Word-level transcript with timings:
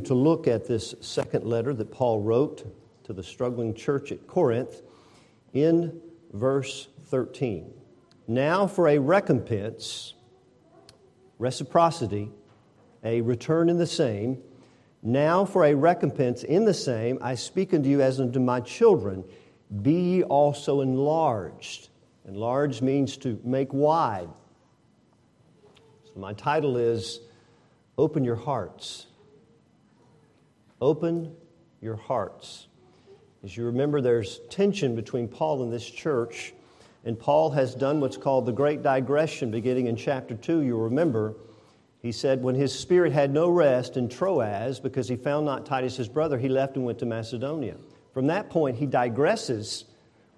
to 0.00 0.14
look 0.14 0.46
at 0.46 0.66
this 0.66 0.94
second 1.00 1.44
letter 1.44 1.74
that 1.74 1.90
Paul 1.90 2.20
wrote 2.20 2.64
to 3.04 3.12
the 3.12 3.22
struggling 3.22 3.74
church 3.74 4.12
at 4.12 4.26
Corinth 4.26 4.82
in 5.52 6.00
verse 6.32 6.88
13. 7.06 7.72
Now 8.28 8.66
for 8.66 8.88
a 8.88 8.98
recompense, 8.98 10.14
reciprocity, 11.38 12.30
a 13.04 13.20
return 13.20 13.68
in 13.68 13.78
the 13.78 13.86
same. 13.86 14.42
Now 15.02 15.44
for 15.44 15.64
a 15.64 15.74
recompense 15.74 16.42
in 16.42 16.64
the 16.64 16.74
same, 16.74 17.18
I 17.22 17.36
speak 17.36 17.72
unto 17.72 17.88
you 17.88 18.02
as 18.02 18.18
unto 18.18 18.40
my 18.40 18.60
children. 18.60 19.24
Be 19.82 19.92
ye 19.92 20.22
also 20.24 20.80
enlarged. 20.80 21.88
Enlarged 22.26 22.82
means 22.82 23.16
to 23.18 23.40
make 23.44 23.72
wide. 23.72 24.28
So 26.06 26.20
my 26.20 26.32
title 26.32 26.76
is 26.76 27.20
Open 27.96 28.24
Your 28.24 28.36
Hearts. 28.36 29.05
Open 30.80 31.34
your 31.80 31.96
hearts. 31.96 32.66
As 33.42 33.56
you 33.56 33.64
remember, 33.64 34.00
there's 34.00 34.40
tension 34.50 34.94
between 34.94 35.28
Paul 35.28 35.62
and 35.62 35.72
this 35.72 35.88
church, 35.88 36.52
and 37.04 37.18
Paul 37.18 37.50
has 37.50 37.74
done 37.74 38.00
what's 38.00 38.16
called 38.16 38.44
the 38.44 38.52
Great 38.52 38.82
Digression 38.82 39.50
beginning 39.50 39.86
in 39.86 39.96
chapter 39.96 40.34
2. 40.34 40.60
You'll 40.60 40.80
remember, 40.80 41.34
he 42.02 42.12
said, 42.12 42.42
When 42.42 42.54
his 42.54 42.78
spirit 42.78 43.12
had 43.12 43.32
no 43.32 43.48
rest 43.48 43.96
in 43.96 44.08
Troas 44.08 44.80
because 44.80 45.08
he 45.08 45.16
found 45.16 45.46
not 45.46 45.64
Titus 45.64 45.96
his 45.96 46.08
brother, 46.08 46.36
he 46.36 46.48
left 46.48 46.76
and 46.76 46.84
went 46.84 46.98
to 46.98 47.06
Macedonia. 47.06 47.76
From 48.12 48.26
that 48.26 48.50
point, 48.50 48.76
he 48.76 48.86
digresses 48.86 49.84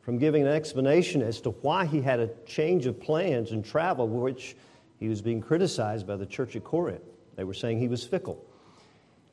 from 0.03 0.19
giving 0.19 0.43
an 0.43 0.53
explanation 0.53 1.21
as 1.21 1.41
to 1.41 1.51
why 1.51 1.85
he 1.85 2.01
had 2.01 2.21
a 2.21 2.31
change 2.47 2.87
of 2.87 3.01
plans 3.01 3.53
and 3.53 3.65
travel, 3.65 4.07
which 4.09 4.57
he 5.01 5.09
was 5.09 5.21
being 5.21 5.41
criticized 5.41 6.07
by 6.07 6.17
the 6.17 6.27
church 6.27 6.55
at 6.55 6.65
Corinth. 6.65 7.03
They 7.37 7.45
were 7.45 7.55
saying 7.55 7.79
he 7.79 7.89
was 7.89 8.05
fickle. 8.05 8.45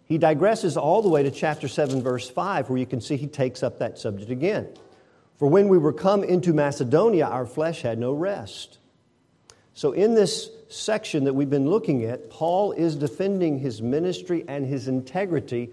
He 0.06 0.20
digresses 0.20 0.78
all 0.78 1.02
the 1.02 1.10
way 1.10 1.24
to 1.24 1.32
chapter 1.32 1.68
7, 1.68 2.02
verse 2.02 2.30
5, 2.30 2.70
where 2.70 2.78
you 2.78 2.86
can 2.86 3.02
see 3.02 3.18
he 3.18 3.28
takes 3.28 3.64
up 3.64 3.80
that 3.80 3.98
subject 3.98 4.30
again. 4.30 4.68
For 5.38 5.48
when 5.48 5.68
we 5.68 5.78
were 5.78 5.94
come 5.94 6.24
into 6.24 6.54
Macedonia, 6.54 7.26
our 7.26 7.46
flesh 7.46 7.82
had 7.82 8.00
no 8.00 8.14
rest. 8.14 8.78
So, 9.74 9.92
in 9.92 10.16
this 10.16 10.50
section 10.70 11.26
that 11.26 11.34
we've 11.34 11.50
been 11.50 11.70
looking 11.70 12.06
at, 12.06 12.30
Paul 12.30 12.72
is 12.72 12.96
defending 12.96 13.60
his 13.60 13.82
ministry 13.82 14.46
and 14.48 14.66
his 14.66 14.88
integrity 14.88 15.72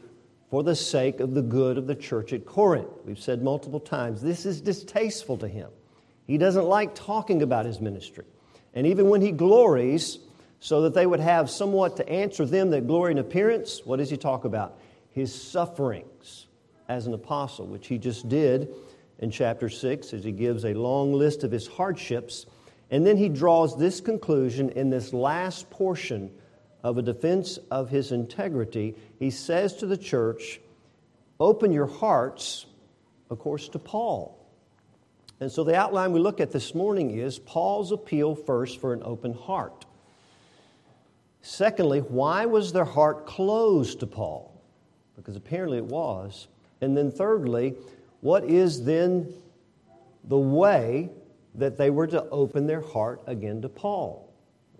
for 0.50 0.62
the 0.62 0.74
sake 0.74 1.20
of 1.20 1.34
the 1.34 1.42
good 1.42 1.78
of 1.78 1.86
the 1.86 1.94
church 1.94 2.32
at 2.32 2.44
Corinth. 2.44 2.88
We've 3.04 3.18
said 3.18 3.42
multiple 3.42 3.80
times 3.80 4.20
this 4.20 4.44
is 4.44 4.60
distasteful 4.60 5.38
to 5.38 5.48
him. 5.48 5.70
He 6.26 6.36
doesn't 6.36 6.64
like 6.64 6.94
talking 6.94 7.42
about 7.42 7.64
his 7.64 7.80
ministry. 7.80 8.24
And 8.74 8.86
even 8.86 9.08
when 9.08 9.20
he 9.20 9.30
glories, 9.30 10.18
so 10.62 10.82
that 10.82 10.94
they 10.94 11.04
would 11.04 11.18
have 11.18 11.50
somewhat 11.50 11.96
to 11.96 12.08
answer 12.08 12.46
them 12.46 12.70
that 12.70 12.86
glory 12.86 13.10
in 13.10 13.18
appearance. 13.18 13.80
What 13.84 13.96
does 13.96 14.10
he 14.10 14.16
talk 14.16 14.44
about? 14.44 14.78
His 15.10 15.34
sufferings 15.34 16.46
as 16.88 17.08
an 17.08 17.14
apostle, 17.14 17.66
which 17.66 17.88
he 17.88 17.98
just 17.98 18.28
did 18.28 18.72
in 19.18 19.32
chapter 19.32 19.68
6 19.68 20.14
as 20.14 20.22
he 20.22 20.30
gives 20.30 20.64
a 20.64 20.72
long 20.72 21.14
list 21.14 21.42
of 21.42 21.50
his 21.50 21.66
hardships. 21.66 22.46
And 22.92 23.04
then 23.04 23.16
he 23.16 23.28
draws 23.28 23.76
this 23.76 24.00
conclusion 24.00 24.70
in 24.70 24.88
this 24.88 25.12
last 25.12 25.68
portion 25.68 26.30
of 26.84 26.96
a 26.96 27.02
defense 27.02 27.58
of 27.72 27.90
his 27.90 28.12
integrity. 28.12 28.94
He 29.18 29.32
says 29.32 29.74
to 29.78 29.86
the 29.86 29.96
church, 29.96 30.60
Open 31.40 31.72
your 31.72 31.88
hearts, 31.88 32.66
of 33.30 33.40
course, 33.40 33.68
to 33.70 33.80
Paul. 33.80 34.38
And 35.40 35.50
so 35.50 35.64
the 35.64 35.74
outline 35.74 36.12
we 36.12 36.20
look 36.20 36.38
at 36.38 36.52
this 36.52 36.72
morning 36.72 37.18
is 37.18 37.40
Paul's 37.40 37.90
appeal 37.90 38.36
first 38.36 38.80
for 38.80 38.92
an 38.92 39.02
open 39.04 39.32
heart. 39.34 39.86
Secondly, 41.42 41.98
why 42.00 42.46
was 42.46 42.72
their 42.72 42.84
heart 42.84 43.26
closed 43.26 44.00
to 44.00 44.06
Paul? 44.06 44.62
Because 45.16 45.36
apparently 45.36 45.78
it 45.78 45.84
was. 45.84 46.46
And 46.80 46.96
then 46.96 47.10
thirdly, 47.10 47.74
what 48.20 48.44
is 48.44 48.84
then 48.84 49.32
the 50.24 50.38
way 50.38 51.10
that 51.56 51.76
they 51.76 51.90
were 51.90 52.06
to 52.06 52.28
open 52.30 52.66
their 52.66 52.80
heart 52.80 53.20
again 53.26 53.60
to 53.62 53.68
Paul? 53.68 54.28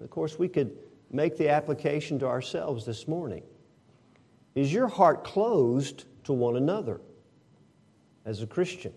of 0.03 0.11
course, 0.11 0.37
we 0.37 0.49
could 0.49 0.77
make 1.13 1.37
the 1.37 1.49
application 1.49 2.19
to 2.19 2.27
ourselves 2.27 2.85
this 2.85 3.07
morning. 3.07 3.43
Is 4.57 4.73
your 4.73 4.89
heart 4.89 5.23
closed 5.23 6.07
to 6.25 6.33
one 6.33 6.57
another 6.57 7.01
as 8.25 8.43
a 8.43 8.47
Christian? 8.47 8.93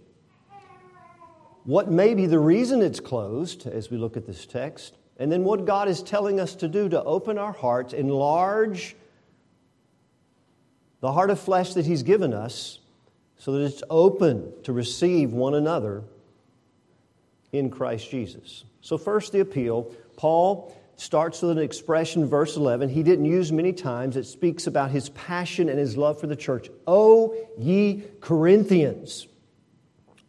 What 1.64 1.92
may 1.92 2.14
be 2.14 2.25
the 2.25 2.40
reason 2.40 2.81
it's 2.81 3.00
closed 3.00 3.68
as 3.68 3.92
we 3.92 3.98
look 3.98 4.18
at 4.18 4.25
this 4.25 4.46
text? 4.46 4.98
And 5.18 5.31
then 5.31 5.44
what 5.44 5.66
God 5.66 5.88
is 5.88 6.03
telling 6.03 6.40
us 6.40 6.56
to 6.56 6.68
do 6.68 6.90
to 6.90 7.03
open 7.03 7.38
our 7.38 7.53
hearts, 7.53 7.94
enlarge 7.94 8.96
the 11.00 11.12
heart 11.12 11.30
of 11.30 11.40
flesh 11.40 11.74
that 11.76 11.86
He's 11.86 12.03
given 12.03 12.34
us 12.34 12.80
so 13.38 13.54
that 13.54 13.62
it's 13.66 13.84
open 13.90 14.52
to 14.64 14.74
receive 14.74 15.31
one 15.31 15.54
another 15.54 16.04
in 17.52 17.70
Christ 17.70 18.09
Jesus. 18.09 18.64
So, 18.81 18.98
first, 18.98 19.31
the 19.31 19.40
appeal. 19.40 19.94
Paul 20.18 20.75
starts 20.98 21.42
with 21.42 21.52
an 21.52 21.64
expression, 21.64 22.25
verse 22.25 22.56
11, 22.56 22.90
he 22.90 23.04
didn't 23.04 23.25
use 23.25 23.52
many 23.52 23.74
times. 23.74 24.16
It 24.16 24.25
speaks 24.25 24.68
about 24.68 24.92
his 24.92 25.09
passion 25.09 25.70
and 25.70 25.78
his 25.78 25.98
love 25.98 26.20
for 26.20 26.28
the 26.28 26.36
church. 26.36 26.70
O 26.88 27.36
ye 27.58 28.04
Corinthians. 28.22 29.28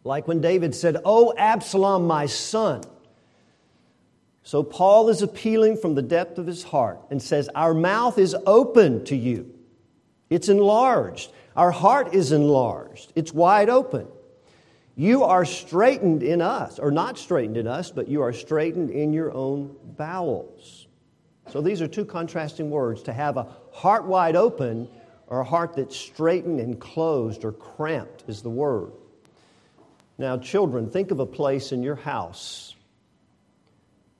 Like 0.04 0.28
when 0.28 0.40
David 0.40 0.74
said, 0.74 0.98
O 1.04 1.34
Absalom, 1.36 2.06
my 2.06 2.26
son. 2.26 2.82
So 4.46 4.62
Paul 4.62 5.08
is 5.08 5.22
appealing 5.22 5.78
from 5.78 5.96
the 5.96 6.02
depth 6.02 6.38
of 6.38 6.46
his 6.46 6.62
heart 6.62 7.00
and 7.10 7.20
says, 7.20 7.50
Our 7.56 7.74
mouth 7.74 8.16
is 8.16 8.36
open 8.46 9.04
to 9.06 9.16
you. 9.16 9.52
It's 10.30 10.48
enlarged. 10.48 11.32
Our 11.56 11.72
heart 11.72 12.14
is 12.14 12.30
enlarged. 12.30 13.12
It's 13.16 13.32
wide 13.32 13.68
open. 13.68 14.06
You 14.94 15.24
are 15.24 15.44
straitened 15.44 16.22
in 16.22 16.40
us, 16.40 16.78
or 16.78 16.92
not 16.92 17.18
straitened 17.18 17.56
in 17.56 17.66
us, 17.66 17.90
but 17.90 18.06
you 18.06 18.22
are 18.22 18.32
straitened 18.32 18.90
in 18.90 19.12
your 19.12 19.34
own 19.34 19.74
bowels. 19.96 20.86
So 21.48 21.60
these 21.60 21.82
are 21.82 21.88
two 21.88 22.04
contrasting 22.04 22.70
words 22.70 23.02
to 23.02 23.12
have 23.12 23.36
a 23.36 23.48
heart 23.72 24.04
wide 24.04 24.36
open 24.36 24.88
or 25.26 25.40
a 25.40 25.44
heart 25.44 25.74
that's 25.74 25.96
straitened 25.96 26.60
and 26.60 26.78
closed 26.78 27.44
or 27.44 27.50
cramped 27.50 28.22
is 28.28 28.42
the 28.42 28.50
word. 28.50 28.92
Now, 30.18 30.38
children, 30.38 30.88
think 30.88 31.10
of 31.10 31.18
a 31.18 31.26
place 31.26 31.72
in 31.72 31.82
your 31.82 31.96
house 31.96 32.75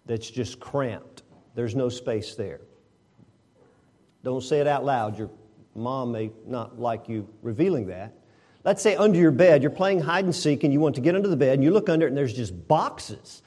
that's 0.07 0.31
just 0.31 0.61
cramped. 0.61 1.23
There's 1.55 1.75
no 1.75 1.89
space 1.89 2.35
there. 2.35 2.61
Don't 4.23 4.43
say 4.43 4.61
it 4.61 4.67
out 4.67 4.85
loud. 4.85 5.19
Your 5.19 5.31
mom 5.75 6.13
may 6.13 6.31
not 6.47 6.79
like 6.79 7.09
you 7.09 7.29
revealing 7.43 7.87
that. 7.89 8.13
Let's 8.65 8.83
say 8.83 8.97
under 8.97 9.19
your 9.19 9.31
bed, 9.31 9.63
you're 9.63 9.71
playing 9.71 10.01
hide 10.01 10.25
and 10.25 10.35
seek 10.35 10.65
and 10.65 10.73
you 10.73 10.81
want 10.81 10.97
to 10.97 11.01
get 11.01 11.15
under 11.15 11.29
the 11.29 11.37
bed 11.37 11.55
and 11.55 11.63
you 11.63 11.71
look 11.71 11.89
under 11.89 12.07
it 12.07 12.09
and 12.09 12.17
there's 12.17 12.35
just 12.35 12.67
boxes. 12.67 13.43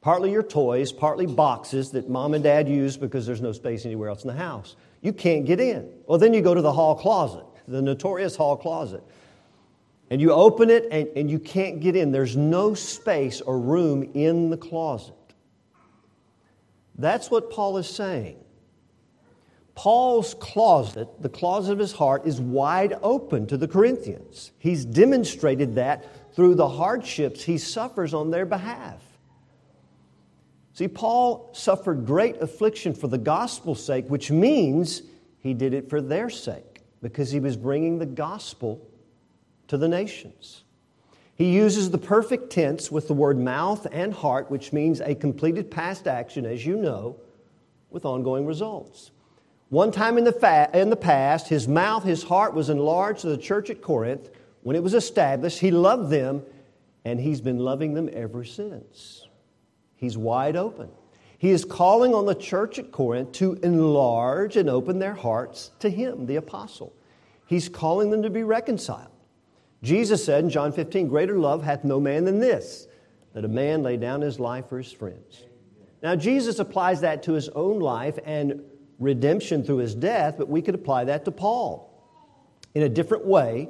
Partly 0.00 0.30
your 0.30 0.42
toys, 0.42 0.92
partly 0.92 1.26
boxes 1.26 1.90
that 1.92 2.08
mom 2.08 2.34
and 2.34 2.42
dad 2.42 2.68
use 2.68 2.96
because 2.96 3.26
there's 3.26 3.42
no 3.42 3.52
space 3.52 3.84
anywhere 3.84 4.08
else 4.08 4.22
in 4.22 4.28
the 4.28 4.34
house. 4.34 4.76
You 5.02 5.12
can't 5.12 5.44
get 5.44 5.60
in. 5.60 5.90
Well, 6.06 6.18
then 6.18 6.32
you 6.32 6.40
go 6.40 6.54
to 6.54 6.62
the 6.62 6.72
hall 6.72 6.94
closet, 6.94 7.44
the 7.68 7.82
notorious 7.82 8.36
hall 8.36 8.56
closet. 8.56 9.02
And 10.10 10.20
you 10.20 10.32
open 10.32 10.70
it 10.70 10.86
and, 10.90 11.08
and 11.16 11.30
you 11.30 11.38
can't 11.38 11.80
get 11.80 11.96
in. 11.96 12.12
There's 12.12 12.36
no 12.36 12.74
space 12.74 13.40
or 13.40 13.58
room 13.58 14.10
in 14.14 14.48
the 14.50 14.56
closet. 14.56 15.14
That's 16.96 17.30
what 17.30 17.50
Paul 17.50 17.78
is 17.78 17.88
saying. 17.88 18.38
Paul's 19.74 20.34
closet, 20.34 21.08
the 21.20 21.28
closet 21.28 21.72
of 21.72 21.78
his 21.78 21.92
heart, 21.92 22.26
is 22.26 22.40
wide 22.40 22.96
open 23.02 23.46
to 23.48 23.56
the 23.56 23.66
Corinthians. 23.66 24.52
He's 24.58 24.84
demonstrated 24.84 25.74
that 25.74 26.34
through 26.34 26.54
the 26.54 26.68
hardships 26.68 27.42
he 27.42 27.58
suffers 27.58 28.14
on 28.14 28.30
their 28.30 28.46
behalf. 28.46 29.02
See, 30.74 30.88
Paul 30.88 31.50
suffered 31.52 32.04
great 32.04 32.36
affliction 32.40 32.94
for 32.94 33.06
the 33.06 33.18
gospel's 33.18 33.84
sake, 33.84 34.08
which 34.08 34.30
means 34.30 35.02
he 35.38 35.54
did 35.54 35.72
it 35.72 35.88
for 35.88 36.00
their 36.00 36.30
sake, 36.30 36.82
because 37.00 37.30
he 37.30 37.38
was 37.38 37.56
bringing 37.56 37.98
the 37.98 38.06
gospel 38.06 38.84
to 39.68 39.76
the 39.76 39.88
nations. 39.88 40.63
He 41.36 41.52
uses 41.52 41.90
the 41.90 41.98
perfect 41.98 42.50
tense 42.50 42.92
with 42.92 43.08
the 43.08 43.14
word 43.14 43.38
mouth 43.38 43.86
and 43.90 44.12
heart, 44.12 44.50
which 44.50 44.72
means 44.72 45.00
a 45.00 45.14
completed 45.14 45.70
past 45.70 46.06
action, 46.06 46.46
as 46.46 46.64
you 46.64 46.76
know, 46.76 47.16
with 47.90 48.04
ongoing 48.04 48.46
results. 48.46 49.10
One 49.68 49.90
time 49.90 50.18
in 50.18 50.24
the, 50.24 50.32
fa- 50.32 50.70
in 50.72 50.90
the 50.90 50.96
past, 50.96 51.48
his 51.48 51.66
mouth, 51.66 52.04
his 52.04 52.22
heart 52.22 52.54
was 52.54 52.70
enlarged 52.70 53.22
to 53.22 53.28
the 53.28 53.38
church 53.38 53.70
at 53.70 53.82
Corinth. 53.82 54.30
When 54.62 54.76
it 54.76 54.82
was 54.82 54.94
established, 54.94 55.58
he 55.58 55.72
loved 55.72 56.10
them, 56.10 56.42
and 57.04 57.18
he's 57.18 57.40
been 57.40 57.58
loving 57.58 57.94
them 57.94 58.08
ever 58.12 58.44
since. 58.44 59.26
He's 59.96 60.16
wide 60.16 60.54
open. 60.54 60.90
He 61.38 61.50
is 61.50 61.64
calling 61.64 62.14
on 62.14 62.26
the 62.26 62.34
church 62.34 62.78
at 62.78 62.92
Corinth 62.92 63.32
to 63.32 63.54
enlarge 63.62 64.56
and 64.56 64.70
open 64.70 65.00
their 65.00 65.14
hearts 65.14 65.72
to 65.80 65.90
him, 65.90 66.26
the 66.26 66.36
apostle. 66.36 66.94
He's 67.46 67.68
calling 67.68 68.10
them 68.10 68.22
to 68.22 68.30
be 68.30 68.44
reconciled. 68.44 69.13
Jesus 69.84 70.24
said 70.24 70.42
in 70.44 70.50
John 70.50 70.72
15, 70.72 71.08
Greater 71.08 71.38
love 71.38 71.62
hath 71.62 71.84
no 71.84 72.00
man 72.00 72.24
than 72.24 72.40
this, 72.40 72.88
that 73.34 73.44
a 73.44 73.48
man 73.48 73.82
lay 73.82 73.98
down 73.98 74.22
his 74.22 74.40
life 74.40 74.68
for 74.68 74.78
his 74.78 74.90
friends. 74.90 75.44
Now, 76.02 76.16
Jesus 76.16 76.58
applies 76.58 77.02
that 77.02 77.22
to 77.24 77.32
his 77.34 77.50
own 77.50 77.80
life 77.80 78.18
and 78.24 78.62
redemption 78.98 79.62
through 79.62 79.78
his 79.78 79.94
death, 79.94 80.36
but 80.38 80.48
we 80.48 80.62
could 80.62 80.74
apply 80.74 81.04
that 81.04 81.24
to 81.26 81.30
Paul. 81.30 81.90
in 82.74 82.82
a 82.82 82.88
different 82.88 83.24
way, 83.24 83.68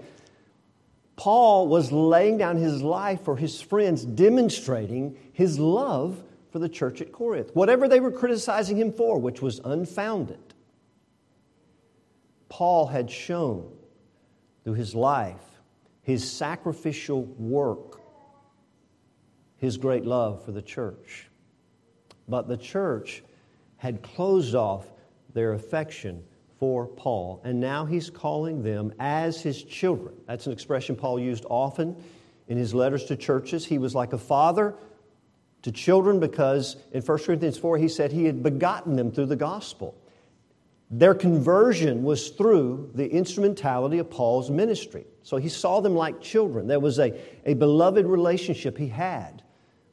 Paul 1.17 1.69
was 1.69 1.93
laying 1.93 2.39
down 2.39 2.57
his 2.57 2.83
life 2.83 3.23
for 3.23 3.37
his 3.37 3.61
friends, 3.61 4.05
demonstrating 4.05 5.17
his 5.33 5.59
love 5.59 6.23
for 6.51 6.59
the 6.59 6.69
church 6.69 7.01
at 7.01 7.13
Corinth. 7.13 7.51
Whatever 7.55 7.89
they 7.89 8.01
were 8.01 8.11
criticizing 8.11 8.77
him 8.77 8.93
for, 8.93 9.19
which 9.19 9.43
was 9.43 9.61
unfounded, 9.65 10.55
Paul 12.49 12.87
had 12.87 13.11
shown 13.11 13.73
through 14.63 14.75
his 14.75 14.95
life, 14.95 15.54
his 16.05 16.31
sacrificial 16.31 17.25
work, 17.25 18.01
his 19.57 19.77
great 19.79 20.05
love 20.05 20.45
for 20.45 20.53
the 20.53 20.63
church. 20.63 21.29
But 22.29 22.47
the 22.47 22.57
church 22.57 23.25
had 23.79 24.03
closed 24.03 24.55
off 24.55 24.93
their 25.33 25.55
affection 25.55 26.23
for 26.61 26.87
Paul, 26.87 27.41
and 27.43 27.59
now 27.59 27.85
he's 27.85 28.11
calling 28.11 28.63
them 28.63 28.93
as 29.01 29.41
his 29.41 29.63
children. 29.65 30.15
That's 30.27 30.47
an 30.47 30.53
expression 30.53 30.95
Paul 30.95 31.19
used 31.19 31.45
often 31.49 31.97
in 32.49 32.57
his 32.59 32.75
letters 32.75 33.07
to 33.07 33.17
churches. 33.17 33.65
He 33.65 33.79
was 33.79 33.95
like 33.95 34.13
a 34.13 34.19
father 34.19 34.75
to 35.63 35.73
children 35.73 36.21
because 36.21 36.77
in 36.93 37.01
1 37.01 37.19
Corinthians 37.19 37.57
4 37.57 37.79
he 37.79 37.89
said 37.89 38.13
he 38.13 38.27
had 38.27 38.43
begotten 38.43 38.97
them 38.97 39.11
through 39.11 39.27
the 39.27 39.37
gospel. 39.37 39.97
Their 40.91 41.15
conversion 41.15 42.03
was 42.03 42.31
through 42.31 42.91
the 42.95 43.11
instrumentality 43.11 43.99
of 43.99 44.11
Paul's 44.11 44.51
ministry. 44.51 45.07
So 45.23 45.39
he 45.39 45.49
saw 45.49 45.81
them 45.81 45.95
like 45.95 46.21
children. 46.21 46.67
There 46.67 46.81
was 46.81 46.99
a, 46.99 47.19
a 47.47 47.55
beloved 47.55 48.07
relationship 48.07 48.77
he 48.77 48.89
had 48.89 49.43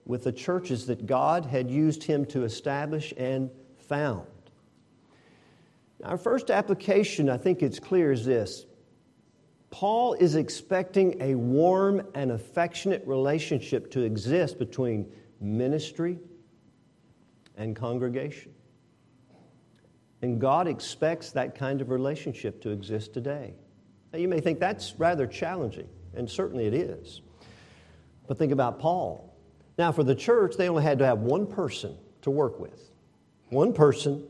with 0.06 0.24
the 0.24 0.32
churches 0.32 0.88
that 0.88 1.06
God 1.06 1.46
had 1.46 1.72
used 1.72 2.04
him 2.04 2.26
to 2.28 2.44
establish 2.44 3.14
and 3.18 3.50
found. 3.78 4.28
Our 6.04 6.18
first 6.18 6.50
application, 6.50 7.30
I 7.30 7.38
think 7.38 7.62
it's 7.62 7.80
clear, 7.80 8.12
is 8.12 8.26
this 8.26 8.66
Paul 9.70 10.14
is 10.14 10.36
expecting 10.36 11.22
a 11.22 11.36
warm 11.36 12.06
and 12.14 12.32
affectionate 12.32 13.04
relationship 13.08 13.90
to 13.92 14.02
exist 14.02 14.60
between 14.60 15.10
ministry 15.40 16.20
and 17.56 17.76
congregation. 17.76 18.54
And 20.22 20.40
God 20.40 20.68
expects 20.68 21.32
that 21.32 21.56
kind 21.56 21.82
of 21.82 21.90
relationship 21.90 22.62
to 22.62 22.70
exist 22.70 23.14
today. 23.14 23.56
Now, 24.14 24.20
you 24.20 24.28
may 24.28 24.40
think 24.40 24.60
that's 24.60 24.94
rather 24.98 25.26
challenging, 25.26 25.88
and 26.14 26.30
certainly 26.30 26.66
it 26.66 26.74
is. 26.74 27.22
But 28.28 28.38
think 28.38 28.52
about 28.52 28.80
Paul. 28.80 29.36
Now, 29.78 29.92
for 29.92 30.04
the 30.04 30.16
church, 30.16 30.58
they 30.58 30.70
only 30.70 30.84
had 30.84 31.00
to 31.00 31.06
have 31.06 31.20
one 31.20 31.48
person 31.48 31.98
to 32.22 32.30
work 32.30 32.60
with. 32.60 32.92
One 33.50 33.74
person 33.74 34.24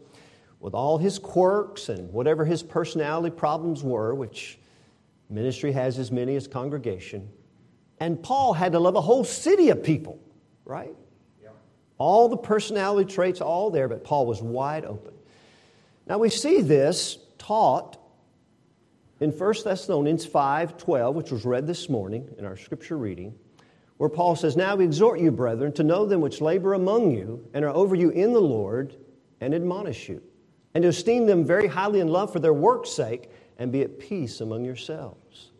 with 0.60 0.74
all 0.74 0.98
his 0.98 1.20
quirks 1.20 1.90
and 1.90 2.12
whatever 2.14 2.46
his 2.46 2.64
personality 2.64 3.36
problems 3.36 3.84
were, 3.84 4.14
which 4.14 4.60
ministry 5.30 5.72
has 5.72 5.98
as 6.00 6.12
many 6.12 6.36
as 6.36 6.48
congregation. 6.48 7.28
And 8.00 8.22
Paul 8.22 8.54
had 8.54 8.72
to 8.72 8.80
love 8.80 8.96
a 8.96 9.02
whole 9.02 9.24
city 9.24 9.70
of 9.70 9.84
people, 9.84 10.20
right? 10.66 10.96
Yeah. 11.42 11.50
All 11.98 12.30
the 12.30 12.38
personality 12.38 13.12
traits, 13.12 13.42
all 13.42 13.72
there, 13.72 13.88
but 13.88 14.04
Paul 14.04 14.26
was 14.26 14.42
wide 14.42 14.86
open. 14.86 15.14
Now 16.12 16.18
we 16.18 16.30
see 16.30 16.60
this 16.60 17.19
taught 17.38 17.96
in 19.22 19.31
1 19.31 19.54
Thessalonians 19.63 20.25
5 20.25 20.75
12, 20.75 21.16
which 21.16 21.31
was 21.31 21.46
read 21.46 21.66
this 21.66 21.88
morning 21.88 22.28
in 22.38 22.44
our 22.44 22.58
scripture 22.58 22.98
reading, 22.98 23.34
where 23.96 24.10
Paul 24.10 24.36
says, 24.36 24.58
Now 24.58 24.75
we 24.75 24.84
exhort 24.84 25.22
you, 25.22 25.31
brethren, 25.31 25.72
to 25.72 25.84
know 25.84 26.06
them 26.06 26.19
which 26.19 26.42
labor 26.42 26.74
among 26.74 27.12
you 27.12 27.48
and 27.54 27.63
are 27.63 27.69
over 27.69 27.96
you 27.96 28.10
in 28.10 28.34
the 28.34 28.42
Lord 28.42 28.94
and 29.40 29.54
admonish 29.54 30.10
you 30.10 30.22
and 30.74 30.81
to 30.81 30.90
esteem 30.90 31.28
them 31.28 31.46
very 31.46 31.68
highly 31.68 32.02
in 32.02 32.10
love 32.10 32.34
for 32.34 32.40
their 32.40 32.52
work's 32.52 32.90
sake, 32.90 33.30
and 33.57 33.72
be 33.72 33.81
at 33.81 33.98
peace 33.98 34.42
among 34.42 34.66
yourselves. 34.66 35.52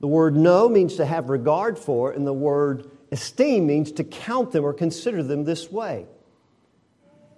The 0.00 0.08
word 0.08 0.34
know 0.34 0.68
means 0.68 0.96
to 0.96 1.06
have 1.06 1.28
regard 1.28 1.78
for, 1.78 2.10
and 2.10 2.26
the 2.26 2.32
word 2.32 2.90
esteem 3.12 3.68
means 3.68 3.92
to 3.92 4.02
count 4.02 4.50
them 4.50 4.64
or 4.64 4.72
consider 4.72 5.22
them 5.22 5.44
this 5.44 5.70
way. 5.70 6.08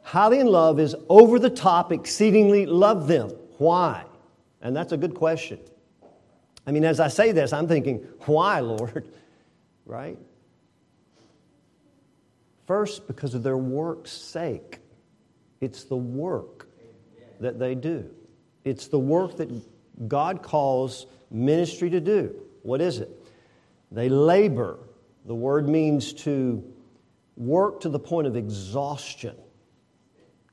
Highly 0.08 0.40
in 0.40 0.46
love 0.46 0.81
is 0.81 0.96
over 1.10 1.38
the 1.38 1.50
top, 1.50 1.93
exceedingly 1.93 2.64
love 2.64 3.08
them. 3.08 3.28
Why? 3.58 4.06
And 4.62 4.75
that's 4.75 4.93
a 4.93 4.96
good 4.96 5.14
question. 5.14 5.58
I 6.66 6.72
mean, 6.72 6.87
as 6.87 6.99
I 6.99 7.08
say 7.08 7.32
this, 7.32 7.52
I'm 7.52 7.69
thinking, 7.69 7.99
why, 8.25 8.60
Lord? 8.75 9.06
Right? 9.84 10.16
First, 12.66 13.06
because 13.06 13.34
of 13.34 13.43
their 13.43 13.58
work's 13.58 14.10
sake. 14.10 14.78
It's 15.60 15.84
the 15.84 15.96
work 15.96 16.70
that 17.38 17.58
they 17.58 17.75
do. 17.75 18.08
It's 18.64 18.88
the 18.88 18.99
work 18.99 19.37
that 19.37 20.08
God 20.08 20.43
calls 20.43 21.04
ministry 21.31 21.90
to 21.90 22.00
do. 22.00 22.34
What 22.62 22.81
is 22.81 23.00
it? 23.00 23.11
They 23.93 24.08
labor. 24.08 24.78
The 25.26 25.34
word 25.34 25.69
means 25.69 26.14
to 26.25 26.64
work 27.37 27.82
to 27.82 27.90
the 27.90 27.99
point 27.99 28.26
of 28.26 28.37
exhaustion. 28.37 29.37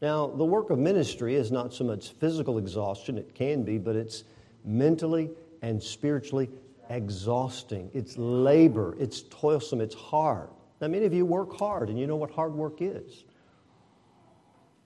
Now, 0.05 0.27
the 0.27 0.45
work 0.45 0.69
of 0.69 0.77
ministry 0.77 1.33
is 1.33 1.51
not 1.51 1.73
so 1.73 1.83
much 1.83 2.11
physical 2.11 2.59
exhaustion, 2.59 3.17
it 3.17 3.33
can 3.33 3.63
be, 3.63 3.79
but 3.79 3.95
it's 3.95 4.23
mentally 4.63 5.31
and 5.63 5.81
spiritually 5.81 6.47
exhausting. 6.91 7.89
It's 7.91 8.15
labor, 8.15 8.95
it's 8.99 9.23
toilsome, 9.23 9.81
it's 9.81 9.95
hard. 9.95 10.49
Now, 10.79 10.89
many 10.89 11.05
of 11.05 11.13
you 11.15 11.25
work 11.25 11.57
hard, 11.57 11.89
and 11.89 11.97
you 11.97 12.05
know 12.05 12.17
what 12.17 12.29
hard 12.29 12.53
work 12.53 12.83
is. 12.83 13.23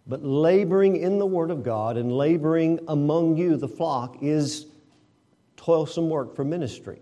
But 0.07 0.24
laboring 0.24 0.95
in 0.95 1.19
the 1.19 1.25
Word 1.25 1.51
of 1.51 1.63
God 1.63 1.98
and 1.98 2.13
laboring 2.13 2.80
among 2.88 3.36
you, 3.36 3.57
the 3.57 3.68
flock, 3.68 4.19
is 4.22 4.68
toilsome 5.57 6.10
work 6.10 6.33
for 6.33 6.45
ministry. 6.45 7.01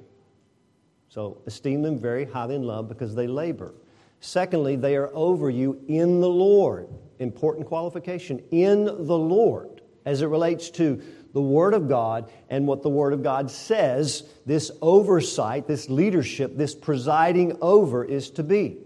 So 1.09 1.39
esteem 1.45 1.83
them 1.83 1.99
very 1.99 2.25
highly 2.25 2.55
in 2.55 2.63
love 2.63 2.89
because 2.89 3.13
they 3.13 3.27
labor. 3.27 3.75
Secondly, 4.21 4.75
they 4.75 4.95
are 4.95 5.11
over 5.13 5.51
you 5.51 5.79
in 5.87 6.19
the 6.19 6.27
Lord. 6.27 6.89
Important 7.19 7.67
qualification 7.67 8.43
in 8.51 8.85
the 8.85 9.17
Lord 9.17 9.81
as 10.05 10.21
it 10.21 10.27
relates 10.27 10.69
to 10.71 11.01
the 11.33 11.41
Word 11.41 11.73
of 11.73 11.87
God 11.89 12.31
and 12.49 12.65
what 12.65 12.81
the 12.81 12.89
Word 12.89 13.13
of 13.13 13.21
God 13.23 13.51
says 13.51 14.23
this 14.45 14.71
oversight, 14.81 15.67
this 15.67 15.89
leadership, 15.89 16.55
this 16.55 16.73
presiding 16.73 17.57
over 17.61 18.03
is 18.05 18.29
to 18.31 18.43
be. 18.43 18.77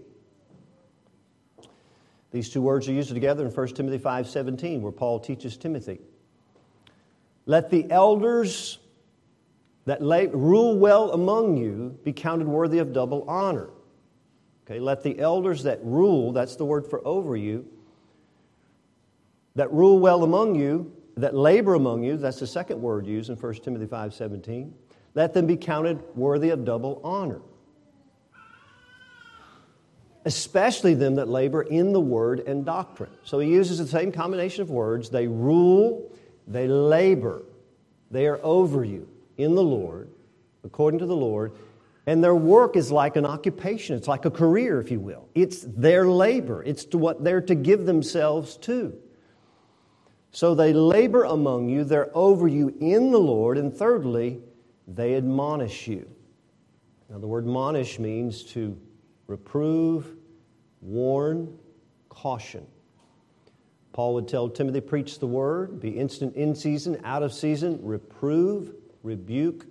These 2.30 2.48
two 2.48 2.62
words 2.62 2.88
are 2.88 2.92
used 2.92 3.10
together 3.10 3.44
in 3.44 3.52
1 3.52 3.76
Timothy 3.76 3.98
5:17 3.98 4.80
where 4.80 4.92
Paul 4.92 5.20
teaches 5.20 5.56
Timothy. 5.56 6.00
Let 7.46 7.70
the 7.70 7.90
elders 7.90 8.78
that 9.84 10.02
lay, 10.02 10.26
rule 10.28 10.78
well 10.78 11.12
among 11.12 11.56
you 11.56 11.98
be 12.04 12.12
counted 12.12 12.46
worthy 12.46 12.78
of 12.78 12.92
double 12.92 13.24
honor. 13.28 13.70
Okay, 14.64 14.78
let 14.78 15.02
the 15.02 15.18
elders 15.18 15.64
that 15.64 15.84
rule, 15.84 16.32
that's 16.32 16.56
the 16.56 16.64
word 16.64 16.86
for 16.86 17.06
over 17.06 17.36
you, 17.36 17.66
that 19.54 19.72
rule 19.72 19.98
well 19.98 20.24
among 20.24 20.54
you, 20.54 20.92
that 21.16 21.34
labor 21.34 21.74
among 21.74 22.02
you, 22.02 22.16
that's 22.16 22.40
the 22.40 22.46
second 22.46 22.80
word 22.80 23.06
used 23.06 23.30
in 23.30 23.36
1 23.36 23.54
Timothy 23.62 23.86
5:17. 23.86 24.72
Let 25.14 25.34
them 25.34 25.46
be 25.46 25.56
counted 25.56 26.02
worthy 26.16 26.50
of 26.50 26.64
double 26.64 27.00
honor 27.04 27.42
especially 30.24 30.94
them 30.94 31.16
that 31.16 31.28
labor 31.28 31.62
in 31.62 31.92
the 31.92 32.00
word 32.00 32.40
and 32.40 32.64
doctrine. 32.64 33.10
So 33.24 33.38
he 33.38 33.50
uses 33.50 33.78
the 33.78 33.86
same 33.86 34.12
combination 34.12 34.62
of 34.62 34.70
words. 34.70 35.10
They 35.10 35.26
rule, 35.26 36.10
they 36.46 36.68
labor, 36.68 37.42
they 38.10 38.26
are 38.26 38.40
over 38.42 38.84
you 38.84 39.08
in 39.36 39.54
the 39.54 39.62
Lord, 39.62 40.10
according 40.64 41.00
to 41.00 41.06
the 41.06 41.16
Lord, 41.16 41.52
and 42.06 42.22
their 42.22 42.34
work 42.34 42.76
is 42.76 42.92
like 42.92 43.16
an 43.16 43.24
occupation. 43.24 43.96
It's 43.96 44.08
like 44.08 44.24
a 44.24 44.30
career, 44.30 44.80
if 44.80 44.90
you 44.90 45.00
will. 45.00 45.28
It's 45.34 45.62
their 45.62 46.06
labor, 46.06 46.62
it's 46.62 46.84
to 46.86 46.98
what 46.98 47.24
they're 47.24 47.40
to 47.42 47.54
give 47.54 47.86
themselves 47.86 48.56
to. 48.58 48.96
So 50.32 50.54
they 50.54 50.72
labor 50.72 51.24
among 51.24 51.68
you, 51.68 51.84
they're 51.84 52.10
over 52.16 52.48
you 52.48 52.74
in 52.80 53.10
the 53.10 53.20
Lord, 53.20 53.58
and 53.58 53.72
thirdly, 53.72 54.40
they 54.88 55.14
admonish 55.14 55.86
you. 55.86 56.08
Now, 57.10 57.18
the 57.18 57.26
word 57.26 57.46
monish 57.46 57.98
means 57.98 58.42
to 58.44 58.78
reprove, 59.26 60.06
warn, 60.80 61.58
caution. 62.08 62.66
Paul 63.92 64.14
would 64.14 64.26
tell 64.26 64.48
Timothy, 64.48 64.80
preach 64.80 65.18
the 65.18 65.26
word, 65.26 65.78
be 65.78 65.90
instant 65.90 66.34
in 66.34 66.54
season, 66.54 66.98
out 67.04 67.22
of 67.22 67.34
season, 67.34 67.78
reprove, 67.82 68.72
rebuke, 69.02 69.66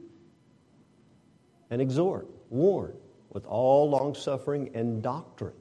and 1.71 1.81
exhort, 1.81 2.27
warn, 2.51 2.93
with 3.31 3.45
all 3.45 3.89
long 3.89 4.13
suffering 4.13 4.69
and 4.75 5.01
doctrine. 5.01 5.53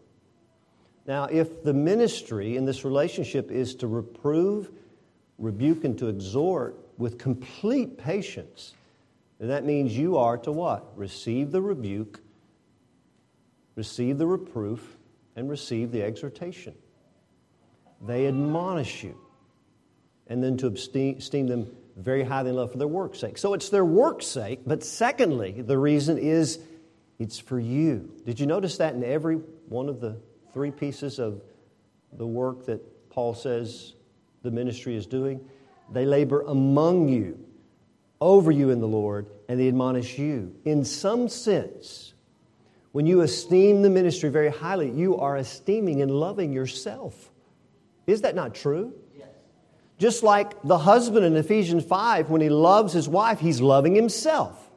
Now, 1.07 1.25
if 1.25 1.65
the 1.65 1.73
ministry 1.73 2.59
in 2.59 2.67
this 2.67 2.85
relationship 2.85 3.51
is 3.51 3.75
to 3.77 3.87
reprove, 3.87 4.71
rebuke, 5.41 5.83
and 5.85 5.99
to 5.99 6.07
exhort 6.07 6.77
with 6.97 7.19
complete 7.19 7.99
patience, 7.99 8.75
then 9.41 9.49
that 9.49 9.65
means 9.65 9.97
you 9.97 10.17
are 10.19 10.39
to 10.39 10.53
what? 10.53 10.97
Receive 10.97 11.51
the 11.51 11.61
rebuke 11.61 12.21
receive 13.81 14.19
the 14.19 14.27
reproof, 14.27 14.99
and 15.37 15.49
receive 15.49 15.91
the 15.91 16.03
exhortation. 16.03 16.75
They 18.07 18.27
admonish 18.27 19.03
you, 19.03 19.19
and 20.27 20.43
then 20.43 20.59
to 20.59 20.67
esteem 20.67 21.47
them 21.47 21.67
very 21.97 22.23
highly 22.23 22.51
in 22.51 22.57
love 22.57 22.73
for 22.73 22.79
their 22.79 22.89
work's 22.89 23.21
sake. 23.21 23.39
So 23.39 23.55
it's 23.55 23.71
their 23.71 23.85
work's 23.85 24.27
sake, 24.27 24.61
but 24.67 24.85
secondly, 24.85 25.63
the 25.63 25.79
reason 25.79 26.19
is 26.19 26.59
it's 27.19 27.39
for 27.39 27.59
you. 27.59 28.11
Did 28.27 28.39
you 28.41 28.47
notice 28.47 28.77
that 28.79 28.95
in 28.95 29.03
every 29.03 29.37
one 29.69 29.89
of 29.89 30.01
the 30.01 30.19
three 30.53 30.71
pieces 30.71 31.19
of 31.19 31.43
the 32.13 32.27
work 32.27 32.67
that 32.67 33.11
Paul 33.11 33.35
says 33.35 33.95
the 34.43 34.51
ministry 34.51 34.97
is 34.97 35.07
doing? 35.07 35.41
They 35.93 36.07
labor 36.07 36.43
among 36.43 37.09
you, 37.09 37.39
over 38.21 38.51
you 38.51 38.71
in 38.71 38.81
the 38.81 38.89
Lord, 38.89 39.27
and 39.49 39.59
they 39.59 39.69
admonish 39.69 40.19
you. 40.19 40.55
In 40.65 40.85
some 40.85 41.29
sense, 41.29 42.15
when 42.93 43.07
you 43.07 43.21
esteem 43.21 43.83
the 43.83 43.91
ministry 43.91 44.31
very 44.31 44.51
highly, 44.51 44.91
you 44.91 45.17
are 45.17 45.37
esteeming 45.37 46.03
and 46.03 46.11
loving 46.11 46.53
yourself. 46.53 47.31
Is 48.07 48.23
that 48.23 48.35
not 48.35 48.55
true? 48.55 48.93
Yes. 49.17 49.29
Just 49.99 50.23
like 50.23 50.61
the 50.63 50.79
husband 50.79 51.25
in 51.25 51.37
Ephesians 51.37 51.85
5, 51.85 52.31
when 52.31 52.41
he 52.41 52.49
loves 52.49 52.93
his 52.93 53.09
wife, 53.09 53.41
he's 53.41 53.61
loving 53.61 53.95
himself. 53.95 54.71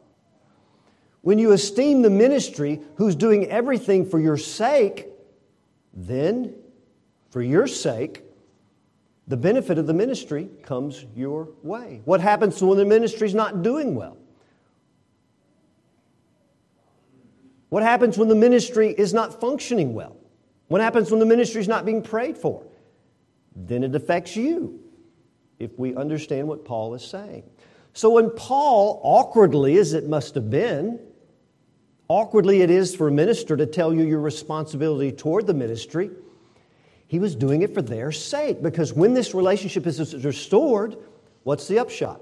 When 1.22 1.40
you 1.40 1.54
esteem 1.54 2.02
the 2.02 2.10
ministry 2.10 2.82
who's 2.96 3.16
doing 3.16 3.48
everything 3.50 4.10
for 4.10 4.20
your 4.20 4.38
sake, 4.38 5.08
then, 5.94 6.54
for 7.30 7.42
your 7.42 7.66
sake, 7.66 8.24
the 9.28 9.38
benefit 9.38 9.78
of 9.78 9.88
the 9.88 9.94
ministry 9.94 10.50
comes 10.64 11.06
your 11.16 11.50
way. 11.62 12.02
What 12.06 12.20
happens 12.20 12.62
when 12.62 12.78
the 12.78 12.86
ministry's 12.86 13.34
not 13.34 13.64
doing 13.64 13.96
well? 13.96 14.18
What 17.70 17.84
happens 17.84 18.18
when 18.18 18.28
the 18.28 18.36
ministry 18.36 18.94
is 18.96 19.14
not 19.14 19.40
functioning 19.40 19.94
well? 19.94 20.16
What 20.68 20.82
happens 20.82 21.10
when 21.10 21.20
the 21.20 21.26
ministry 21.26 21.62
is 21.62 21.68
not 21.68 21.86
being 21.86 22.02
prayed 22.02 22.38
for? 22.38 22.64
Then 23.56 23.84
it 23.84 23.96
affects 23.96 24.36
you 24.36 24.80
if 25.60 25.78
we 25.80 25.96
understand 25.96 26.48
what 26.48 26.66
Paul 26.66 26.94
is 26.94 27.04
saying. 27.04 27.44
So 27.94 28.10
when 28.12 28.30
Paul, 28.32 29.00
awkwardly 29.04 29.78
as 29.78 29.94
it 29.94 30.08
must 30.08 30.36
have 30.36 30.50
been, 30.50 31.00
awkwardly 32.08 32.62
it 32.62 32.70
is 32.70 32.96
for 32.96 33.08
a 33.08 33.12
minister 33.12 33.56
to 33.56 33.66
tell 33.66 33.94
you 33.94 34.04
your 34.04 34.20
responsibility 34.20 35.12
toward 35.12 35.48
the 35.48 35.54
ministry, 35.54 36.10
he 37.14 37.20
was 37.20 37.36
doing 37.36 37.62
it 37.62 37.76
for 37.76 37.84
their 37.84 38.12
sake 38.12 38.64
because 38.64 38.92
when 38.92 39.14
this 39.14 39.36
relationship 39.36 39.86
is 39.86 40.26
restored, 40.26 40.98
what's 41.44 41.68
the 41.68 41.78
upshot? 41.78 42.20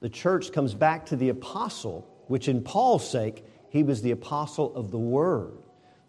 The 0.00 0.10
church 0.10 0.52
comes 0.52 0.74
back 0.74 1.06
to 1.06 1.16
the 1.16 1.30
apostle, 1.30 2.06
which 2.26 2.48
in 2.48 2.62
Paul's 2.62 3.10
sake 3.10 3.42
he 3.70 3.82
was 3.82 4.02
the 4.02 4.10
apostle 4.10 4.76
of 4.76 4.90
the 4.90 4.98
Word. 4.98 5.54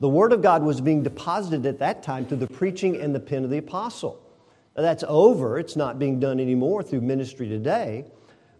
The 0.01 0.09
Word 0.09 0.33
of 0.33 0.41
God 0.41 0.61
was 0.61 0.81
being 0.81 1.03
deposited 1.03 1.65
at 1.65 1.79
that 1.79 2.03
time 2.03 2.25
through 2.25 2.39
the 2.39 2.47
preaching 2.47 2.99
and 2.99 3.15
the 3.15 3.19
pen 3.21 3.45
of 3.45 3.49
the 3.49 3.59
apostle. 3.59 4.21
Now, 4.75 4.81
that's 4.81 5.05
over. 5.07 5.57
It's 5.57 5.77
not 5.77 5.97
being 5.97 6.19
done 6.19 6.37
anymore 6.37 6.83
through 6.83 6.99
ministry 6.99 7.47
today. 7.47 8.11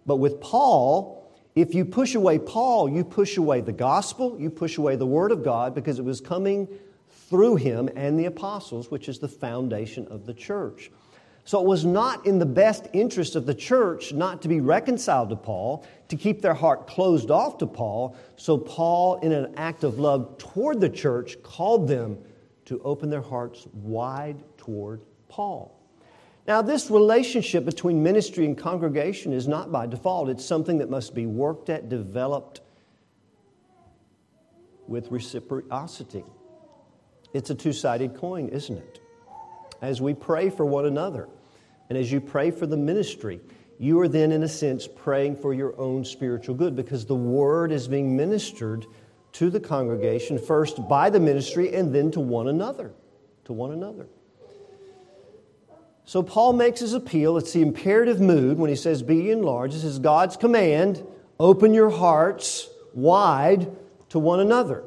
But 0.05 0.15
with 0.15 0.39
Paul, 0.39 1.29
if 1.55 1.75
you 1.75 1.83
push 1.83 2.15
away 2.15 2.39
Paul, 2.39 2.87
you 2.87 3.03
push 3.03 3.35
away 3.35 3.59
the 3.59 3.73
gospel, 3.73 4.39
you 4.39 4.49
push 4.49 4.77
away 4.77 4.95
the 4.95 5.05
Word 5.05 5.33
of 5.33 5.43
God 5.43 5.75
because 5.75 5.99
it 5.99 6.05
was 6.05 6.21
coming 6.21 6.69
through 7.31 7.55
him 7.55 7.89
and 7.95 8.19
the 8.19 8.25
apostles, 8.25 8.91
which 8.91 9.07
is 9.09 9.17
the 9.17 9.27
foundation 9.27 10.05
of 10.09 10.25
the 10.25 10.33
church. 10.33 10.91
So 11.45 11.59
it 11.59 11.65
was 11.65 11.85
not 11.85 12.27
in 12.27 12.37
the 12.37 12.45
best 12.45 12.87
interest 12.93 13.35
of 13.35 13.45
the 13.45 13.55
church 13.55 14.13
not 14.13 14.41
to 14.43 14.47
be 14.47 14.59
reconciled 14.59 15.29
to 15.29 15.35
Paul, 15.35 15.83
to 16.09 16.17
keep 16.17 16.41
their 16.41 16.53
heart 16.53 16.87
closed 16.87 17.31
off 17.31 17.57
to 17.59 17.65
Paul. 17.65 18.15
So 18.35 18.57
Paul, 18.57 19.19
in 19.21 19.31
an 19.31 19.55
act 19.55 19.83
of 19.83 19.97
love 19.97 20.37
toward 20.37 20.81
the 20.81 20.89
church, 20.89 21.41
called 21.41 21.87
them 21.87 22.19
to 22.65 22.81
open 22.83 23.09
their 23.09 23.21
hearts 23.21 23.65
wide 23.73 24.43
toward 24.57 25.01
Paul. 25.29 25.79
Now, 26.47 26.61
this 26.61 26.91
relationship 26.91 27.63
between 27.63 28.03
ministry 28.03 28.45
and 28.45 28.57
congregation 28.57 29.31
is 29.31 29.47
not 29.47 29.71
by 29.71 29.87
default, 29.87 30.29
it's 30.29 30.45
something 30.45 30.79
that 30.79 30.89
must 30.89 31.15
be 31.15 31.25
worked 31.25 31.69
at, 31.69 31.87
developed 31.87 32.61
with 34.87 35.09
reciprocity. 35.11 36.25
It's 37.33 37.49
a 37.49 37.55
two 37.55 37.73
sided 37.73 38.15
coin, 38.15 38.49
isn't 38.49 38.77
it? 38.77 39.01
as 39.81 39.99
we 40.01 40.13
pray 40.13 40.49
for 40.49 40.65
one 40.65 40.85
another 40.85 41.27
and 41.89 41.97
as 41.97 42.11
you 42.11 42.21
pray 42.21 42.51
for 42.51 42.65
the 42.65 42.77
ministry, 42.77 43.41
you 43.79 43.99
are 43.99 44.07
then, 44.07 44.31
in 44.31 44.43
a 44.43 44.47
sense, 44.47 44.87
praying 44.87 45.35
for 45.35 45.53
your 45.53 45.77
own 45.79 46.05
spiritual 46.05 46.55
good 46.55 46.75
because 46.75 47.05
the 47.05 47.15
word 47.15 47.71
is 47.71 47.87
being 47.87 48.15
ministered 48.15 48.85
to 49.33 49.49
the 49.49 49.59
congregation 49.59 50.37
first 50.37 50.87
by 50.87 51.09
the 51.09 51.19
ministry 51.19 51.73
and 51.73 51.93
then 51.93 52.11
to 52.11 52.19
one 52.19 52.47
another. 52.47 52.93
To 53.45 53.53
one 53.53 53.71
another. 53.71 54.07
So 56.05 56.21
Paul 56.21 56.53
makes 56.53 56.79
his 56.79 56.93
appeal. 56.93 57.37
It's 57.37 57.53
the 57.53 57.61
imperative 57.61 58.21
mood 58.21 58.57
when 58.57 58.69
he 58.69 58.75
says, 58.75 59.01
Be 59.01 59.31
enlarged. 59.31 59.73
This 59.73 59.83
is 59.83 59.99
God's 59.99 60.37
command 60.37 61.05
open 61.39 61.73
your 61.73 61.89
hearts 61.89 62.69
wide 62.93 63.75
to 64.09 64.19
one 64.19 64.39
another. 64.39 64.83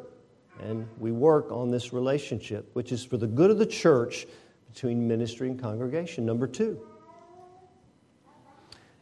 And 0.60 0.88
we 0.98 1.12
work 1.12 1.50
on 1.50 1.70
this 1.70 1.92
relationship, 1.92 2.70
which 2.74 2.92
is 2.92 3.04
for 3.04 3.16
the 3.16 3.26
good 3.26 3.50
of 3.50 3.58
the 3.58 3.66
church 3.66 4.26
between 4.72 5.06
ministry 5.06 5.48
and 5.48 5.60
congregation. 5.60 6.24
Number 6.24 6.46
two, 6.46 6.80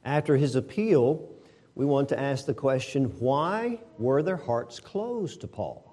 after 0.04 0.36
his 0.36 0.56
appeal, 0.56 1.28
we 1.74 1.84
want 1.86 2.08
to 2.10 2.18
ask 2.18 2.46
the 2.46 2.54
question 2.54 3.04
why 3.18 3.80
were 3.98 4.22
their 4.22 4.36
hearts 4.36 4.80
closed 4.80 5.40
to 5.42 5.46
Paul? 5.46 5.88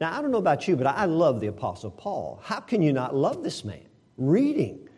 Now, 0.00 0.18
I 0.18 0.22
don't 0.22 0.32
know 0.32 0.38
about 0.38 0.66
you, 0.66 0.76
but 0.76 0.86
I 0.86 1.04
love 1.04 1.40
the 1.40 1.46
Apostle 1.46 1.90
Paul. 1.90 2.40
How 2.42 2.60
can 2.60 2.82
you 2.82 2.92
not 2.92 3.14
love 3.14 3.42
this 3.42 3.64
man? 3.64 3.86
Reading 4.16 4.88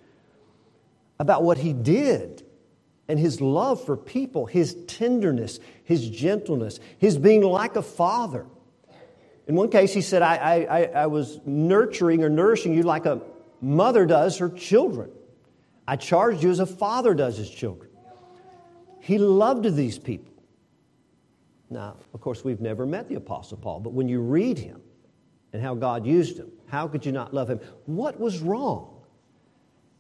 about 1.18 1.42
what 1.42 1.58
he 1.58 1.72
did 1.72 2.42
and 3.08 3.18
his 3.18 3.40
love 3.40 3.84
for 3.84 3.96
people, 3.96 4.46
his 4.46 4.74
tenderness, 4.86 5.60
his 5.84 6.08
gentleness, 6.08 6.80
his 6.98 7.18
being 7.18 7.42
like 7.42 7.76
a 7.76 7.82
father. 7.82 8.46
In 9.46 9.54
one 9.54 9.70
case, 9.70 9.92
he 9.92 10.00
said, 10.00 10.22
I, 10.22 10.66
I, 10.68 10.82
I 11.02 11.06
was 11.06 11.40
nurturing 11.46 12.24
or 12.24 12.28
nourishing 12.28 12.74
you 12.74 12.82
like 12.82 13.06
a 13.06 13.20
mother 13.60 14.04
does 14.04 14.38
her 14.38 14.48
children. 14.48 15.10
I 15.86 15.96
charged 15.96 16.42
you 16.42 16.50
as 16.50 16.58
a 16.58 16.66
father 16.66 17.14
does 17.14 17.36
his 17.36 17.48
children. 17.48 17.90
He 19.00 19.18
loved 19.18 19.72
these 19.76 19.98
people. 19.98 20.32
Now, 21.70 21.96
of 22.12 22.20
course, 22.20 22.44
we've 22.44 22.60
never 22.60 22.86
met 22.86 23.08
the 23.08 23.14
Apostle 23.16 23.58
Paul, 23.58 23.80
but 23.80 23.92
when 23.92 24.08
you 24.08 24.20
read 24.20 24.58
him 24.58 24.80
and 25.52 25.62
how 25.62 25.74
God 25.74 26.04
used 26.04 26.38
him, 26.38 26.50
how 26.66 26.88
could 26.88 27.06
you 27.06 27.12
not 27.12 27.32
love 27.32 27.48
him? 27.48 27.60
What 27.86 28.18
was 28.18 28.40
wrong 28.40 29.00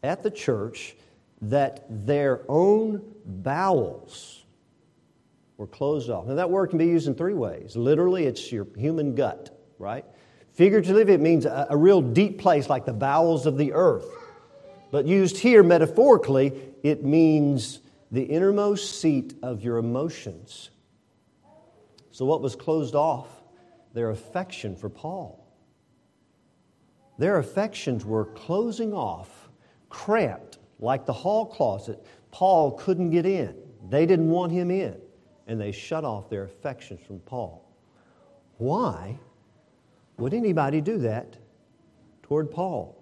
at 0.02 0.22
the 0.22 0.30
church 0.30 0.96
that 1.42 1.84
their 1.88 2.42
own 2.48 3.02
bowels 3.24 4.45
were 5.56 5.66
closed 5.66 6.10
off? 6.10 6.26
Now, 6.26 6.34
that 6.34 6.50
word 6.50 6.68
can 6.68 6.78
be 6.78 6.86
used 6.86 7.08
in 7.08 7.14
three 7.14 7.34
ways. 7.34 7.76
Literally, 7.76 8.24
it's 8.24 8.52
your 8.52 8.66
human 8.76 9.14
gut, 9.14 9.58
right? 9.78 10.04
Figuratively, 10.52 11.12
it 11.12 11.20
means 11.20 11.44
a, 11.44 11.66
a 11.70 11.76
real 11.76 12.00
deep 12.00 12.38
place 12.38 12.68
like 12.68 12.84
the 12.84 12.92
bowels 12.92 13.46
of 13.46 13.58
the 13.58 13.72
earth. 13.72 14.06
But 14.90 15.06
used 15.06 15.38
here 15.38 15.62
metaphorically, 15.62 16.52
it 16.82 17.04
means 17.04 17.80
the 18.10 18.22
innermost 18.22 19.00
seat 19.00 19.34
of 19.42 19.62
your 19.62 19.78
emotions. 19.78 20.70
So, 22.12 22.24
what 22.24 22.40
was 22.40 22.56
closed 22.56 22.94
off? 22.94 23.28
Their 23.92 24.10
affection 24.10 24.76
for 24.76 24.88
Paul. 24.88 25.46
Their 27.18 27.38
affections 27.38 28.04
were 28.04 28.26
closing 28.26 28.92
off, 28.92 29.48
cramped, 29.88 30.58
like 30.78 31.06
the 31.06 31.12
hall 31.12 31.46
closet. 31.46 32.04
Paul 32.30 32.72
couldn't 32.72 33.10
get 33.10 33.24
in. 33.26 33.54
They 33.88 34.06
didn't 34.06 34.28
want 34.30 34.52
him 34.52 34.70
in, 34.70 35.00
and 35.46 35.60
they 35.60 35.72
shut 35.72 36.04
off 36.04 36.28
their 36.28 36.44
affections 36.44 37.00
from 37.06 37.20
Paul. 37.20 37.64
Why? 38.58 39.18
Would 40.18 40.34
anybody 40.34 40.80
do 40.80 40.98
that 40.98 41.36
toward 42.22 42.50
Paul? 42.50 42.96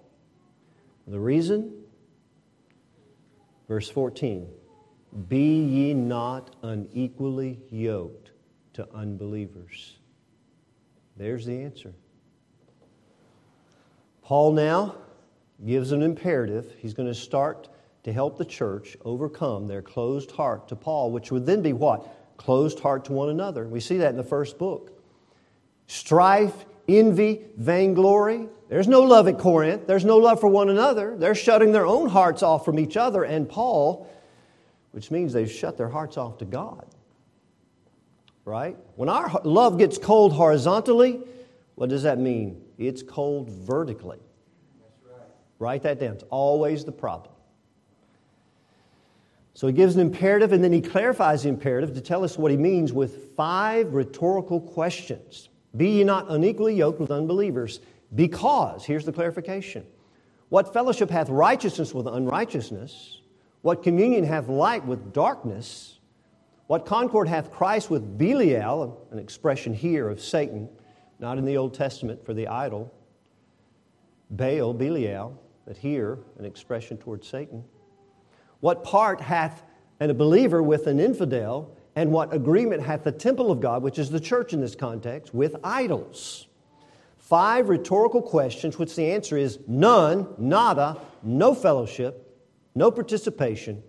The 1.07 1.19
reason? 1.19 1.73
Verse 3.67 3.89
14 3.89 4.47
Be 5.27 5.63
ye 5.63 5.93
not 5.93 6.55
unequally 6.61 7.59
yoked 7.71 8.31
to 8.73 8.87
unbelievers. 8.93 9.97
There's 11.17 11.45
the 11.45 11.61
answer. 11.61 11.93
Paul 14.21 14.51
now 14.53 14.95
gives 15.65 15.91
an 15.91 16.01
imperative. 16.01 16.75
He's 16.79 16.93
going 16.93 17.07
to 17.07 17.15
start 17.15 17.69
to 18.03 18.11
help 18.11 18.37
the 18.37 18.45
church 18.45 18.97
overcome 19.05 19.67
their 19.67 19.81
closed 19.81 20.31
heart 20.31 20.67
to 20.67 20.75
Paul, 20.75 21.11
which 21.11 21.31
would 21.31 21.45
then 21.45 21.61
be 21.61 21.73
what? 21.73 22.07
Closed 22.37 22.79
heart 22.79 23.05
to 23.05 23.13
one 23.13 23.29
another. 23.29 23.67
We 23.67 23.79
see 23.79 23.97
that 23.97 24.09
in 24.09 24.17
the 24.17 24.23
first 24.23 24.57
book. 24.57 24.91
Strife, 25.87 26.65
envy, 26.87 27.41
vainglory. 27.57 28.47
There's 28.69 28.87
no 28.87 29.01
love 29.01 29.27
at 29.27 29.37
Corinth. 29.37 29.87
There's 29.87 30.05
no 30.05 30.17
love 30.17 30.39
for 30.39 30.47
one 30.47 30.69
another. 30.69 31.15
They're 31.17 31.35
shutting 31.35 31.71
their 31.71 31.85
own 31.85 32.09
hearts 32.09 32.43
off 32.43 32.65
from 32.65 32.79
each 32.79 32.97
other 32.97 33.23
and 33.23 33.47
Paul, 33.47 34.09
which 34.91 35.11
means 35.11 35.33
they've 35.33 35.51
shut 35.51 35.77
their 35.77 35.89
hearts 35.89 36.17
off 36.17 36.37
to 36.39 36.45
God. 36.45 36.85
Right? 38.43 38.77
When 38.95 39.09
our 39.09 39.41
love 39.43 39.77
gets 39.77 39.97
cold 39.97 40.33
horizontally, 40.33 41.21
what 41.75 41.89
does 41.89 42.03
that 42.03 42.19
mean? 42.19 42.61
It's 42.77 43.01
cold 43.03 43.49
vertically. 43.49 44.19
Right. 45.03 45.21
Write 45.59 45.83
that 45.83 45.99
down. 45.99 46.13
It's 46.13 46.23
always 46.29 46.85
the 46.85 46.91
problem. 46.91 47.34
So 49.55 49.67
he 49.67 49.73
gives 49.73 49.95
an 49.95 50.01
imperative 50.01 50.51
and 50.51 50.61
then 50.61 50.73
he 50.73 50.81
clarifies 50.81 51.43
the 51.43 51.49
imperative 51.49 51.95
to 51.95 52.01
tell 52.01 52.25
us 52.25 52.37
what 52.37 52.51
he 52.51 52.57
means 52.57 52.91
with 52.91 53.33
five 53.35 53.93
rhetorical 53.93 54.59
questions. 54.59 55.47
Be 55.77 55.87
ye 55.87 56.03
not 56.03 56.25
unequally 56.29 56.75
yoked 56.75 56.99
with 56.99 57.09
unbelievers, 57.09 57.79
because, 58.13 58.85
here's 58.85 59.05
the 59.05 59.13
clarification 59.13 59.85
what 60.49 60.73
fellowship 60.73 61.09
hath 61.09 61.29
righteousness 61.29 61.93
with 61.93 62.05
unrighteousness? 62.05 63.21
What 63.61 63.81
communion 63.81 64.25
hath 64.25 64.47
light 64.47 64.85
with 64.85 65.11
darkness? 65.11 65.99
What 66.67 66.85
concord 66.85 67.27
hath 67.27 67.51
Christ 67.51 67.89
with 67.89 68.17
Belial, 68.17 69.07
an 69.11 69.19
expression 69.19 69.73
here 69.73 70.09
of 70.09 70.19
Satan, 70.21 70.69
not 71.19 71.37
in 71.37 71.45
the 71.45 71.57
Old 71.57 71.73
Testament 71.73 72.25
for 72.25 72.33
the 72.33 72.47
idol? 72.47 72.93
Baal, 74.29 74.73
Belial, 74.73 75.41
but 75.65 75.77
here 75.77 76.19
an 76.37 76.45
expression 76.45 76.97
towards 76.97 77.27
Satan. 77.27 77.63
What 78.65 78.83
part 78.83 79.21
hath 79.21 79.61
a 79.99 80.11
believer 80.11 80.63
with 80.63 80.87
an 80.87 80.99
infidel, 80.99 81.77
and 81.95 82.11
what 82.11 82.33
agreement 82.33 82.81
hath 82.81 83.03
the 83.03 83.11
temple 83.11 83.51
of 83.51 83.61
God, 83.61 83.83
which 83.83 83.99
is 83.99 84.09
the 84.09 84.19
church 84.19 84.53
in 84.53 84.59
this 84.59 84.73
context, 84.73 85.35
with 85.35 85.55
idols? 85.63 86.47
Five 87.19 87.69
rhetorical 87.69 88.23
questions, 88.23 88.79
which 88.79 88.95
the 88.95 89.11
answer 89.11 89.37
is 89.37 89.59
none, 89.67 90.27
nada, 90.39 90.97
no 91.21 91.53
fellowship, 91.53 92.35
no 92.73 92.89
participation, 92.89 93.83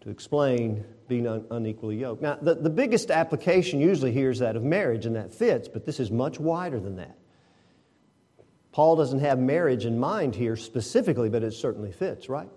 to 0.00 0.10
explain 0.10 0.84
being 1.06 1.28
un- 1.28 1.46
unequally 1.52 1.98
yoked. 1.98 2.20
Now, 2.20 2.36
the, 2.42 2.56
the 2.56 2.68
biggest 2.68 3.12
application 3.12 3.80
usually 3.80 4.10
here 4.10 4.30
is 4.30 4.40
that 4.40 4.56
of 4.56 4.64
marriage, 4.64 5.06
and 5.06 5.14
that 5.14 5.32
fits, 5.32 5.68
but 5.68 5.86
this 5.86 6.00
is 6.00 6.10
much 6.10 6.40
wider 6.40 6.80
than 6.80 6.96
that. 6.96 7.16
Paul 8.76 8.94
doesn't 8.94 9.20
have 9.20 9.38
marriage 9.38 9.86
in 9.86 9.98
mind 9.98 10.34
here 10.34 10.54
specifically, 10.54 11.30
but 11.30 11.42
it 11.42 11.52
certainly 11.52 11.90
fits, 11.90 12.28
right? 12.28 12.50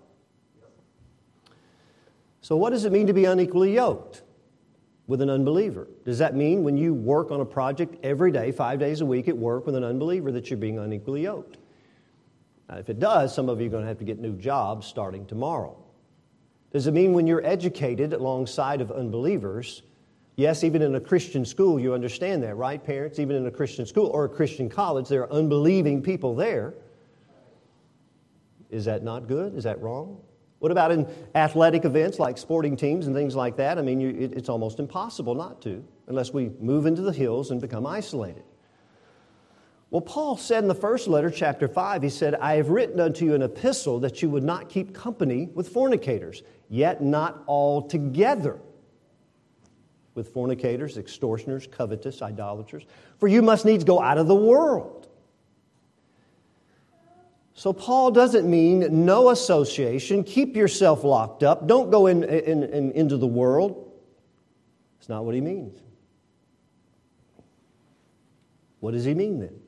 So, 2.42 2.58
what 2.58 2.74
does 2.74 2.84
it 2.84 2.92
mean 2.92 3.06
to 3.06 3.14
be 3.14 3.24
unequally 3.24 3.72
yoked 3.72 4.20
with 5.06 5.22
an 5.22 5.30
unbeliever? 5.30 5.88
Does 6.04 6.18
that 6.18 6.36
mean 6.36 6.62
when 6.62 6.76
you 6.76 6.92
work 6.92 7.30
on 7.30 7.40
a 7.40 7.44
project 7.46 7.96
every 8.02 8.32
day, 8.32 8.52
five 8.52 8.78
days 8.78 9.00
a 9.00 9.06
week 9.06 9.28
at 9.28 9.38
work 9.38 9.64
with 9.64 9.74
an 9.74 9.82
unbeliever, 9.82 10.30
that 10.32 10.50
you're 10.50 10.58
being 10.58 10.78
unequally 10.78 11.22
yoked? 11.22 11.56
Now, 12.68 12.76
if 12.76 12.90
it 12.90 13.00
does, 13.00 13.34
some 13.34 13.48
of 13.48 13.58
you 13.58 13.68
are 13.68 13.70
going 13.70 13.84
to 13.84 13.88
have 13.88 13.98
to 14.00 14.04
get 14.04 14.18
new 14.18 14.36
jobs 14.36 14.86
starting 14.86 15.24
tomorrow. 15.24 15.74
Does 16.70 16.86
it 16.86 16.92
mean 16.92 17.14
when 17.14 17.26
you're 17.26 17.46
educated 17.46 18.12
alongside 18.12 18.82
of 18.82 18.92
unbelievers? 18.92 19.80
Yes, 20.40 20.64
even 20.64 20.80
in 20.80 20.94
a 20.94 21.00
Christian 21.00 21.44
school, 21.44 21.78
you 21.78 21.92
understand 21.92 22.42
that, 22.44 22.56
right, 22.56 22.82
parents? 22.82 23.18
Even 23.18 23.36
in 23.36 23.44
a 23.44 23.50
Christian 23.50 23.84
school 23.84 24.06
or 24.06 24.24
a 24.24 24.28
Christian 24.30 24.70
college, 24.70 25.06
there 25.06 25.20
are 25.20 25.30
unbelieving 25.30 26.00
people 26.00 26.34
there. 26.34 26.72
Is 28.70 28.86
that 28.86 29.02
not 29.02 29.28
good? 29.28 29.54
Is 29.54 29.64
that 29.64 29.78
wrong? 29.82 30.18
What 30.60 30.72
about 30.72 30.92
in 30.92 31.06
athletic 31.34 31.84
events 31.84 32.18
like 32.18 32.38
sporting 32.38 32.74
teams 32.74 33.06
and 33.06 33.14
things 33.14 33.36
like 33.36 33.56
that? 33.56 33.76
I 33.76 33.82
mean, 33.82 34.00
you, 34.00 34.16
it, 34.18 34.32
it's 34.32 34.48
almost 34.48 34.78
impossible 34.78 35.34
not 35.34 35.60
to, 35.60 35.84
unless 36.06 36.32
we 36.32 36.48
move 36.58 36.86
into 36.86 37.02
the 37.02 37.12
hills 37.12 37.50
and 37.50 37.60
become 37.60 37.86
isolated. 37.86 38.44
Well, 39.90 40.00
Paul 40.00 40.38
said 40.38 40.64
in 40.64 40.68
the 40.68 40.74
first 40.74 41.06
letter, 41.06 41.30
chapter 41.30 41.68
5, 41.68 42.02
he 42.02 42.08
said, 42.08 42.34
I 42.36 42.54
have 42.54 42.70
written 42.70 42.98
unto 42.98 43.26
you 43.26 43.34
an 43.34 43.42
epistle 43.42 44.00
that 44.00 44.22
you 44.22 44.30
would 44.30 44.44
not 44.44 44.70
keep 44.70 44.94
company 44.94 45.50
with 45.52 45.68
fornicators, 45.68 46.42
yet 46.70 47.02
not 47.02 47.44
altogether 47.46 48.58
with 50.20 50.34
fornicators, 50.34 50.98
extortioners, 50.98 51.66
covetous, 51.66 52.20
idolaters, 52.20 52.84
for 53.18 53.26
you 53.26 53.40
must 53.40 53.64
needs 53.64 53.84
go 53.84 54.02
out 54.02 54.18
of 54.18 54.28
the 54.28 54.34
world. 54.34 55.08
So, 57.54 57.72
Paul 57.72 58.10
doesn't 58.10 58.48
mean 58.48 59.06
no 59.06 59.30
association, 59.30 60.22
keep 60.22 60.56
yourself 60.56 61.04
locked 61.04 61.42
up, 61.42 61.66
don't 61.66 61.90
go 61.90 62.06
in, 62.06 62.22
in, 62.22 62.64
in, 62.64 62.92
into 62.92 63.16
the 63.16 63.26
world. 63.26 63.90
It's 64.98 65.08
not 65.08 65.24
what 65.24 65.34
he 65.34 65.40
means. 65.40 65.80
What 68.80 68.92
does 68.92 69.06
he 69.06 69.14
mean 69.14 69.40
then? 69.40 69.58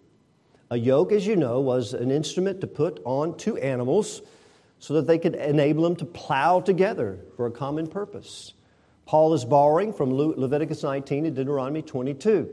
A 0.70 0.76
yoke, 0.76 1.12
as 1.12 1.26
you 1.26 1.36
know, 1.36 1.60
was 1.60 1.94
an 1.94 2.10
instrument 2.10 2.60
to 2.60 2.66
put 2.66 3.00
on 3.04 3.38
two 3.38 3.56
animals 3.56 4.20
so 4.78 4.94
that 4.94 5.06
they 5.06 5.18
could 5.18 5.34
enable 5.34 5.84
them 5.84 5.96
to 5.96 6.04
plow 6.04 6.60
together 6.60 7.20
for 7.36 7.46
a 7.46 7.50
common 7.50 7.86
purpose. 7.86 8.52
Paul 9.06 9.34
is 9.34 9.44
borrowing 9.44 9.92
from 9.92 10.12
Leviticus 10.12 10.82
19 10.82 11.26
and 11.26 11.36
Deuteronomy 11.36 11.82
22, 11.82 12.48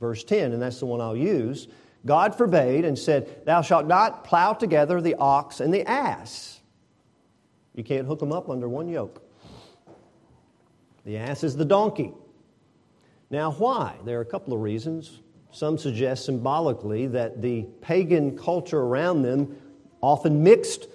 verse 0.00 0.24
10, 0.24 0.52
and 0.52 0.62
that's 0.62 0.80
the 0.80 0.86
one 0.86 1.00
I'll 1.00 1.16
use. 1.16 1.68
God 2.04 2.34
forbade 2.34 2.84
and 2.84 2.98
said, 2.98 3.44
Thou 3.46 3.62
shalt 3.62 3.86
not 3.86 4.24
plow 4.24 4.52
together 4.52 5.00
the 5.00 5.14
ox 5.16 5.60
and 5.60 5.72
the 5.72 5.88
ass. 5.88 6.60
You 7.74 7.84
can't 7.84 8.06
hook 8.06 8.18
them 8.18 8.32
up 8.32 8.50
under 8.50 8.68
one 8.68 8.88
yoke. 8.88 9.22
The 11.04 11.16
ass 11.18 11.44
is 11.44 11.56
the 11.56 11.64
donkey. 11.64 12.12
Now, 13.30 13.52
why? 13.52 13.96
There 14.04 14.18
are 14.18 14.22
a 14.22 14.26
couple 14.26 14.52
of 14.52 14.60
reasons. 14.60 15.20
Some 15.52 15.78
suggest 15.78 16.24
symbolically 16.24 17.06
that 17.08 17.40
the 17.40 17.62
pagan 17.80 18.36
culture 18.36 18.80
around 18.80 19.22
them 19.22 19.56
often 20.00 20.42
mixed 20.42 20.88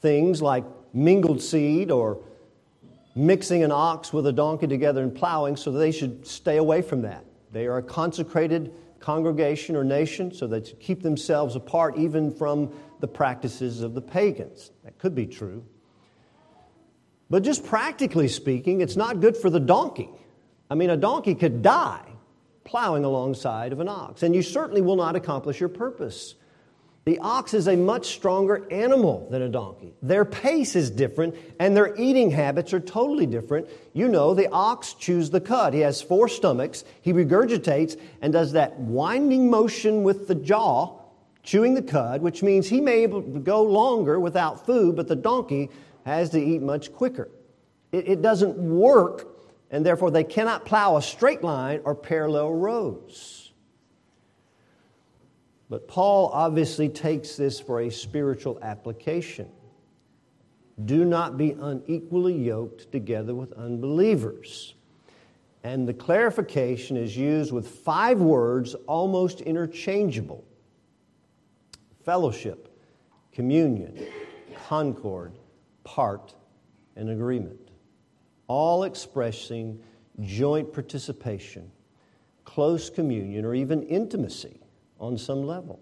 things 0.00 0.40
like 0.40 0.64
mingled 0.92 1.42
seed 1.42 1.90
or 1.90 2.18
mixing 3.14 3.62
an 3.62 3.70
ox 3.70 4.12
with 4.12 4.26
a 4.26 4.32
donkey 4.32 4.66
together 4.66 5.02
and 5.02 5.14
plowing, 5.14 5.56
so 5.56 5.70
they 5.70 5.92
should 5.92 6.26
stay 6.26 6.56
away 6.56 6.82
from 6.82 7.02
that. 7.02 7.24
They 7.52 7.66
are 7.66 7.78
a 7.78 7.82
consecrated 7.82 8.72
congregation 8.98 9.76
or 9.76 9.84
nation, 9.84 10.32
so 10.32 10.46
they 10.46 10.60
keep 10.60 11.02
themselves 11.02 11.56
apart 11.56 11.96
even 11.96 12.34
from 12.34 12.72
the 13.00 13.08
practices 13.08 13.82
of 13.82 13.94
the 13.94 14.00
pagans. 14.00 14.70
That 14.82 14.98
could 14.98 15.14
be 15.14 15.26
true. 15.26 15.64
But 17.30 17.42
just 17.42 17.64
practically 17.64 18.28
speaking, 18.28 18.80
it's 18.80 18.96
not 18.96 19.20
good 19.20 19.36
for 19.36 19.50
the 19.50 19.60
donkey. 19.60 20.10
I 20.70 20.74
mean, 20.74 20.90
a 20.90 20.96
donkey 20.96 21.34
could 21.34 21.62
die 21.62 22.06
plowing 22.64 23.04
alongside 23.04 23.72
of 23.72 23.80
an 23.80 23.88
ox, 23.88 24.22
and 24.22 24.34
you 24.34 24.42
certainly 24.42 24.80
will 24.80 24.96
not 24.96 25.16
accomplish 25.16 25.60
your 25.60 25.68
purpose. 25.68 26.34
The 27.04 27.18
ox 27.18 27.52
is 27.52 27.68
a 27.68 27.76
much 27.76 28.06
stronger 28.14 28.66
animal 28.70 29.28
than 29.30 29.42
a 29.42 29.48
donkey. 29.48 29.92
Their 30.00 30.24
pace 30.24 30.74
is 30.74 30.90
different, 30.90 31.34
and 31.58 31.76
their 31.76 31.94
eating 31.96 32.30
habits 32.30 32.72
are 32.72 32.80
totally 32.80 33.26
different. 33.26 33.68
You 33.92 34.08
know, 34.08 34.32
the 34.32 34.48
ox 34.50 34.94
chews 34.94 35.28
the 35.28 35.40
cud. 35.40 35.74
He 35.74 35.80
has 35.80 36.00
four 36.00 36.28
stomachs. 36.28 36.84
He 37.02 37.12
regurgitates 37.12 38.00
and 38.22 38.32
does 38.32 38.52
that 38.52 38.78
winding 38.78 39.50
motion 39.50 40.02
with 40.02 40.28
the 40.28 40.34
jaw, 40.34 40.98
chewing 41.42 41.74
the 41.74 41.82
cud, 41.82 42.22
which 42.22 42.42
means 42.42 42.68
he 42.68 42.80
may 42.80 43.06
go 43.06 43.62
longer 43.62 44.18
without 44.18 44.64
food, 44.64 44.96
but 44.96 45.06
the 45.06 45.16
donkey 45.16 45.68
has 46.06 46.30
to 46.30 46.42
eat 46.42 46.62
much 46.62 46.90
quicker. 46.90 47.28
It, 47.92 48.08
it 48.08 48.22
doesn't 48.22 48.56
work 48.56 49.34
and 49.74 49.84
therefore 49.84 50.12
they 50.12 50.22
cannot 50.22 50.64
plow 50.64 50.96
a 50.96 51.02
straight 51.02 51.42
line 51.42 51.80
or 51.84 51.96
parallel 51.96 52.52
rows. 52.52 53.43
But 55.74 55.88
Paul 55.88 56.30
obviously 56.32 56.88
takes 56.88 57.34
this 57.34 57.58
for 57.58 57.80
a 57.80 57.90
spiritual 57.90 58.60
application. 58.62 59.48
Do 60.84 61.04
not 61.04 61.36
be 61.36 61.50
unequally 61.50 62.32
yoked 62.32 62.92
together 62.92 63.34
with 63.34 63.52
unbelievers. 63.54 64.74
And 65.64 65.88
the 65.88 65.92
clarification 65.92 66.96
is 66.96 67.16
used 67.16 67.50
with 67.50 67.66
five 67.66 68.20
words 68.20 68.76
almost 68.86 69.40
interchangeable 69.40 70.44
fellowship, 72.04 72.68
communion, 73.32 73.98
concord, 74.68 75.32
part, 75.82 76.36
and 76.94 77.10
agreement 77.10 77.72
all 78.46 78.84
expressing 78.84 79.82
joint 80.20 80.72
participation, 80.72 81.68
close 82.44 82.88
communion, 82.88 83.44
or 83.44 83.56
even 83.56 83.82
intimacy 83.82 84.60
on 85.04 85.18
some 85.18 85.46
level. 85.46 85.80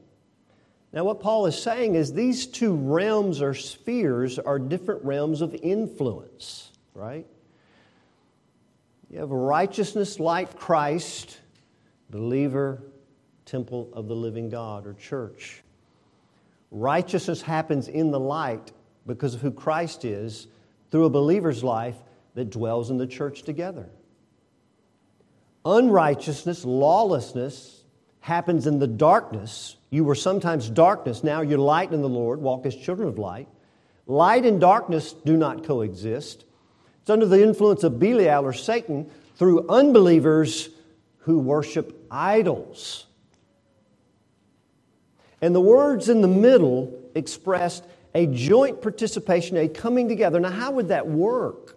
Now, 0.92 1.04
what 1.04 1.20
Paul 1.20 1.46
is 1.46 1.61
saying 1.61 1.94
is 1.94 2.12
these 2.12 2.46
two 2.46 2.74
realms 2.74 3.40
or 3.40 3.54
spheres 3.54 4.38
are 4.38 4.58
different 4.58 5.04
realms 5.04 5.40
of 5.40 5.54
influence, 5.54 6.70
right? 6.92 7.26
You 9.11 9.20
have 9.20 9.30
righteousness 9.30 10.20
like 10.20 10.58
Christ, 10.58 11.38
believer, 12.11 12.82
temple 13.46 13.90
of 13.94 14.06
the 14.08 14.14
living 14.16 14.50
God, 14.50 14.87
or 14.87 14.92
church. 14.94 15.62
Righteousness 16.70 17.40
happens 17.40 17.88
in 17.88 18.11
the 18.11 18.20
light 18.20 18.72
because 19.06 19.35
of 19.35 19.40
who 19.40 19.50
Christ 19.50 20.04
is 20.04 20.46
through 20.90 21.06
a 21.06 21.11
believer's 21.11 21.64
life 21.64 21.96
that 22.35 22.50
dwells 22.50 22.90
in 22.90 22.98
the 22.98 23.06
church 23.06 23.42
together. 23.42 23.88
Unrighteousness, 25.64 26.64
lawlessness 26.64 27.82
happens 28.22 28.66
in 28.66 28.78
the 28.78 28.87
darkness. 28.87 29.76
You 29.90 30.04
were 30.04 30.14
sometimes 30.14 30.70
darkness, 30.70 31.22
now 31.22 31.42
you're 31.42 31.58
light 31.58 31.92
in 31.92 32.00
the 32.00 32.08
Lord, 32.08 32.40
walk 32.40 32.64
as 32.64 32.74
children 32.74 33.08
of 33.08 33.18
light. 33.18 33.48
Light 34.06 34.46
and 34.46 34.61
darkness 34.61 35.12
do 35.12 35.37
not 35.37 35.64
coexist. 35.64 36.44
It's 37.02 37.11
under 37.11 37.26
the 37.26 37.42
influence 37.42 37.85
of 37.85 37.98
Belial 37.98 38.44
or 38.44 38.52
Satan 38.52 39.11
through 39.37 39.68
unbelievers 39.68 40.70
who 41.18 41.38
worship 41.38 42.06
idols. 42.11 43.06
And 45.40 45.54
the 45.54 45.61
words 45.61 46.08
in 46.08 46.20
the 46.20 46.28
middle 46.28 46.96
expressed 47.14 47.85
a 48.14 48.26
joint 48.26 48.82
participation, 48.82 49.56
a 49.56 49.68
coming 49.68 50.08
together. 50.08 50.38
Now, 50.38 50.50
how 50.50 50.70
would 50.72 50.88
that 50.88 51.08
work? 51.08 51.76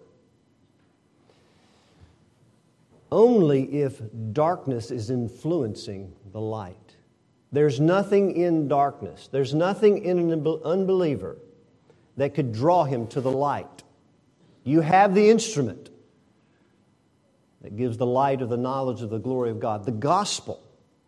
Only 3.10 3.82
if 3.82 4.00
darkness 4.32 4.90
is 4.90 5.10
influencing 5.10 6.12
the 6.32 6.40
light. 6.40 6.96
There's 7.52 7.80
nothing 7.80 8.36
in 8.36 8.68
darkness, 8.68 9.28
there's 9.30 9.54
nothing 9.54 10.04
in 10.04 10.18
an 10.18 10.46
unbeliever 10.64 11.36
that 12.16 12.34
could 12.34 12.52
draw 12.52 12.84
him 12.84 13.06
to 13.08 13.20
the 13.20 13.30
light. 13.30 13.84
You 14.64 14.80
have 14.80 15.14
the 15.14 15.30
instrument 15.30 15.90
that 17.62 17.76
gives 17.76 17.96
the 17.96 18.06
light 18.06 18.42
of 18.42 18.48
the 18.48 18.56
knowledge 18.56 19.02
of 19.02 19.10
the 19.10 19.18
glory 19.18 19.50
of 19.50 19.60
God, 19.60 19.84
the 19.84 19.92
gospel. 19.92 20.62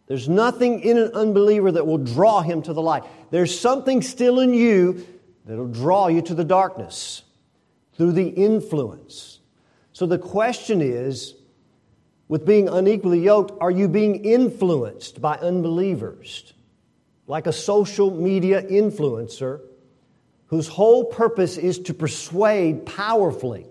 There's 0.06 0.28
nothing 0.28 0.80
in 0.80 0.96
an 0.96 1.12
unbeliever 1.12 1.72
that 1.72 1.86
will 1.86 1.98
draw 1.98 2.40
him 2.40 2.62
to 2.62 2.72
the 2.72 2.80
light. 2.80 3.04
There's 3.30 3.58
something 3.58 4.00
still 4.00 4.40
in 4.40 4.54
you 4.54 5.06
that'll 5.44 5.68
draw 5.68 6.08
you 6.08 6.22
to 6.22 6.34
the 6.34 6.44
darkness 6.44 7.22
through 7.94 8.12
the 8.12 8.28
influence. 8.28 9.40
So 9.92 10.06
the 10.06 10.18
question 10.18 10.80
is 10.80 11.34
with 12.28 12.44
being 12.44 12.68
unequally 12.68 13.20
yoked, 13.20 13.52
are 13.60 13.70
you 13.70 13.88
being 13.88 14.24
influenced 14.24 15.20
by 15.20 15.36
unbelievers? 15.36 16.52
Like 17.26 17.46
a 17.46 17.52
social 17.52 18.10
media 18.10 18.62
influencer 18.62 19.60
whose 20.46 20.68
whole 20.68 21.04
purpose 21.04 21.56
is 21.56 21.78
to 21.80 21.94
persuade 21.94 22.86
powerfully, 22.86 23.66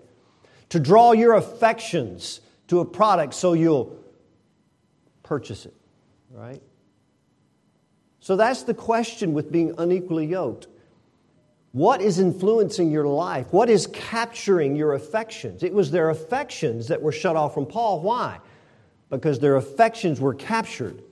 to 0.68 0.80
draw 0.80 1.12
your 1.12 1.34
affections 1.34 2.40
to 2.68 2.80
a 2.80 2.84
product 2.84 3.34
so 3.34 3.52
you'll 3.52 3.96
purchase 5.22 5.66
it, 5.66 5.74
right? 6.30 6.62
So 8.20 8.36
that's 8.36 8.64
the 8.64 8.74
question 8.74 9.32
with 9.32 9.50
being 9.50 9.74
unequally 9.78 10.26
yoked. 10.26 10.66
What 11.72 12.00
is 12.00 12.18
influencing 12.18 12.90
your 12.90 13.06
life? 13.06 13.52
What 13.52 13.70
is 13.70 13.86
capturing 13.88 14.76
your 14.76 14.94
affections? 14.94 15.62
It 15.62 15.72
was 15.72 15.90
their 15.90 16.10
affections 16.10 16.88
that 16.88 17.02
were 17.02 17.12
shut 17.12 17.36
off 17.36 17.54
from 17.54 17.66
Paul. 17.66 18.00
Why? 18.00 18.38
Because 19.10 19.38
their 19.38 19.56
affections 19.56 20.20
were 20.20 20.34
captured 20.34 21.02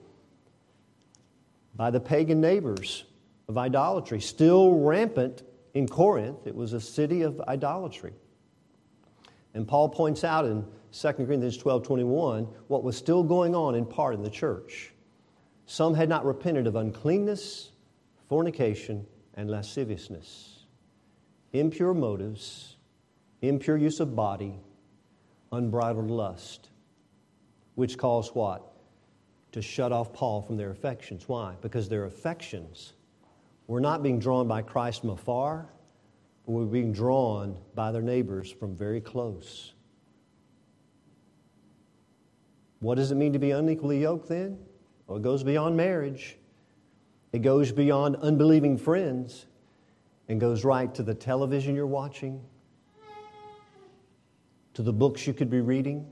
by 1.75 1.91
the 1.91 2.01
pagan 2.01 2.41
neighbors 2.41 3.05
of 3.49 3.59
idolatry, 3.59 4.21
still 4.21 4.81
rampant 4.81 5.43
in 5.75 5.87
Corinth. 5.87 6.47
It 6.47 6.55
was 6.55 6.73
a 6.73 6.81
city 6.81 7.23
of 7.23 7.41
idolatry. 7.43 8.13
And 9.55 9.67
Paul 9.67 9.89
points 9.89 10.25
out 10.25 10.45
in 10.45 10.67
2 10.93 11.13
Corinthians 11.13 11.57
12 11.57 11.83
21 11.83 12.45
what 12.69 12.83
was 12.83 12.97
still 12.97 13.23
going 13.23 13.55
on 13.55 13.75
in 13.75 13.87
part 13.87 14.15
in 14.15 14.23
the 14.23 14.31
church. 14.31 14.93
Some 15.67 15.95
had 15.95 16.09
not 16.09 16.25
repented 16.25 16.67
of 16.67 16.77
uncleanness, 16.77 17.73
fornication, 18.29 19.07
and 19.35 19.51
lasciviousness, 19.51 20.65
impure 21.53 21.93
motives, 21.93 22.77
impure 23.43 23.77
use 23.77 24.01
of 24.01 24.15
body, 24.17 24.59
unbridled 25.53 26.11
lust, 26.11 26.71
which 27.77 27.97
caused 27.97 28.35
what? 28.35 28.73
To 29.53 29.63
shut 29.63 29.93
off 29.93 30.13
Paul 30.13 30.43
from 30.43 30.57
their 30.57 30.71
affections. 30.71 31.29
Why? 31.29 31.55
Because 31.63 31.89
their 31.89 32.05
affections 32.05 32.95
were 33.69 33.81
not 33.81 34.03
being 34.03 34.19
drawn 34.19 34.49
by 34.49 34.63
Christ 34.63 35.03
from 35.03 35.11
afar, 35.11 35.69
but 36.45 36.53
were 36.53 36.67
being 36.67 36.93
drawn 36.93 37.57
by 37.75 37.93
their 37.93 38.03
neighbors 38.03 38.51
from 38.51 38.75
very 38.75 39.01
close. 39.01 39.73
What 42.81 42.97
does 42.97 43.11
it 43.11 43.15
mean 43.15 43.33
to 43.33 43.39
be 43.39 43.53
unequally 43.53 44.03
yoked 44.03 44.29
then? 44.29 44.59
Well, 45.07 45.19
it 45.19 45.23
goes 45.23 45.43
beyond 45.43 45.77
marriage. 45.77 46.37
It 47.33 47.43
goes 47.43 47.73
beyond 47.73 48.17
unbelieving 48.17 48.77
friends 48.77 49.47
and 50.29 50.41
goes 50.41 50.65
right 50.65 50.95
to 50.95 51.03
the 51.03 51.15
television 51.15 51.75
you're 51.75 51.87
watching, 51.87 52.43
to 54.75 54.83
the 54.83 54.93
books 54.93 55.27
you 55.27 55.33
could 55.33 55.51
be 55.51 55.61
reading, 55.61 56.07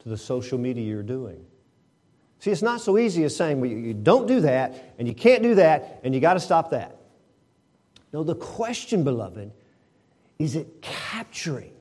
to 0.00 0.08
the 0.08 0.16
social 0.16 0.58
media 0.58 0.84
you're 0.84 1.02
doing. 1.02 1.44
See, 2.40 2.50
it's 2.50 2.62
not 2.62 2.80
so 2.80 2.96
easy 2.96 3.24
as 3.24 3.36
saying, 3.36 3.60
well, 3.60 3.70
you 3.70 3.92
don't 3.92 4.26
do 4.26 4.40
that, 4.40 4.94
and 4.98 5.06
you 5.06 5.14
can't 5.14 5.42
do 5.42 5.56
that, 5.56 6.00
and 6.02 6.14
you 6.14 6.20
got 6.20 6.34
to 6.34 6.40
stop 6.40 6.70
that. 6.70 6.96
No, 8.12 8.24
the 8.24 8.34
question, 8.34 9.04
beloved, 9.04 9.52
is 10.38 10.56
it 10.56 10.80
capturing 10.80 11.72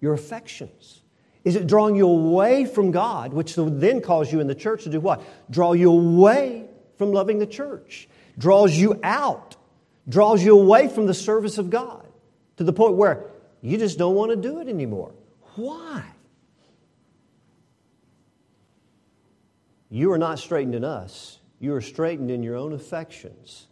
your 0.00 0.14
affections? 0.14 1.02
Is 1.44 1.56
it 1.56 1.66
drawing 1.66 1.96
you 1.96 2.06
away 2.08 2.66
from 2.66 2.92
God, 2.92 3.32
which 3.32 3.56
then 3.56 4.00
cause 4.00 4.32
you 4.32 4.40
in 4.40 4.46
the 4.46 4.54
church 4.54 4.84
to 4.84 4.90
do 4.90 5.00
what? 5.00 5.22
Draw 5.50 5.72
you 5.74 5.90
away 5.90 6.68
from 6.98 7.12
loving 7.12 7.38
the 7.38 7.46
church, 7.46 8.08
draws 8.38 8.76
you 8.76 8.98
out, 9.02 9.56
draws 10.08 10.42
you 10.42 10.58
away 10.58 10.88
from 10.88 11.06
the 11.06 11.14
service 11.14 11.58
of 11.58 11.68
God 11.68 12.06
to 12.56 12.64
the 12.64 12.72
point 12.72 12.94
where 12.94 13.26
you 13.60 13.76
just 13.76 13.98
don't 13.98 14.14
want 14.14 14.30
to 14.30 14.36
do 14.36 14.60
it 14.60 14.68
anymore. 14.68 15.12
Why? 15.56 16.04
You 19.90 20.10
are 20.12 20.18
not 20.18 20.38
straitened 20.38 20.74
in 20.74 20.84
us, 20.84 21.38
you 21.60 21.74
are 21.74 21.80
straitened 21.80 22.30
in 22.30 22.42
your 22.42 22.56
own 22.56 22.72
affections 22.72 23.68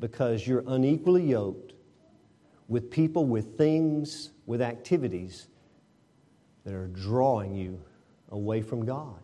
because 0.00 0.46
you're 0.46 0.64
unequally 0.66 1.24
yoked 1.24 1.72
with 2.68 2.90
people, 2.90 3.24
with 3.24 3.56
things, 3.56 4.30
with 4.46 4.60
activities 4.60 5.48
that 6.64 6.74
are 6.74 6.88
drawing 6.88 7.54
you 7.54 7.80
away 8.30 8.60
from 8.60 8.84
God. 8.84 9.18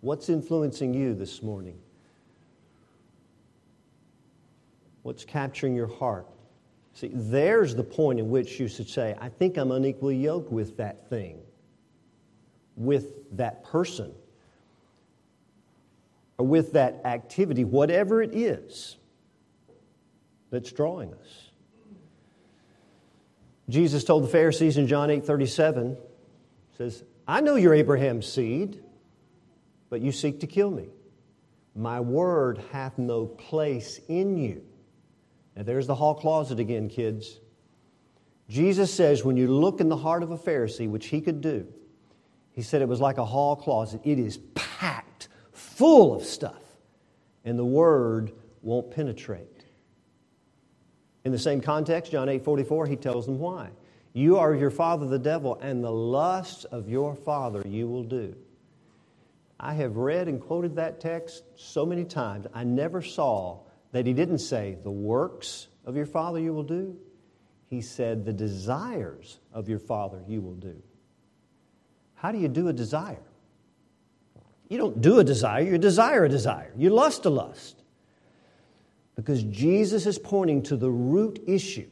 What's 0.00 0.28
influencing 0.28 0.92
you 0.94 1.14
this 1.14 1.42
morning? 1.42 1.78
What's 5.02 5.24
capturing 5.24 5.74
your 5.74 5.86
heart? 5.86 6.26
See, 6.94 7.10
there's 7.14 7.74
the 7.74 7.84
point 7.84 8.18
in 8.18 8.28
which 8.28 8.58
you 8.58 8.68
should 8.68 8.88
say, 8.88 9.16
I 9.20 9.28
think 9.28 9.56
I'm 9.56 9.70
unequally 9.70 10.16
yoked 10.16 10.50
with 10.50 10.76
that 10.76 11.08
thing, 11.08 11.38
with 12.78 13.36
that 13.36 13.64
person, 13.64 14.12
or 16.38 16.46
with 16.46 16.72
that 16.72 17.02
activity, 17.04 17.64
whatever 17.64 18.22
it 18.22 18.34
is 18.34 18.96
that's 20.50 20.72
drawing 20.72 21.12
us. 21.12 21.50
Jesus 23.68 24.04
told 24.04 24.24
the 24.24 24.28
Pharisees 24.28 24.78
in 24.78 24.86
John 24.86 25.10
8 25.10 25.26
37, 25.26 25.98
says, 26.78 27.04
I 27.26 27.42
know 27.42 27.56
you're 27.56 27.74
Abraham's 27.74 28.26
seed 28.26 28.80
but 29.90 30.00
you 30.00 30.12
seek 30.12 30.40
to 30.40 30.46
kill 30.46 30.70
me. 30.70 30.88
My 31.74 32.00
word 32.00 32.60
hath 32.72 32.98
no 32.98 33.26
place 33.26 34.00
in 34.08 34.36
you. 34.36 34.62
Now, 35.56 35.62
there's 35.62 35.86
the 35.86 35.94
hall 35.94 36.14
closet 36.14 36.60
again, 36.60 36.88
kids. 36.88 37.40
Jesus 38.48 38.92
says, 38.92 39.24
when 39.24 39.36
you 39.36 39.48
look 39.48 39.80
in 39.80 39.88
the 39.88 39.96
heart 39.96 40.22
of 40.22 40.30
a 40.30 40.38
Pharisee, 40.38 40.88
which 40.88 41.06
he 41.06 41.20
could 41.20 41.40
do, 41.40 41.66
he 42.58 42.64
said 42.64 42.82
it 42.82 42.88
was 42.88 43.00
like 43.00 43.18
a 43.18 43.24
hall 43.24 43.54
closet. 43.54 44.00
It 44.02 44.18
is 44.18 44.38
packed 44.56 45.28
full 45.52 46.12
of 46.12 46.24
stuff, 46.24 46.60
and 47.44 47.56
the 47.56 47.64
word 47.64 48.32
won't 48.62 48.90
penetrate. 48.90 49.64
In 51.24 51.30
the 51.30 51.38
same 51.38 51.60
context, 51.60 52.10
John 52.10 52.28
8 52.28 52.42
44, 52.42 52.86
he 52.86 52.96
tells 52.96 53.26
them 53.26 53.38
why. 53.38 53.70
You 54.12 54.38
are 54.38 54.56
your 54.56 54.72
father, 54.72 55.06
the 55.06 55.20
devil, 55.20 55.56
and 55.62 55.84
the 55.84 55.92
lusts 55.92 56.64
of 56.64 56.88
your 56.88 57.14
father 57.14 57.62
you 57.64 57.86
will 57.86 58.02
do. 58.02 58.34
I 59.60 59.74
have 59.74 59.96
read 59.96 60.26
and 60.26 60.40
quoted 60.40 60.74
that 60.74 60.98
text 60.98 61.44
so 61.54 61.86
many 61.86 62.04
times. 62.04 62.48
I 62.52 62.64
never 62.64 63.02
saw 63.02 63.60
that 63.92 64.04
he 64.04 64.12
didn't 64.12 64.40
say, 64.40 64.78
The 64.82 64.90
works 64.90 65.68
of 65.84 65.94
your 65.94 66.06
Father 66.06 66.40
you 66.40 66.52
will 66.52 66.64
do. 66.64 66.98
He 67.70 67.82
said, 67.82 68.24
The 68.24 68.32
desires 68.32 69.38
of 69.52 69.68
your 69.68 69.78
Father 69.78 70.24
you 70.26 70.40
will 70.40 70.56
do. 70.56 70.82
How 72.18 72.32
do 72.32 72.38
you 72.38 72.48
do 72.48 72.68
a 72.68 72.72
desire? 72.72 73.22
You 74.68 74.76
don't 74.76 75.00
do 75.00 75.18
a 75.18 75.24
desire, 75.24 75.62
you 75.62 75.78
desire 75.78 76.24
a 76.24 76.28
desire. 76.28 76.72
You 76.76 76.90
lust 76.90 77.24
a 77.24 77.30
lust. 77.30 77.82
Because 79.16 79.42
Jesus 79.44 80.06
is 80.06 80.18
pointing 80.18 80.62
to 80.64 80.76
the 80.76 80.90
root 80.90 81.42
issue. 81.46 81.88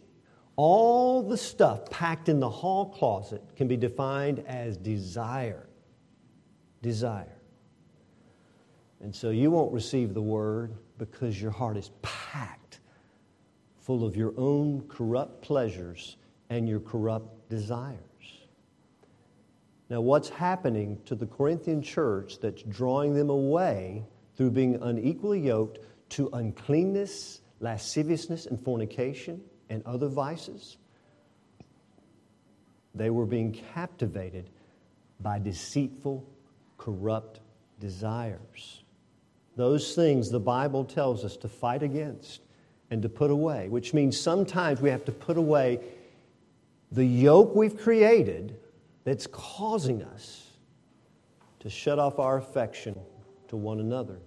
All 0.56 1.22
the 1.22 1.36
stuff 1.36 1.90
packed 1.90 2.28
in 2.28 2.40
the 2.40 2.48
hall 2.48 2.86
closet 2.90 3.42
can 3.56 3.68
be 3.68 3.76
defined 3.76 4.44
as 4.46 4.76
desire. 4.76 5.68
Desire. 6.82 7.36
And 9.00 9.14
so 9.14 9.30
you 9.30 9.50
won't 9.50 9.72
receive 9.72 10.14
the 10.14 10.22
word 10.22 10.74
because 10.98 11.40
your 11.40 11.50
heart 11.50 11.76
is 11.76 11.90
packed 12.02 12.80
full 13.78 14.04
of 14.04 14.16
your 14.16 14.34
own 14.36 14.82
corrupt 14.88 15.42
pleasures 15.42 16.16
and 16.50 16.68
your 16.68 16.80
corrupt 16.80 17.48
desires. 17.48 18.00
Now, 19.88 20.00
what's 20.00 20.28
happening 20.28 20.98
to 21.06 21.14
the 21.14 21.26
Corinthian 21.26 21.80
church 21.80 22.40
that's 22.40 22.62
drawing 22.62 23.14
them 23.14 23.30
away 23.30 24.04
through 24.36 24.50
being 24.50 24.82
unequally 24.82 25.40
yoked 25.40 25.78
to 26.10 26.28
uncleanness, 26.32 27.40
lasciviousness, 27.60 28.46
and 28.46 28.62
fornication 28.62 29.40
and 29.70 29.84
other 29.86 30.08
vices? 30.08 30.76
They 32.94 33.10
were 33.10 33.26
being 33.26 33.52
captivated 33.52 34.50
by 35.20 35.38
deceitful, 35.38 36.26
corrupt 36.78 37.40
desires. 37.78 38.82
those 39.56 39.94
things 39.94 40.30
the 40.30 40.40
Bible 40.40 40.84
tells 40.84 41.24
us 41.24 41.36
to 41.38 41.48
fight 41.48 41.82
against 41.82 42.42
and 42.90 43.02
to 43.02 43.08
put 43.08 43.30
away, 43.30 43.68
which 43.68 43.94
means 43.94 44.18
sometimes 44.18 44.80
we 44.80 44.90
have 44.90 45.04
to 45.06 45.12
put 45.12 45.36
away 45.36 45.80
the 46.92 47.04
yoke 47.04 47.54
we've 47.54 47.76
created 47.78 48.58
that's 49.06 49.28
causing 49.28 50.02
us 50.02 50.50
to 51.60 51.70
shut 51.70 51.96
off 51.96 52.18
our 52.18 52.38
affection 52.38 52.98
to 53.46 53.56
one 53.56 53.78
another 53.78 54.18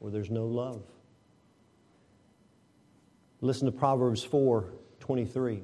where 0.00 0.12
there's 0.12 0.30
no 0.30 0.44
love. 0.46 0.82
Listen 3.40 3.64
to 3.66 3.72
Proverbs 3.72 4.22
4 4.22 4.66
23. 5.00 5.62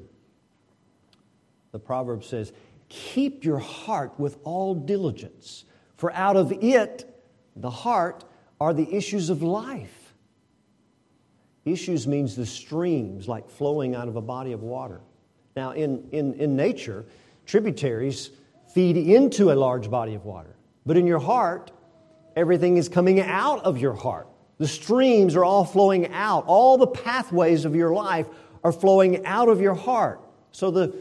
The 1.73 1.79
proverb 1.79 2.25
says, 2.25 2.53
Keep 2.89 3.45
your 3.45 3.59
heart 3.59 4.19
with 4.19 4.39
all 4.45 4.75
diligence, 4.75 5.65
for 5.99 6.11
out 6.13 6.37
of 6.37 6.51
it, 6.51 7.23
the 7.57 7.71
heart, 7.71 8.25
are 8.59 8.73
the 8.73 8.91
issues 8.95 9.29
of 9.29 9.43
life. 9.43 10.15
Issues 11.67 12.07
means 12.07 12.35
the 12.35 12.47
streams, 12.47 13.29
like 13.29 13.51
flowing 13.51 13.95
out 13.95 14.09
of 14.09 14.17
a 14.17 14.23
body 14.23 14.53
of 14.53 14.63
water. 14.63 15.03
Now, 15.55 15.73
in, 15.73 16.09
in, 16.13 16.33
in 16.35 16.57
nature, 16.57 17.05
tributaries 17.45 18.31
feed 18.75 18.97
into 18.97 19.53
a 19.53 19.55
large 19.55 19.89
body 19.89 20.15
of 20.15 20.25
water. 20.25 20.57
But 20.85 20.97
in 20.97 21.07
your 21.07 21.21
heart, 21.21 21.71
everything 22.35 22.77
is 22.77 22.89
coming 22.89 23.21
out 23.21 23.65
of 23.65 23.79
your 23.79 23.95
heart. 23.95 24.27
The 24.59 24.67
streams 24.67 25.37
are 25.37 25.45
all 25.45 25.65
flowing 25.65 26.13
out. 26.13 26.45
All 26.47 26.77
the 26.77 26.89
pathways 26.89 27.65
of 27.65 27.77
your 27.77 27.93
life 27.93 28.27
are 28.65 28.73
flowing 28.73 29.25
out 29.25 29.49
of 29.49 29.61
your 29.61 29.75
heart. 29.75 30.21
So 30.51 30.73
the, 30.73 30.95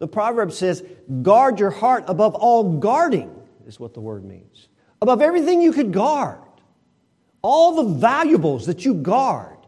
the 0.00 0.08
proverb 0.08 0.52
says, 0.52 0.82
guard 1.22 1.60
your 1.60 1.70
heart 1.70 2.04
above 2.08 2.34
all 2.34 2.78
guarding, 2.78 3.32
is 3.66 3.78
what 3.78 3.94
the 3.94 4.00
word 4.00 4.24
means. 4.24 4.68
Above 5.00 5.22
everything 5.22 5.62
you 5.62 5.72
could 5.72 5.92
guard. 5.92 6.40
All 7.40 7.76
the 7.76 7.94
valuables 7.98 8.66
that 8.66 8.84
you 8.84 8.94
guard 8.94 9.58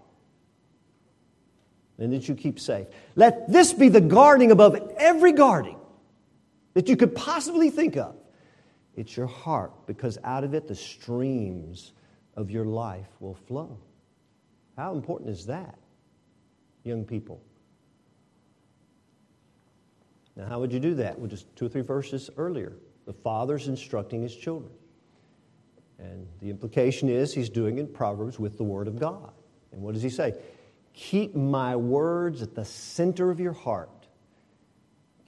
and 1.99 2.12
that 2.12 2.29
you 2.29 2.35
keep 2.35 2.59
safe. 2.59 2.88
Let 3.14 3.51
this 3.53 3.73
be 3.73 3.88
the 3.88 4.01
guarding 4.01 4.51
above 4.51 4.93
every 4.99 5.33
guarding 5.33 5.77
that 6.75 6.89
you 6.89 6.97
could 6.97 7.15
possibly 7.15 7.71
think 7.71 7.97
of. 7.97 8.17
It's 8.97 9.17
your 9.17 9.27
heart, 9.27 9.87
because 9.87 10.19
out 10.23 10.45
of 10.45 10.55
it 10.55 10.69
the 10.69 10.75
streams 10.75 11.93
of 12.37 12.51
your 12.51 12.65
life 12.65 13.09
will 13.21 13.35
flow. 13.35 13.79
How 14.77 14.95
important 14.95 15.31
is 15.31 15.47
that, 15.47 15.79
young 16.85 17.05
people? 17.05 17.41
Now, 20.37 20.47
how 20.47 20.61
would 20.61 20.73
you 20.73 20.81
do 20.81 20.95
that? 20.97 21.19
Well, 21.19 21.29
just 21.29 21.55
two 21.57 21.67
or 21.67 21.69
three 21.69 21.83
verses 21.83 22.29
earlier. 22.37 22.73
The 23.07 23.13
father's 23.13 23.69
instructing 23.69 24.23
his 24.23 24.35
children. 24.35 24.73
And 25.99 26.27
the 26.41 26.51
implication 26.51 27.09
is 27.09 27.33
he's 27.33 27.49
doing 27.49 27.79
it 27.79 27.83
in 27.83 27.87
Proverbs 27.87 28.39
with 28.39 28.59
the 28.59 28.65
Word 28.65 28.89
of 28.89 28.99
God. 28.99 29.31
And 29.73 29.81
what 29.83 29.95
does 29.95 30.03
he 30.03 30.11
say? 30.11 30.35
Keep 30.93 31.37
my 31.37 31.77
words 31.77 32.43
at 32.43 32.55
the 32.55 32.65
center 32.65 33.31
of 33.31 33.39
your 33.39 33.53
heart. 33.53 33.91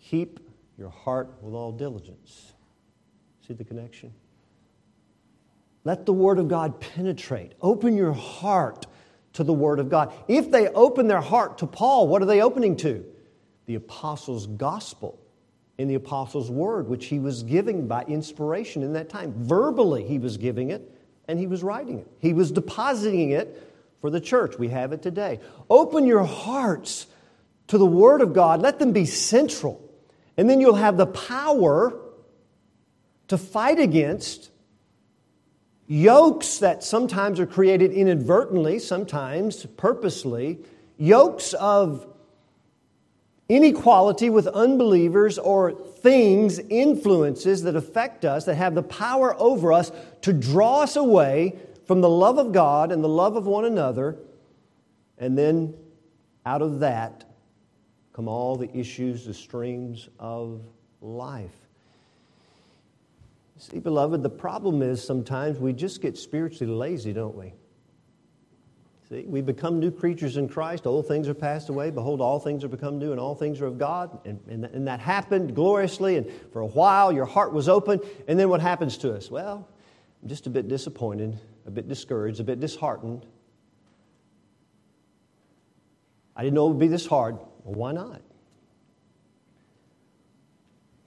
Keep 0.01 0.41
your 0.79 0.91
heart 0.91 1.33
with 1.41 1.55
all 1.55 1.73
diligence. 1.73 2.53
See 3.47 3.55
the 3.55 3.65
connection? 3.65 4.13
Let 5.85 6.05
the 6.05 6.13
Word 6.13 6.39
of 6.39 6.49
God 6.49 6.81
penetrate. 6.81 7.53
Open 7.63 7.97
your 7.97 8.13
heart 8.13 8.87
to 9.35 9.45
the 9.45 9.53
Word 9.53 9.79
of 9.79 9.89
God. 9.89 10.13
If 10.27 10.51
they 10.51 10.69
open 10.69 11.07
their 11.07 11.21
heart 11.21 11.59
to 11.59 11.67
Paul, 11.67 12.09
what 12.09 12.23
are 12.23 12.27
they 12.27 12.43
opening 12.43 12.77
to? 12.79 13.05
The 13.67 13.77
Apostles' 13.77 14.47
gospel 14.47 15.19
in 15.79 15.89
the 15.89 15.95
Apostles' 15.95 16.51
word, 16.51 16.89
which 16.89 17.07
he 17.07 17.19
was 17.19 17.43
giving 17.43 17.87
by 17.87 18.03
inspiration 18.05 18.83
in 18.83 18.95
that 18.95 19.09
time. 19.09 19.35
Verbally, 19.37 20.05
he 20.05 20.19
was 20.19 20.37
giving 20.37 20.71
it 20.71 20.91
and 21.29 21.39
he 21.39 21.47
was 21.47 21.63
writing 21.63 21.99
it. 21.99 22.09
He 22.19 22.33
was 22.33 22.51
depositing 22.51 23.31
it 23.31 23.63
for 24.01 24.11
the 24.11 24.21
church. 24.21 24.59
We 24.59 24.69
have 24.69 24.93
it 24.93 25.03
today. 25.03 25.41
Open 25.69 26.07
your 26.07 26.25
hearts 26.25 27.07
to 27.69 27.79
the 27.79 27.87
Word 27.87 28.21
of 28.21 28.33
God, 28.33 28.63
let 28.63 28.79
them 28.79 28.93
be 28.93 29.05
central. 29.05 29.83
And 30.37 30.49
then 30.49 30.61
you'll 30.61 30.75
have 30.75 30.97
the 30.97 31.07
power 31.07 31.99
to 33.29 33.39
fight 33.39 33.79
against 33.79 34.51
yokes 35.87 36.59
that 36.59 36.83
sometimes 36.83 37.41
are 37.41 37.47
created 37.47 37.93
inadvertently, 37.93 38.79
sometimes 38.79 39.65
purposely, 39.77 40.59
yokes 40.99 41.55
of 41.55 42.07
inequality 43.49 44.29
with 44.29 44.47
unbelievers 44.49 45.39
or 45.39 45.73
things, 45.73 46.59
influences 46.59 47.63
that 47.63 47.77
affect 47.77 48.25
us, 48.25 48.45
that 48.45 48.57
have 48.57 48.75
the 48.75 48.83
power 48.83 49.35
over 49.39 49.73
us 49.73 49.93
to 50.23 50.33
draw 50.33 50.83
us 50.83 50.97
away 50.97 51.57
from 51.87 52.01
the 52.01 52.09
love 52.09 52.39
of 52.39 52.53
God 52.53 52.91
and 52.91 53.03
the 53.03 53.09
love 53.09 53.37
of 53.37 53.47
one 53.47 53.65
another. 53.65 54.17
And 55.19 55.39
then 55.39 55.75
out 56.45 56.63
of 56.63 56.81
that 56.81 57.25
come 58.17 58.29
all 58.29 58.57
the 58.57 58.75
issues, 58.75 59.27
the 59.27 59.35
streams 59.35 60.09
of 60.19 60.63
life. 61.03 61.55
See, 63.59 63.79
beloved, 63.79 64.23
the 64.23 64.31
problem 64.31 64.81
is 64.81 65.05
sometimes 65.05 65.59
we 65.59 65.75
just 65.75 66.01
get 66.01 66.17
spiritually 66.17 66.73
lazy, 66.73 67.13
don't 67.13 67.37
we? 67.37 67.53
See, 69.11 69.25
we 69.27 69.43
become 69.43 69.79
new 69.79 69.91
creatures 69.91 70.39
in 70.39 70.49
Christ. 70.49 70.87
Old 70.87 71.07
things 71.07 71.29
are 71.29 71.35
passed 71.35 71.69
away. 71.69 71.91
Behold, 71.91 72.23
all 72.23 72.41
things 72.41 72.65
are 72.65 72.69
become 72.69 72.99
new, 72.99 73.13
and 73.13 73.21
all 73.21 73.35
things 73.35 73.61
are 73.61 73.67
of 73.67 73.79
God. 73.79 74.19
And, 74.25 74.41
and, 74.49 74.65
and 74.65 74.89
that 74.89 74.99
happened 74.99 75.55
gloriously. 75.55 76.17
And 76.17 76.27
for 76.53 76.63
a 76.63 76.67
while, 76.67 77.13
your 77.13 77.27
heart 77.27 77.53
was 77.53 77.69
open. 77.69 78.01
And 78.29 78.39
then 78.39 78.49
what 78.49 78.63
happens 78.63 78.97
to 78.99 79.15
us? 79.15 79.31
Well, 79.31 79.69
I'm 80.23 80.29
just 80.29 80.47
a 80.47 80.51
bit 80.51 80.69
disappointed, 80.69 81.39
a 81.67 81.71
bit 81.71 81.87
discouraged, 81.87 82.41
a 82.41 82.45
bit 82.45 82.61
disheartened. 82.61 83.27
I 86.35 86.43
didn't 86.43 86.55
know 86.55 86.67
it 86.67 86.71
would 86.71 86.81
be 86.81 86.89
this 86.89 87.07
hard. 87.07 87.39
Well, 87.67 87.75
why 87.75 87.93
not? 87.93 88.23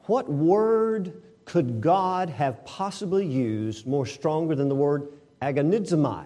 What 0.03 0.29
word 0.29 1.23
could 1.45 1.79
God 1.79 2.29
have 2.29 2.65
possibly 2.65 3.25
used 3.25 3.87
more 3.87 4.05
stronger 4.05 4.55
than 4.55 4.67
the 4.67 4.75
word 4.75 5.07
agonizomai, 5.41 6.25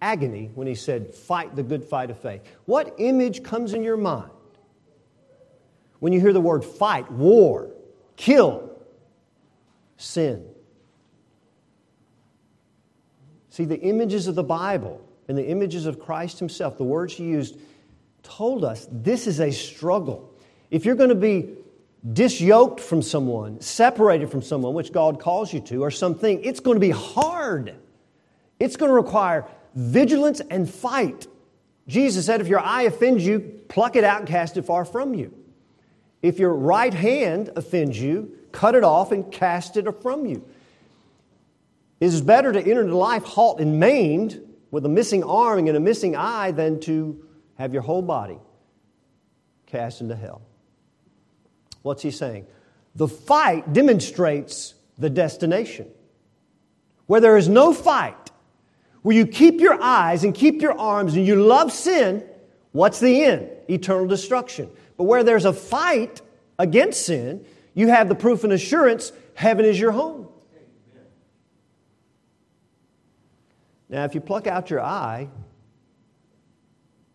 agony, 0.00 0.50
when 0.56 0.66
he 0.66 0.74
said, 0.74 1.14
fight 1.14 1.54
the 1.54 1.62
good 1.62 1.84
fight 1.84 2.10
of 2.10 2.18
faith? 2.18 2.42
What 2.64 2.96
image 2.98 3.44
comes 3.44 3.72
in 3.72 3.84
your 3.84 3.96
mind 3.96 4.30
when 6.00 6.12
you 6.12 6.20
hear 6.20 6.32
the 6.32 6.40
word 6.40 6.64
fight, 6.64 7.08
war, 7.12 7.70
kill, 8.16 8.68
sin? 9.96 10.44
See, 13.50 13.64
the 13.64 13.78
images 13.78 14.26
of 14.26 14.34
the 14.34 14.42
Bible 14.42 15.06
and 15.28 15.38
the 15.38 15.46
images 15.46 15.86
of 15.86 16.00
Christ 16.00 16.40
himself, 16.40 16.78
the 16.78 16.84
words 16.84 17.14
he 17.14 17.24
used, 17.24 17.58
told 18.22 18.64
us 18.64 18.86
this 18.90 19.26
is 19.26 19.40
a 19.40 19.50
struggle. 19.50 20.32
If 20.70 20.84
you're 20.84 20.94
going 20.94 21.10
to 21.10 21.14
be 21.14 21.50
disyoked 22.06 22.80
from 22.80 23.02
someone, 23.02 23.60
separated 23.60 24.30
from 24.30 24.42
someone, 24.42 24.74
which 24.74 24.92
God 24.92 25.20
calls 25.20 25.52
you 25.52 25.60
to, 25.60 25.82
or 25.82 25.90
something, 25.90 26.42
it's 26.42 26.60
going 26.60 26.76
to 26.76 26.80
be 26.80 26.90
hard. 26.90 27.74
It's 28.58 28.76
going 28.76 28.88
to 28.88 28.94
require 28.94 29.44
vigilance 29.74 30.40
and 30.50 30.68
fight. 30.68 31.26
Jesus 31.86 32.26
said, 32.26 32.40
if 32.40 32.48
your 32.48 32.60
eye 32.60 32.82
offends 32.82 33.24
you, 33.26 33.40
pluck 33.68 33.96
it 33.96 34.04
out 34.04 34.20
and 34.20 34.28
cast 34.28 34.56
it 34.56 34.62
far 34.62 34.84
from 34.84 35.14
you. 35.14 35.34
If 36.22 36.38
your 36.38 36.54
right 36.54 36.94
hand 36.94 37.50
offends 37.56 38.00
you, 38.00 38.36
cut 38.52 38.74
it 38.74 38.84
off 38.84 39.12
and 39.12 39.30
cast 39.30 39.76
it 39.76 39.90
from 40.00 40.26
you. 40.26 40.44
It 42.00 42.06
is 42.06 42.20
better 42.20 42.52
to 42.52 42.60
enter 42.60 42.82
into 42.82 42.96
life 42.96 43.24
halt 43.24 43.60
and 43.60 43.78
maimed 43.78 44.40
with 44.70 44.86
a 44.86 44.88
missing 44.88 45.22
arm 45.22 45.66
and 45.66 45.76
a 45.76 45.80
missing 45.80 46.16
eye 46.16 46.50
than 46.50 46.80
to 46.80 47.24
have 47.56 47.72
your 47.72 47.82
whole 47.82 48.02
body 48.02 48.38
cast 49.66 50.00
into 50.00 50.14
hell. 50.14 50.42
What's 51.82 52.02
he 52.02 52.10
saying? 52.10 52.46
The 52.94 53.08
fight 53.08 53.72
demonstrates 53.72 54.74
the 54.98 55.10
destination. 55.10 55.88
Where 57.06 57.20
there 57.20 57.36
is 57.36 57.48
no 57.48 57.72
fight, 57.72 58.30
where 59.02 59.16
you 59.16 59.26
keep 59.26 59.60
your 59.60 59.82
eyes 59.82 60.24
and 60.24 60.34
keep 60.34 60.62
your 60.62 60.78
arms 60.78 61.14
and 61.14 61.26
you 61.26 61.36
love 61.36 61.72
sin, 61.72 62.24
what's 62.72 63.00
the 63.00 63.24
end? 63.24 63.48
Eternal 63.68 64.06
destruction. 64.06 64.70
But 64.96 65.04
where 65.04 65.24
there's 65.24 65.44
a 65.44 65.52
fight 65.52 66.20
against 66.58 67.06
sin, 67.06 67.44
you 67.74 67.88
have 67.88 68.08
the 68.08 68.14
proof 68.14 68.44
and 68.44 68.52
assurance 68.52 69.12
heaven 69.34 69.64
is 69.64 69.80
your 69.80 69.92
home. 69.92 70.28
Now, 73.88 74.04
if 74.04 74.14
you 74.14 74.20
pluck 74.20 74.46
out 74.46 74.70
your 74.70 74.80
eye, 74.80 75.28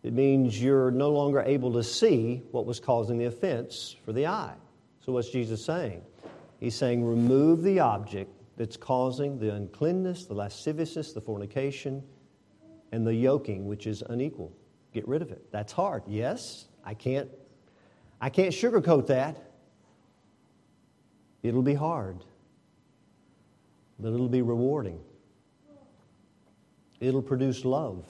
it 0.02 0.12
means 0.12 0.62
you're 0.62 0.90
no 0.90 1.10
longer 1.10 1.40
able 1.40 1.72
to 1.72 1.82
see 1.82 2.42
what 2.52 2.66
was 2.66 2.78
causing 2.78 3.18
the 3.18 3.26
offense 3.26 3.96
for 4.04 4.12
the 4.12 4.26
eye. 4.26 4.54
So, 5.00 5.12
what's 5.12 5.30
Jesus 5.30 5.64
saying? 5.64 6.02
He's 6.60 6.74
saying, 6.74 7.04
remove 7.04 7.62
the 7.62 7.80
object 7.80 8.30
that's 8.56 8.76
causing 8.76 9.38
the 9.38 9.54
uncleanness, 9.54 10.26
the 10.26 10.34
lasciviousness, 10.34 11.12
the 11.12 11.20
fornication, 11.20 12.02
and 12.92 13.06
the 13.06 13.14
yoking, 13.14 13.66
which 13.66 13.86
is 13.86 14.02
unequal. 14.08 14.52
Get 14.92 15.06
rid 15.06 15.22
of 15.22 15.30
it. 15.30 15.50
That's 15.52 15.72
hard. 15.72 16.02
Yes, 16.06 16.66
I 16.84 16.94
can't, 16.94 17.28
I 18.20 18.30
can't 18.30 18.52
sugarcoat 18.52 19.06
that. 19.08 19.36
It'll 21.42 21.62
be 21.62 21.74
hard, 21.74 22.24
but 23.98 24.12
it'll 24.12 24.28
be 24.28 24.42
rewarding. 24.42 25.00
it'll 27.00 27.22
produce 27.22 27.64
love. 27.64 28.04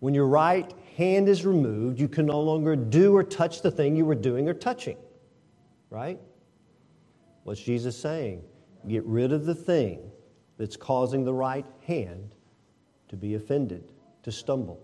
When 0.00 0.14
your 0.14 0.26
right 0.26 0.72
hand 0.96 1.28
is 1.28 1.44
removed, 1.44 1.98
you 1.98 2.08
can 2.08 2.26
no 2.26 2.40
longer 2.40 2.76
do 2.76 3.16
or 3.16 3.22
touch 3.22 3.62
the 3.62 3.70
thing 3.70 3.96
you 3.96 4.04
were 4.04 4.14
doing 4.14 4.48
or 4.48 4.54
touching. 4.54 4.96
Right? 5.90 6.20
What's 7.44 7.60
Jesus 7.60 7.98
saying? 7.98 8.42
Get 8.86 9.04
rid 9.04 9.32
of 9.32 9.46
the 9.46 9.54
thing 9.54 10.10
that's 10.58 10.76
causing 10.76 11.24
the 11.24 11.32
right 11.32 11.66
hand 11.86 12.34
to 13.08 13.16
be 13.16 13.34
offended, 13.34 13.92
to 14.22 14.30
stumble. 14.30 14.80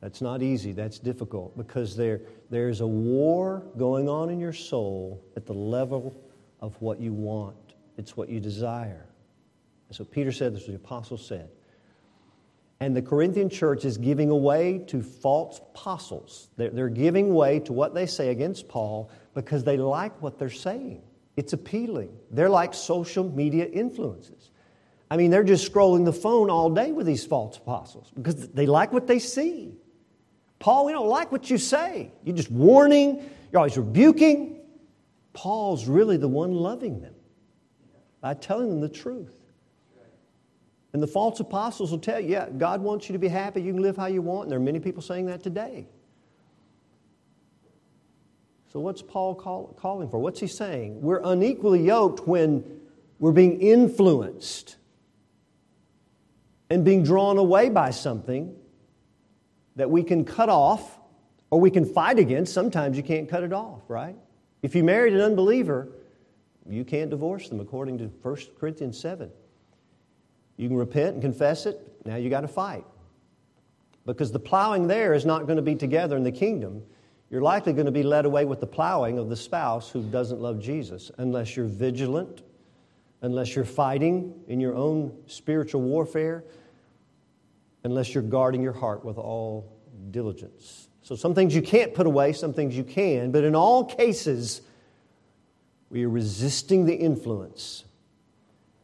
That's 0.00 0.20
not 0.20 0.42
easy, 0.42 0.72
that's 0.72 0.98
difficult 0.98 1.56
because 1.56 1.96
there, 1.96 2.20
there's 2.50 2.82
a 2.82 2.86
war 2.86 3.62
going 3.78 4.08
on 4.08 4.28
in 4.28 4.38
your 4.38 4.52
soul 4.52 5.24
at 5.34 5.46
the 5.46 5.54
level 5.54 6.14
of 6.60 6.80
what 6.80 7.00
you 7.00 7.12
want, 7.12 7.56
it's 7.96 8.16
what 8.16 8.28
you 8.28 8.38
desire. 8.38 9.06
So 9.90 10.04
Peter 10.04 10.30
said, 10.30 10.54
this 10.54 10.62
what 10.62 10.68
the 10.68 10.74
apostle 10.74 11.16
said. 11.16 11.48
And 12.80 12.94
the 12.94 13.02
Corinthian 13.02 13.48
church 13.48 13.84
is 13.84 13.96
giving 13.96 14.30
away 14.30 14.78
to 14.88 15.00
false 15.00 15.58
apostles. 15.58 16.48
They're, 16.56 16.88
giving 16.88 17.32
way 17.32 17.60
to 17.60 17.72
what 17.72 17.94
they 17.94 18.06
say 18.06 18.30
against 18.30 18.68
Paul 18.68 19.10
because 19.32 19.64
they 19.64 19.76
like 19.76 20.20
what 20.20 20.38
they're 20.38 20.50
saying. 20.50 21.02
It's 21.36 21.52
appealing. 21.52 22.16
They're 22.30 22.50
like 22.50 22.74
social 22.74 23.24
media 23.24 23.66
influences. 23.66 24.50
I 25.10 25.16
mean, 25.16 25.30
they're 25.30 25.44
just 25.44 25.70
scrolling 25.70 26.04
the 26.04 26.12
phone 26.12 26.50
all 26.50 26.70
day 26.70 26.92
with 26.92 27.06
these 27.06 27.24
false 27.24 27.56
apostles 27.56 28.10
because 28.14 28.48
they 28.48 28.66
like 28.66 28.92
what 28.92 29.06
they 29.06 29.18
see. 29.18 29.74
Paul, 30.58 30.86
we 30.86 30.92
don't 30.92 31.08
like 31.08 31.30
what 31.30 31.50
you 31.50 31.58
say. 31.58 32.10
You're 32.24 32.36
just 32.36 32.50
warning, 32.50 33.28
you're 33.52 33.58
always 33.58 33.76
rebuking. 33.76 34.60
Paul's 35.32 35.86
really 35.86 36.16
the 36.16 36.28
one 36.28 36.52
loving 36.52 37.00
them 37.00 37.14
by 38.20 38.34
telling 38.34 38.70
them 38.70 38.80
the 38.80 38.88
truth. 38.88 39.32
And 40.94 41.02
the 41.02 41.08
false 41.08 41.40
apostles 41.40 41.90
will 41.90 41.98
tell 41.98 42.20
you, 42.20 42.30
yeah, 42.30 42.48
God 42.48 42.80
wants 42.80 43.08
you 43.08 43.14
to 43.14 43.18
be 43.18 43.26
happy, 43.26 43.60
you 43.60 43.72
can 43.72 43.82
live 43.82 43.96
how 43.96 44.06
you 44.06 44.22
want, 44.22 44.44
and 44.44 44.52
there 44.52 44.60
are 44.60 44.62
many 44.62 44.78
people 44.78 45.02
saying 45.02 45.26
that 45.26 45.42
today. 45.42 45.88
So, 48.72 48.78
what's 48.78 49.02
Paul 49.02 49.34
call, 49.34 49.76
calling 49.76 50.08
for? 50.08 50.18
What's 50.20 50.38
he 50.38 50.46
saying? 50.46 51.02
We're 51.02 51.20
unequally 51.22 51.84
yoked 51.84 52.28
when 52.28 52.80
we're 53.18 53.32
being 53.32 53.60
influenced 53.60 54.76
and 56.70 56.84
being 56.84 57.02
drawn 57.02 57.38
away 57.38 57.70
by 57.70 57.90
something 57.90 58.54
that 59.74 59.90
we 59.90 60.04
can 60.04 60.24
cut 60.24 60.48
off 60.48 61.00
or 61.50 61.60
we 61.60 61.72
can 61.72 61.84
fight 61.84 62.20
against. 62.20 62.52
Sometimes 62.52 62.96
you 62.96 63.02
can't 63.02 63.28
cut 63.28 63.42
it 63.42 63.52
off, 63.52 63.82
right? 63.88 64.16
If 64.62 64.76
you 64.76 64.84
married 64.84 65.12
an 65.14 65.20
unbeliever, 65.20 65.88
you 66.68 66.84
can't 66.84 67.10
divorce 67.10 67.48
them 67.48 67.58
according 67.58 67.98
to 67.98 68.04
1 68.22 68.36
Corinthians 68.60 68.96
7. 69.00 69.30
You 70.56 70.68
can 70.68 70.76
repent 70.76 71.14
and 71.14 71.22
confess 71.22 71.66
it. 71.66 71.80
Now 72.04 72.16
you 72.16 72.30
got 72.30 72.42
to 72.42 72.48
fight. 72.48 72.84
Because 74.06 74.32
the 74.32 74.38
plowing 74.38 74.86
there 74.86 75.14
is 75.14 75.24
not 75.24 75.46
going 75.46 75.56
to 75.56 75.62
be 75.62 75.74
together 75.74 76.16
in 76.16 76.24
the 76.24 76.32
kingdom. 76.32 76.82
You're 77.30 77.42
likely 77.42 77.72
going 77.72 77.86
to 77.86 77.92
be 77.92 78.02
led 78.02 78.26
away 78.26 78.44
with 78.44 78.60
the 78.60 78.66
plowing 78.66 79.18
of 79.18 79.28
the 79.28 79.36
spouse 79.36 79.90
who 79.90 80.02
doesn't 80.02 80.40
love 80.40 80.60
Jesus 80.60 81.10
unless 81.18 81.56
you're 81.56 81.66
vigilant, 81.66 82.42
unless 83.22 83.56
you're 83.56 83.64
fighting 83.64 84.34
in 84.46 84.60
your 84.60 84.74
own 84.74 85.16
spiritual 85.26 85.80
warfare, 85.80 86.44
unless 87.82 88.14
you're 88.14 88.22
guarding 88.22 88.62
your 88.62 88.72
heart 88.72 89.04
with 89.04 89.18
all 89.18 89.72
diligence. 90.10 90.88
So, 91.02 91.16
some 91.16 91.34
things 91.34 91.54
you 91.54 91.62
can't 91.62 91.92
put 91.92 92.06
away, 92.06 92.32
some 92.32 92.54
things 92.54 92.76
you 92.76 92.84
can, 92.84 93.30
but 93.30 93.44
in 93.44 93.54
all 93.54 93.84
cases, 93.84 94.62
we 95.90 96.04
are 96.04 96.08
resisting 96.08 96.86
the 96.86 96.94
influence 96.94 97.84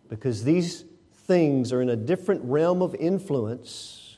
because 0.08 0.44
these 0.44 0.84
things 1.30 1.72
are 1.72 1.80
in 1.80 1.90
a 1.90 1.96
different 1.96 2.42
realm 2.42 2.82
of 2.82 2.92
influence. 2.96 4.16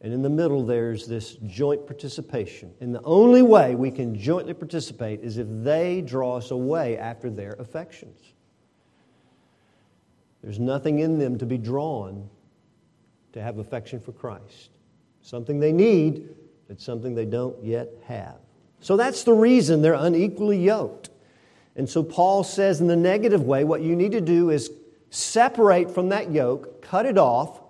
And 0.00 0.12
in 0.12 0.20
the 0.20 0.28
middle, 0.28 0.66
there's 0.66 1.06
this 1.06 1.36
joint 1.46 1.86
participation. 1.86 2.74
And 2.80 2.92
the 2.92 3.02
only 3.04 3.40
way 3.40 3.76
we 3.76 3.92
can 3.92 4.18
jointly 4.18 4.54
participate 4.54 5.20
is 5.20 5.38
if 5.38 5.46
they 5.48 6.00
draw 6.00 6.38
us 6.38 6.50
away 6.50 6.98
after 6.98 7.30
their 7.30 7.52
affections. 7.60 8.18
There's 10.42 10.58
nothing 10.58 10.98
in 10.98 11.20
them 11.20 11.38
to 11.38 11.46
be 11.46 11.56
drawn 11.56 12.28
to 13.32 13.40
have 13.40 13.58
affection 13.58 14.00
for 14.00 14.10
Christ. 14.10 14.70
Something 15.22 15.60
they 15.60 15.72
need, 15.72 16.30
but 16.66 16.80
something 16.80 17.14
they 17.14 17.26
don't 17.26 17.62
yet 17.62 17.90
have. 18.08 18.38
So 18.80 18.96
that's 18.96 19.22
the 19.22 19.34
reason 19.34 19.82
they're 19.82 19.94
unequally 19.94 20.58
yoked. 20.58 21.10
And 21.76 21.88
so 21.88 22.02
Paul 22.02 22.42
says 22.42 22.80
in 22.80 22.88
the 22.88 22.96
negative 22.96 23.42
way, 23.42 23.62
what 23.62 23.82
you 23.82 23.94
need 23.94 24.10
to 24.10 24.20
do 24.20 24.50
is 24.50 24.68
separate 25.10 25.90
from 25.90 26.10
that 26.10 26.30
yoke, 26.30 26.82
cut 26.82 27.06
it 27.06 27.18
off, 27.18 27.60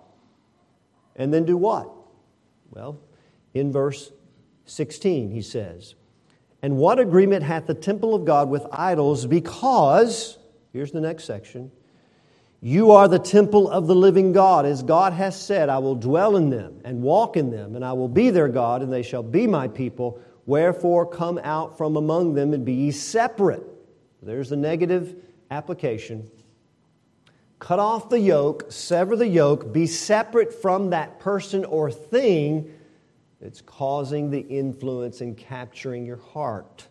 and 1.15 1.33
then 1.33 1.45
do 1.45 1.57
what? 1.57 1.89
Well, 2.71 2.99
in 3.53 3.71
verse 3.71 4.11
16, 4.65 5.31
he 5.31 5.41
says, 5.41 5.95
And 6.61 6.77
what 6.77 6.99
agreement 6.99 7.43
hath 7.43 7.67
the 7.67 7.73
temple 7.73 8.13
of 8.13 8.25
God 8.25 8.49
with 8.49 8.65
idols? 8.71 9.25
Because, 9.25 10.37
here's 10.71 10.91
the 10.91 11.01
next 11.01 11.25
section, 11.25 11.71
you 12.61 12.91
are 12.91 13.07
the 13.07 13.19
temple 13.19 13.69
of 13.69 13.87
the 13.87 13.95
living 13.95 14.33
God. 14.33 14.65
As 14.65 14.83
God 14.83 15.13
has 15.13 15.39
said, 15.39 15.69
I 15.69 15.77
will 15.77 15.95
dwell 15.95 16.35
in 16.35 16.49
them 16.49 16.81
and 16.83 17.01
walk 17.01 17.37
in 17.37 17.51
them, 17.51 17.75
and 17.75 17.85
I 17.85 17.93
will 17.93 18.09
be 18.09 18.29
their 18.31 18.49
God, 18.49 18.81
and 18.81 18.91
they 18.91 19.03
shall 19.03 19.23
be 19.23 19.47
my 19.47 19.67
people. 19.67 20.21
Wherefore, 20.45 21.05
come 21.05 21.39
out 21.43 21.77
from 21.77 21.95
among 21.95 22.33
them 22.33 22.53
and 22.53 22.65
be 22.65 22.73
ye 22.73 22.91
separate. 22.91 23.63
There's 24.21 24.49
the 24.49 24.57
negative 24.57 25.15
application. 25.51 26.29
Cut 27.59 27.79
off 27.79 28.09
the 28.09 28.19
yoke, 28.19 28.71
sever 28.71 29.17
the 29.17 29.27
yoke, 29.27 29.73
be 29.73 29.85
separate 29.85 30.53
from 30.53 30.91
that 30.91 31.19
person 31.19 31.65
or 31.65 31.91
thing 31.91 32.73
that's 33.41 33.61
causing 33.61 34.31
the 34.31 34.39
influence 34.39 35.19
and 35.19 35.37
capturing 35.37 36.05
your 36.05 36.17
heart. 36.17 36.87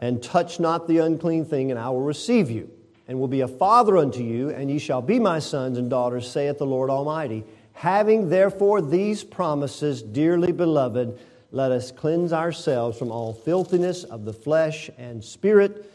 And 0.00 0.22
touch 0.22 0.58
not 0.58 0.88
the 0.88 0.98
unclean 0.98 1.44
thing, 1.44 1.70
and 1.70 1.78
I 1.78 1.88
will 1.90 2.02
receive 2.02 2.50
you, 2.50 2.70
and 3.06 3.18
will 3.18 3.28
be 3.28 3.40
a 3.40 3.48
father 3.48 3.96
unto 3.96 4.22
you, 4.22 4.50
and 4.50 4.70
ye 4.70 4.78
shall 4.78 5.02
be 5.02 5.20
my 5.20 5.38
sons 5.38 5.78
and 5.78 5.88
daughters, 5.88 6.28
saith 6.30 6.58
the 6.58 6.66
Lord 6.66 6.90
Almighty. 6.90 7.44
Having 7.74 8.28
therefore 8.28 8.82
these 8.82 9.22
promises, 9.22 10.02
dearly 10.02 10.50
beloved, 10.50 11.18
let 11.52 11.70
us 11.70 11.92
cleanse 11.92 12.32
ourselves 12.32 12.98
from 12.98 13.12
all 13.12 13.32
filthiness 13.32 14.02
of 14.02 14.24
the 14.24 14.32
flesh 14.32 14.90
and 14.98 15.24
spirit, 15.24 15.92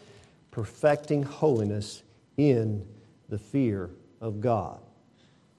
perfecting 0.52 1.24
holiness 1.24 2.04
in 2.38 2.86
the 3.30 3.38
fear 3.38 3.90
of 4.22 4.42
God. 4.42 4.80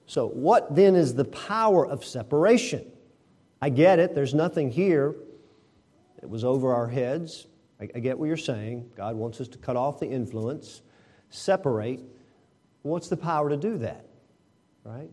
So, 0.07 0.27
what 0.27 0.75
then 0.75 0.95
is 0.95 1.15
the 1.15 1.25
power 1.25 1.85
of 1.85 2.05
separation? 2.05 2.85
I 3.61 3.69
get 3.69 3.99
it, 3.99 4.13
there's 4.13 4.33
nothing 4.33 4.71
here 4.71 5.15
It 6.21 6.29
was 6.29 6.43
over 6.43 6.73
our 6.73 6.87
heads. 6.87 7.47
I, 7.79 7.89
I 7.95 7.99
get 7.99 8.17
what 8.17 8.25
you're 8.25 8.37
saying. 8.37 8.91
God 8.95 9.15
wants 9.15 9.41
us 9.41 9.47
to 9.49 9.57
cut 9.57 9.75
off 9.75 9.99
the 9.99 10.07
influence, 10.07 10.81
separate. 11.29 12.01
What's 12.83 13.09
the 13.09 13.17
power 13.17 13.49
to 13.49 13.57
do 13.57 13.77
that? 13.79 14.05
Right? 14.83 15.09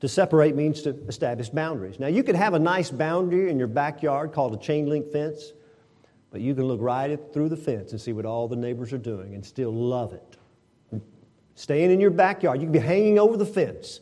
To 0.00 0.08
separate 0.08 0.54
means 0.54 0.82
to 0.82 0.90
establish 1.08 1.48
boundaries. 1.48 1.98
Now, 1.98 2.06
you 2.06 2.22
could 2.22 2.36
have 2.36 2.54
a 2.54 2.58
nice 2.58 2.90
boundary 2.90 3.50
in 3.50 3.58
your 3.58 3.66
backyard 3.66 4.32
called 4.32 4.54
a 4.54 4.58
chain 4.58 4.86
link 4.86 5.10
fence. 5.10 5.52
But 6.30 6.40
you 6.40 6.54
can 6.54 6.64
look 6.64 6.80
right 6.80 7.18
through 7.32 7.48
the 7.48 7.56
fence 7.56 7.92
and 7.92 8.00
see 8.00 8.12
what 8.12 8.26
all 8.26 8.48
the 8.48 8.56
neighbors 8.56 8.92
are 8.92 8.98
doing 8.98 9.34
and 9.34 9.44
still 9.44 9.72
love 9.72 10.12
it. 10.12 10.36
Staying 11.54 11.90
in 11.90 12.00
your 12.00 12.10
backyard, 12.10 12.60
you 12.60 12.66
can 12.66 12.72
be 12.72 12.78
hanging 12.78 13.18
over 13.18 13.36
the 13.36 13.46
fence, 13.46 14.00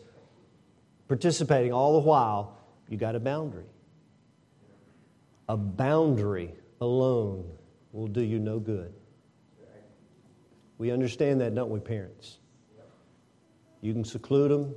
participating 1.09 1.73
all 1.73 1.95
the 1.95 2.07
while. 2.07 2.59
You 2.89 2.97
got 2.97 3.15
a 3.15 3.21
boundary. 3.21 3.65
A 5.49 5.57
boundary 5.57 6.53
alone 6.81 7.49
will 7.93 8.09
do 8.09 8.21
you 8.21 8.39
no 8.39 8.59
good. 8.59 8.93
We 10.79 10.91
understand 10.91 11.41
that, 11.41 11.55
don't 11.55 11.71
we, 11.71 11.81
parents? 11.81 12.39
You 13.81 13.95
can 13.95 14.05
seclude 14.05 14.51
them. 14.51 14.75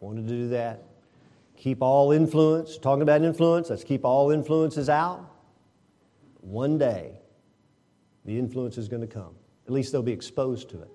Wanted 0.00 0.28
to 0.28 0.34
do 0.34 0.48
that. 0.48 0.82
Keep 1.56 1.80
all 1.80 2.12
influence. 2.12 2.76
Talking 2.76 3.02
about 3.02 3.22
influence, 3.22 3.70
let's 3.70 3.84
keep 3.84 4.04
all 4.04 4.32
influences 4.32 4.88
out 4.90 5.31
one 6.42 6.76
day, 6.76 7.18
the 8.24 8.38
influence 8.38 8.76
is 8.76 8.88
going 8.88 9.00
to 9.00 9.08
come. 9.08 9.34
At 9.66 9.72
least 9.72 9.92
they'll 9.92 10.02
be 10.02 10.12
exposed 10.12 10.68
to 10.70 10.82
it. 10.82 10.90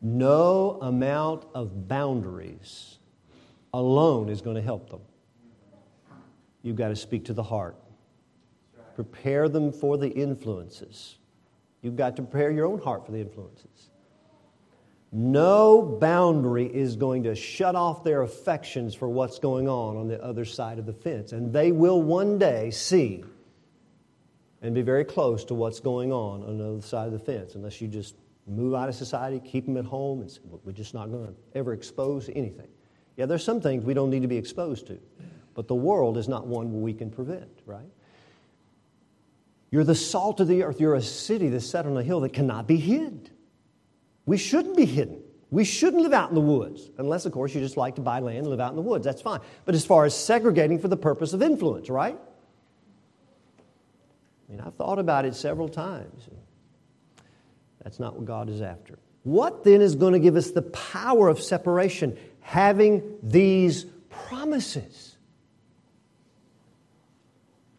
No 0.00 0.78
amount 0.80 1.44
of 1.54 1.88
boundaries 1.88 2.98
alone 3.74 4.28
is 4.28 4.40
going 4.40 4.56
to 4.56 4.62
help 4.62 4.88
them. 4.88 5.00
You've 6.62 6.76
got 6.76 6.88
to 6.88 6.96
speak 6.96 7.24
to 7.26 7.32
the 7.32 7.42
heart. 7.42 7.76
Prepare 8.94 9.48
them 9.48 9.72
for 9.72 9.98
the 9.98 10.08
influences. 10.08 11.18
You've 11.82 11.96
got 11.96 12.16
to 12.16 12.22
prepare 12.22 12.50
your 12.50 12.66
own 12.66 12.80
heart 12.80 13.06
for 13.06 13.12
the 13.12 13.20
influences. 13.20 13.90
No 15.10 15.82
boundary 15.82 16.66
is 16.66 16.96
going 16.96 17.22
to 17.22 17.34
shut 17.34 17.74
off 17.74 18.04
their 18.04 18.22
affections 18.22 18.94
for 18.94 19.08
what's 19.08 19.38
going 19.38 19.68
on 19.68 19.96
on 19.96 20.06
the 20.08 20.22
other 20.22 20.44
side 20.44 20.78
of 20.78 20.84
the 20.84 20.92
fence. 20.92 21.32
And 21.32 21.52
they 21.52 21.72
will 21.72 22.02
one 22.02 22.38
day 22.38 22.70
see 22.70 23.24
and 24.60 24.74
be 24.74 24.82
very 24.82 25.04
close 25.04 25.44
to 25.46 25.54
what's 25.54 25.80
going 25.80 26.12
on 26.12 26.44
on 26.44 26.58
the 26.58 26.68
other 26.68 26.82
side 26.82 27.06
of 27.06 27.12
the 27.12 27.18
fence 27.18 27.54
unless 27.54 27.80
you 27.80 27.88
just 27.88 28.16
move 28.46 28.74
out 28.74 28.88
of 28.88 28.94
society, 28.94 29.40
keep 29.40 29.66
them 29.66 29.76
at 29.76 29.84
home, 29.84 30.20
and 30.20 30.30
say, 30.30 30.40
we're 30.64 30.72
just 30.72 30.94
not 30.94 31.10
going 31.10 31.26
to 31.26 31.34
ever 31.54 31.72
expose 31.72 32.28
anything. 32.34 32.68
Yeah, 33.16 33.26
there's 33.26 33.44
some 33.44 33.60
things 33.60 33.84
we 33.84 33.94
don't 33.94 34.10
need 34.10 34.22
to 34.22 34.28
be 34.28 34.36
exposed 34.36 34.86
to, 34.88 34.98
but 35.54 35.68
the 35.68 35.74
world 35.74 36.16
is 36.16 36.28
not 36.28 36.46
one 36.46 36.80
we 36.80 36.94
can 36.94 37.10
prevent, 37.10 37.50
right? 37.66 37.90
You're 39.70 39.84
the 39.84 39.94
salt 39.94 40.40
of 40.40 40.48
the 40.48 40.62
earth. 40.62 40.80
You're 40.80 40.94
a 40.94 41.02
city 41.02 41.48
that's 41.48 41.66
set 41.66 41.84
on 41.84 41.96
a 41.96 42.02
hill 42.02 42.20
that 42.20 42.32
cannot 42.32 42.66
be 42.66 42.76
hid. 42.76 43.30
We 44.28 44.36
shouldn't 44.36 44.76
be 44.76 44.84
hidden. 44.84 45.22
We 45.50 45.64
shouldn't 45.64 46.02
live 46.02 46.12
out 46.12 46.28
in 46.28 46.34
the 46.34 46.42
woods, 46.42 46.90
unless, 46.98 47.24
of 47.24 47.32
course, 47.32 47.54
you 47.54 47.62
just 47.62 47.78
like 47.78 47.94
to 47.94 48.02
buy 48.02 48.20
land 48.20 48.40
and 48.40 48.48
live 48.48 48.60
out 48.60 48.68
in 48.68 48.76
the 48.76 48.82
woods. 48.82 49.06
That's 49.06 49.22
fine. 49.22 49.40
But 49.64 49.74
as 49.74 49.86
far 49.86 50.04
as 50.04 50.14
segregating 50.14 50.78
for 50.78 50.88
the 50.88 50.98
purpose 50.98 51.32
of 51.32 51.40
influence, 51.40 51.88
right? 51.88 52.18
I 53.56 54.52
mean, 54.52 54.60
I've 54.60 54.74
thought 54.74 54.98
about 54.98 55.24
it 55.24 55.34
several 55.34 55.70
times. 55.70 56.28
That's 57.82 57.98
not 57.98 58.16
what 58.16 58.26
God 58.26 58.50
is 58.50 58.60
after. 58.60 58.98
What 59.22 59.64
then 59.64 59.80
is 59.80 59.94
going 59.94 60.12
to 60.12 60.18
give 60.18 60.36
us 60.36 60.50
the 60.50 60.60
power 60.60 61.30
of 61.30 61.40
separation? 61.40 62.18
Having 62.40 63.02
these 63.22 63.86
promises. 64.10 65.16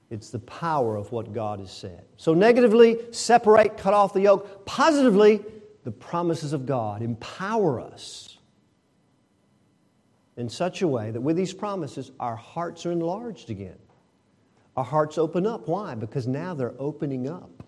It's 0.09 0.31
the 0.31 0.39
power 0.39 0.95
of 0.95 1.11
what 1.11 1.31
God 1.31 1.59
has 1.59 1.71
said. 1.71 2.05
So, 2.17 2.33
negatively, 2.33 2.97
separate, 3.11 3.77
cut 3.77 3.93
off 3.93 4.13
the 4.13 4.21
yoke. 4.21 4.65
Positively, 4.65 5.45
the 5.89 5.95
promises 5.95 6.53
of 6.53 6.67
God 6.67 7.01
empower 7.01 7.81
us 7.81 8.37
in 10.37 10.47
such 10.47 10.83
a 10.83 10.87
way 10.87 11.09
that 11.09 11.19
with 11.19 11.35
these 11.35 11.51
promises, 11.51 12.11
our 12.19 12.35
hearts 12.35 12.85
are 12.85 12.91
enlarged 12.91 13.49
again. 13.49 13.79
Our 14.77 14.83
hearts 14.83 15.17
open 15.17 15.47
up. 15.47 15.67
Why? 15.67 15.95
Because 15.95 16.27
now 16.27 16.53
they're 16.53 16.75
opening 16.77 17.27
up 17.27 17.63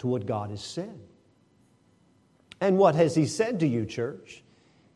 to 0.00 0.06
what 0.06 0.26
God 0.26 0.50
has 0.50 0.62
said. 0.62 1.00
And 2.60 2.76
what 2.76 2.94
has 2.96 3.14
He 3.14 3.24
said 3.24 3.60
to 3.60 3.66
you, 3.66 3.86
church? 3.86 4.44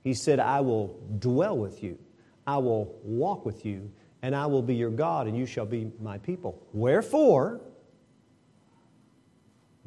He 0.05 0.13
said, 0.13 0.39
I 0.39 0.61
will 0.61 1.01
dwell 1.21 1.57
with 1.57 1.83
you, 1.83 1.99
I 2.47 2.59
will 2.59 2.99
walk 3.03 3.47
with 3.47 3.65
you, 3.65 3.91
and 4.21 4.37
I 4.37 4.45
will 4.45 4.61
be 4.63 4.75
your 4.75 4.91
God, 4.91 5.27
and 5.27 5.39
you 5.39 5.47
shall 5.47 5.65
be 5.65 5.91
my 6.03 6.19
people. 6.19 6.63
Wherefore, 6.75 7.63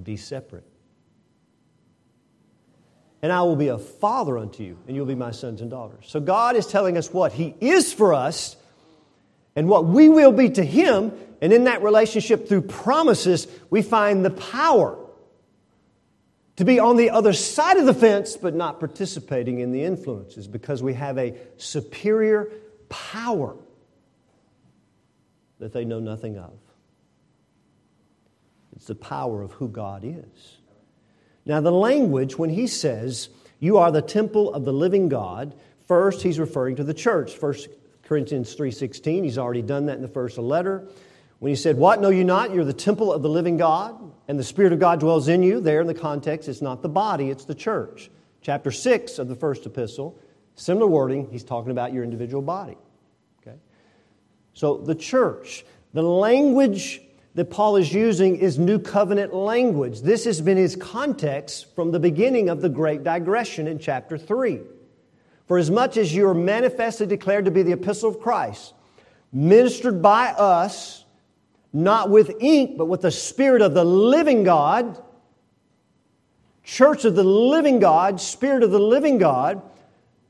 be 0.01 0.17
separate. 0.17 0.65
And 3.23 3.31
I 3.31 3.41
will 3.43 3.55
be 3.55 3.69
a 3.69 3.77
father 3.77 4.37
unto 4.37 4.63
you, 4.63 4.77
and 4.85 4.97
you'll 4.97 5.05
be 5.05 5.15
my 5.15 5.31
sons 5.31 5.61
and 5.61 5.71
daughters. 5.71 6.03
So 6.07 6.19
God 6.19 6.57
is 6.57 6.67
telling 6.67 6.97
us 6.97 7.11
what 7.11 7.31
He 7.31 7.55
is 7.61 7.93
for 7.93 8.13
us 8.13 8.57
and 9.55 9.69
what 9.69 9.85
we 9.85 10.09
will 10.09 10.33
be 10.33 10.49
to 10.49 10.63
Him. 10.63 11.13
And 11.41 11.53
in 11.53 11.63
that 11.63 11.81
relationship, 11.81 12.49
through 12.49 12.63
promises, 12.63 13.47
we 13.69 13.81
find 13.81 14.25
the 14.25 14.29
power 14.29 14.99
to 16.57 16.65
be 16.65 16.79
on 16.79 16.97
the 16.97 17.11
other 17.11 17.31
side 17.31 17.77
of 17.77 17.85
the 17.85 17.93
fence, 17.93 18.35
but 18.35 18.53
not 18.53 18.79
participating 18.79 19.59
in 19.59 19.71
the 19.71 19.83
influences 19.83 20.45
because 20.45 20.83
we 20.83 20.93
have 20.93 21.17
a 21.17 21.33
superior 21.55 22.51
power 22.89 23.55
that 25.59 25.71
they 25.71 25.85
know 25.85 26.01
nothing 26.01 26.37
of. 26.37 26.51
It's 28.75 28.87
the 28.87 28.95
power 28.95 29.41
of 29.41 29.53
who 29.53 29.69
God 29.69 30.03
is. 30.03 30.57
Now, 31.45 31.61
the 31.61 31.71
language, 31.71 32.37
when 32.37 32.49
he 32.49 32.67
says, 32.67 33.29
You 33.59 33.77
are 33.77 33.91
the 33.91 34.01
temple 34.01 34.53
of 34.53 34.65
the 34.65 34.73
living 34.73 35.09
God, 35.09 35.53
first 35.87 36.21
he's 36.21 36.39
referring 36.39 36.77
to 36.77 36.83
the 36.83 36.93
church. 36.93 37.39
1 37.39 37.55
Corinthians 38.03 38.55
3.16, 38.55 39.23
he's 39.23 39.37
already 39.37 39.61
done 39.61 39.87
that 39.87 39.97
in 39.97 40.01
the 40.01 40.07
first 40.07 40.37
letter. 40.37 40.87
When 41.39 41.49
he 41.49 41.55
said, 41.55 41.77
What? 41.77 41.99
Know 41.99 42.09
you 42.09 42.23
not? 42.23 42.53
You're 42.53 42.63
the 42.63 42.73
temple 42.73 43.11
of 43.11 43.21
the 43.21 43.29
living 43.29 43.57
God, 43.57 43.99
and 44.27 44.39
the 44.39 44.43
Spirit 44.43 44.71
of 44.71 44.79
God 44.79 44.99
dwells 44.99 45.27
in 45.27 45.43
you. 45.43 45.59
There 45.59 45.81
in 45.81 45.87
the 45.87 45.93
context, 45.93 46.47
it's 46.47 46.61
not 46.61 46.81
the 46.81 46.89
body, 46.89 47.29
it's 47.29 47.45
the 47.45 47.55
church. 47.55 48.09
Chapter 48.41 48.71
6 48.71 49.19
of 49.19 49.27
the 49.27 49.35
first 49.35 49.65
epistle, 49.65 50.17
similar 50.55 50.87
wording, 50.87 51.29
he's 51.31 51.43
talking 51.43 51.71
about 51.71 51.93
your 51.93 52.03
individual 52.03 52.41
body. 52.41 52.77
Okay? 53.41 53.57
So 54.53 54.77
the 54.77 54.95
church, 54.95 55.65
the 55.93 56.03
language 56.03 57.01
that 57.35 57.49
Paul 57.49 57.77
is 57.77 57.91
using 57.91 58.37
is 58.37 58.59
New 58.59 58.77
Covenant 58.77 59.33
language. 59.33 60.01
This 60.01 60.25
has 60.25 60.39
been 60.39 60.57
his 60.57 60.75
context 60.75 61.73
from 61.75 61.91
the 61.91 61.99
beginning 61.99 62.49
of 62.49 62.61
the 62.61 62.69
great 62.69 63.03
digression 63.03 63.67
in 63.67 63.79
chapter 63.79 64.17
3. 64.17 64.61
For 65.47 65.57
as 65.57 65.71
much 65.71 65.97
as 65.97 66.13
you 66.13 66.27
are 66.27 66.35
manifestly 66.35 67.07
declared 67.07 67.45
to 67.45 67.51
be 67.51 67.63
the 67.63 67.73
epistle 67.73 68.09
of 68.09 68.19
Christ, 68.19 68.73
ministered 69.31 70.01
by 70.01 70.27
us, 70.27 71.05
not 71.73 72.09
with 72.11 72.35
ink, 72.39 72.77
but 72.77 72.85
with 72.85 73.01
the 73.01 73.11
Spirit 73.11 73.61
of 73.61 73.73
the 73.73 73.83
living 73.83 74.43
God, 74.43 75.01
church 76.63 77.03
of 77.03 77.15
the 77.15 77.23
living 77.23 77.79
God, 77.79 78.21
Spirit 78.21 78.61
of 78.61 78.69
the 78.69 78.79
living 78.79 79.17
God, 79.17 79.61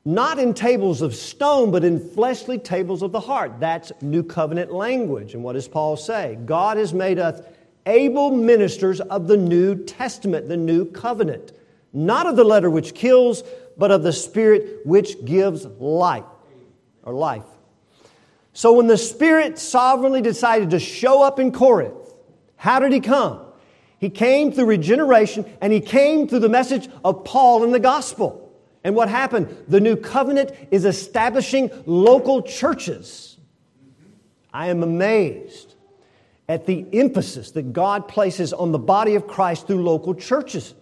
not 0.04 0.38
in 0.38 0.52
tables 0.52 1.00
of 1.00 1.14
stone, 1.14 1.70
but 1.70 1.84
in 1.84 1.98
fleshly 2.10 2.58
tables 2.58 3.02
of 3.02 3.12
the 3.12 3.20
heart. 3.20 3.58
That's 3.58 3.90
New 4.02 4.22
Covenant 4.22 4.70
language. 4.72 5.34
And 5.34 5.42
what 5.42 5.54
does 5.54 5.66
Paul 5.66 5.96
say? 5.96 6.38
God 6.44 6.76
has 6.76 6.92
made 6.92 7.18
us 7.18 7.40
able 7.86 8.30
ministers 8.30 9.00
of 9.00 9.26
the 9.26 9.36
New 9.36 9.76
Testament, 9.84 10.48
the 10.48 10.56
New 10.56 10.84
Covenant, 10.84 11.52
not 11.92 12.26
of 12.26 12.36
the 12.36 12.44
letter 12.44 12.68
which 12.68 12.94
kills, 12.94 13.42
but 13.76 13.90
of 13.90 14.02
the 14.02 14.12
Spirit 14.12 14.84
which 14.84 15.24
gives 15.24 15.64
life 15.64 16.24
or 17.02 17.14
life. 17.14 17.44
So 18.52 18.74
when 18.74 18.86
the 18.86 18.98
Spirit 18.98 19.58
sovereignly 19.58 20.22
decided 20.22 20.70
to 20.70 20.78
show 20.78 21.22
up 21.22 21.38
in 21.38 21.50
Corinth, 21.50 21.94
how 22.56 22.78
did 22.78 22.92
He 22.92 23.00
come? 23.00 23.40
He 23.98 24.10
came 24.10 24.52
through 24.52 24.66
regeneration 24.66 25.44
and 25.60 25.72
He 25.72 25.80
came 25.80 26.28
through 26.28 26.40
the 26.40 26.48
message 26.48 26.88
of 27.04 27.24
Paul 27.24 27.64
in 27.64 27.72
the 27.72 27.80
gospel. 27.80 28.43
And 28.84 28.94
what 28.94 29.08
happened? 29.08 29.64
The 29.66 29.80
new 29.80 29.96
covenant 29.96 30.52
is 30.70 30.84
establishing 30.84 31.70
local 31.86 32.42
churches. 32.42 33.38
I 34.52 34.68
am 34.68 34.82
amazed 34.82 35.74
at 36.48 36.66
the 36.66 36.86
emphasis 36.92 37.52
that 37.52 37.72
God 37.72 38.06
places 38.06 38.52
on 38.52 38.70
the 38.70 38.78
body 38.78 39.14
of 39.14 39.26
Christ 39.26 39.66
through 39.66 39.82
local 39.82 40.14
churches. 40.14 40.74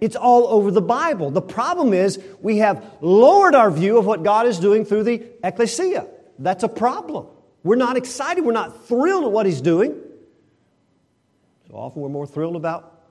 It's 0.00 0.14
all 0.14 0.46
over 0.48 0.70
the 0.70 0.82
Bible. 0.82 1.30
The 1.30 1.42
problem 1.42 1.92
is 1.92 2.20
we 2.40 2.58
have 2.58 2.84
lowered 3.00 3.54
our 3.54 3.70
view 3.70 3.96
of 3.98 4.06
what 4.06 4.22
God 4.22 4.46
is 4.46 4.58
doing 4.58 4.84
through 4.84 5.04
the 5.04 5.26
ecclesia. 5.42 6.06
That's 6.38 6.62
a 6.62 6.68
problem. 6.68 7.26
We're 7.64 7.76
not 7.76 7.96
excited. 7.96 8.44
We're 8.44 8.52
not 8.52 8.86
thrilled 8.86 9.24
at 9.24 9.32
what 9.32 9.46
He's 9.46 9.60
doing. 9.60 10.00
So 11.68 11.74
often 11.74 12.02
we're 12.02 12.08
more 12.10 12.26
thrilled 12.26 12.54
about 12.54 13.02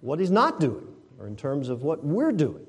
what 0.00 0.18
He's 0.18 0.30
not 0.30 0.60
doing 0.60 0.86
or 1.18 1.26
in 1.26 1.36
terms 1.36 1.68
of 1.68 1.82
what 1.82 2.02
we're 2.02 2.32
doing. 2.32 2.64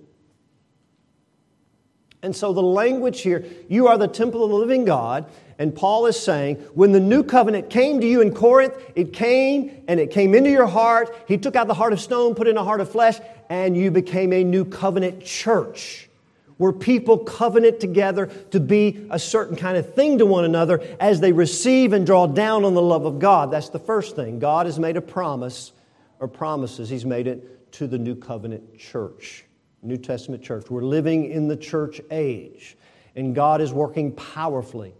And 2.21 2.35
so 2.35 2.51
the 2.51 2.61
language 2.61 3.21
here, 3.21 3.45
you 3.69 3.87
are 3.87 3.97
the 3.97 4.07
temple 4.07 4.43
of 4.43 4.49
the 4.49 4.55
living 4.55 4.85
God. 4.85 5.25
And 5.57 5.75
Paul 5.75 6.05
is 6.05 6.19
saying, 6.19 6.55
when 6.73 6.91
the 6.91 6.99
new 6.99 7.23
covenant 7.23 7.69
came 7.69 8.01
to 8.01 8.07
you 8.07 8.21
in 8.21 8.33
Corinth, 8.33 8.73
it 8.95 9.13
came 9.13 9.83
and 9.87 9.99
it 9.99 10.11
came 10.11 10.33
into 10.33 10.49
your 10.49 10.67
heart. 10.67 11.15
He 11.27 11.37
took 11.37 11.55
out 11.55 11.67
the 11.67 11.73
heart 11.73 11.93
of 11.93 11.99
stone, 11.99 12.35
put 12.35 12.47
in 12.47 12.57
a 12.57 12.63
heart 12.63 12.81
of 12.81 12.91
flesh, 12.91 13.19
and 13.49 13.75
you 13.75 13.91
became 13.91 14.33
a 14.33 14.43
new 14.43 14.65
covenant 14.65 15.23
church 15.23 16.09
where 16.57 16.73
people 16.73 17.17
covenant 17.17 17.79
together 17.79 18.25
to 18.51 18.59
be 18.59 19.07
a 19.09 19.17
certain 19.17 19.55
kind 19.55 19.77
of 19.77 19.93
thing 19.93 20.17
to 20.17 20.25
one 20.25 20.43
another 20.43 20.81
as 20.99 21.21
they 21.21 21.31
receive 21.31 21.93
and 21.93 22.05
draw 22.05 22.27
down 22.27 22.65
on 22.65 22.73
the 22.73 22.81
love 22.81 23.05
of 23.05 23.17
God. 23.17 23.49
That's 23.49 23.69
the 23.69 23.79
first 23.79 24.17
thing. 24.17 24.39
God 24.39 24.65
has 24.65 24.77
made 24.77 24.97
a 24.97 25.01
promise 25.01 25.71
or 26.19 26.27
promises, 26.27 26.89
He's 26.89 27.05
made 27.05 27.27
it 27.27 27.71
to 27.73 27.87
the 27.87 27.97
new 27.97 28.13
covenant 28.13 28.77
church. 28.77 29.45
New 29.81 29.97
Testament 29.97 30.43
church. 30.43 30.69
We're 30.69 30.83
living 30.83 31.31
in 31.31 31.47
the 31.47 31.57
church 31.57 32.01
age, 32.11 32.77
and 33.15 33.33
God 33.33 33.61
is 33.61 33.71
working 33.71 34.13
powerfully 34.13 34.93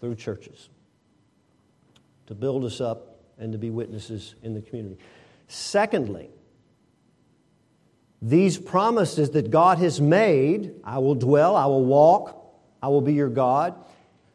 through 0.00 0.16
churches 0.16 0.68
to 2.26 2.34
build 2.34 2.64
us 2.64 2.80
up 2.80 3.20
and 3.38 3.52
to 3.52 3.58
be 3.58 3.70
witnesses 3.70 4.34
in 4.42 4.54
the 4.54 4.62
community. 4.62 4.98
Secondly, 5.48 6.30
these 8.20 8.56
promises 8.56 9.30
that 9.30 9.50
God 9.50 9.78
has 9.78 10.00
made 10.00 10.74
I 10.84 10.98
will 10.98 11.14
dwell, 11.14 11.56
I 11.56 11.66
will 11.66 11.84
walk, 11.84 12.38
I 12.82 12.88
will 12.88 13.00
be 13.00 13.14
your 13.14 13.28
God. 13.28 13.74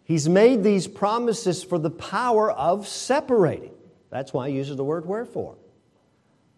He's 0.03 0.29
made 0.29 0.63
these 0.63 0.87
promises 0.87 1.63
for 1.63 1.77
the 1.77 1.89
power 1.89 2.51
of 2.51 2.87
separating. 2.87 3.73
That's 4.09 4.31
why 4.31 4.49
he 4.49 4.55
uses 4.55 4.77
the 4.77 4.83
word 4.83 5.05
wherefore. 5.05 5.55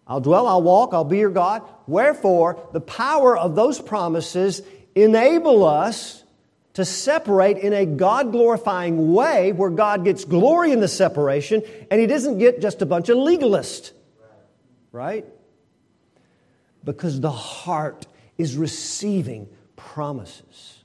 I'll 0.10 0.20
dwell, 0.20 0.47
I'll 0.47 0.64
walk, 0.64 0.89
I'll 0.91 1.03
be 1.03 1.20
your 1.20 1.30
God. 1.30 1.62
Wherefore, 1.86 2.68
the 2.74 2.82
power 2.82 3.38
of 3.38 3.55
those 3.55 3.80
promises 3.80 4.64
enable 4.95 5.64
us 5.64 6.24
to 6.74 6.84
separate 6.84 7.60
in 7.60 7.74
a 7.74 7.86
God 7.86 8.32
glorifying 8.32 9.14
way 9.14 9.51
where 9.51 9.70
God 9.70 10.03
gets 10.03 10.26
glory 10.26 10.72
in 10.72 10.80
the 10.80 10.88
separation 10.88 11.62
and 11.91 12.01
He 12.01 12.07
doesn't 12.07 12.39
get 12.39 12.60
just 12.60 12.82
a 12.82 12.88
bunch 12.88 13.10
of 13.10 13.18
legalists. 13.18 13.91
Right? 14.91 15.26
Because 16.84 17.22
the 17.22 17.32
heart 17.32 18.07
is 18.38 18.57
receiving 18.57 19.47
promises. 19.76 20.84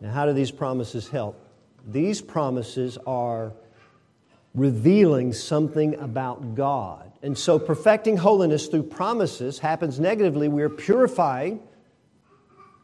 Now, 0.00 0.12
how 0.12 0.26
do 0.26 0.32
these 0.32 0.52
promises 0.52 1.08
help? 1.08 1.44
These 1.84 2.22
promises 2.22 2.98
are 3.04 3.54
revealing 4.54 5.32
something 5.32 5.98
about 5.98 6.54
God. 6.54 7.12
And 7.22 7.38
so, 7.38 7.58
perfecting 7.58 8.16
holiness 8.16 8.66
through 8.66 8.84
promises 8.84 9.58
happens 9.58 10.00
negatively. 10.00 10.48
We 10.48 10.62
are 10.62 10.68
purifying, 10.68 11.60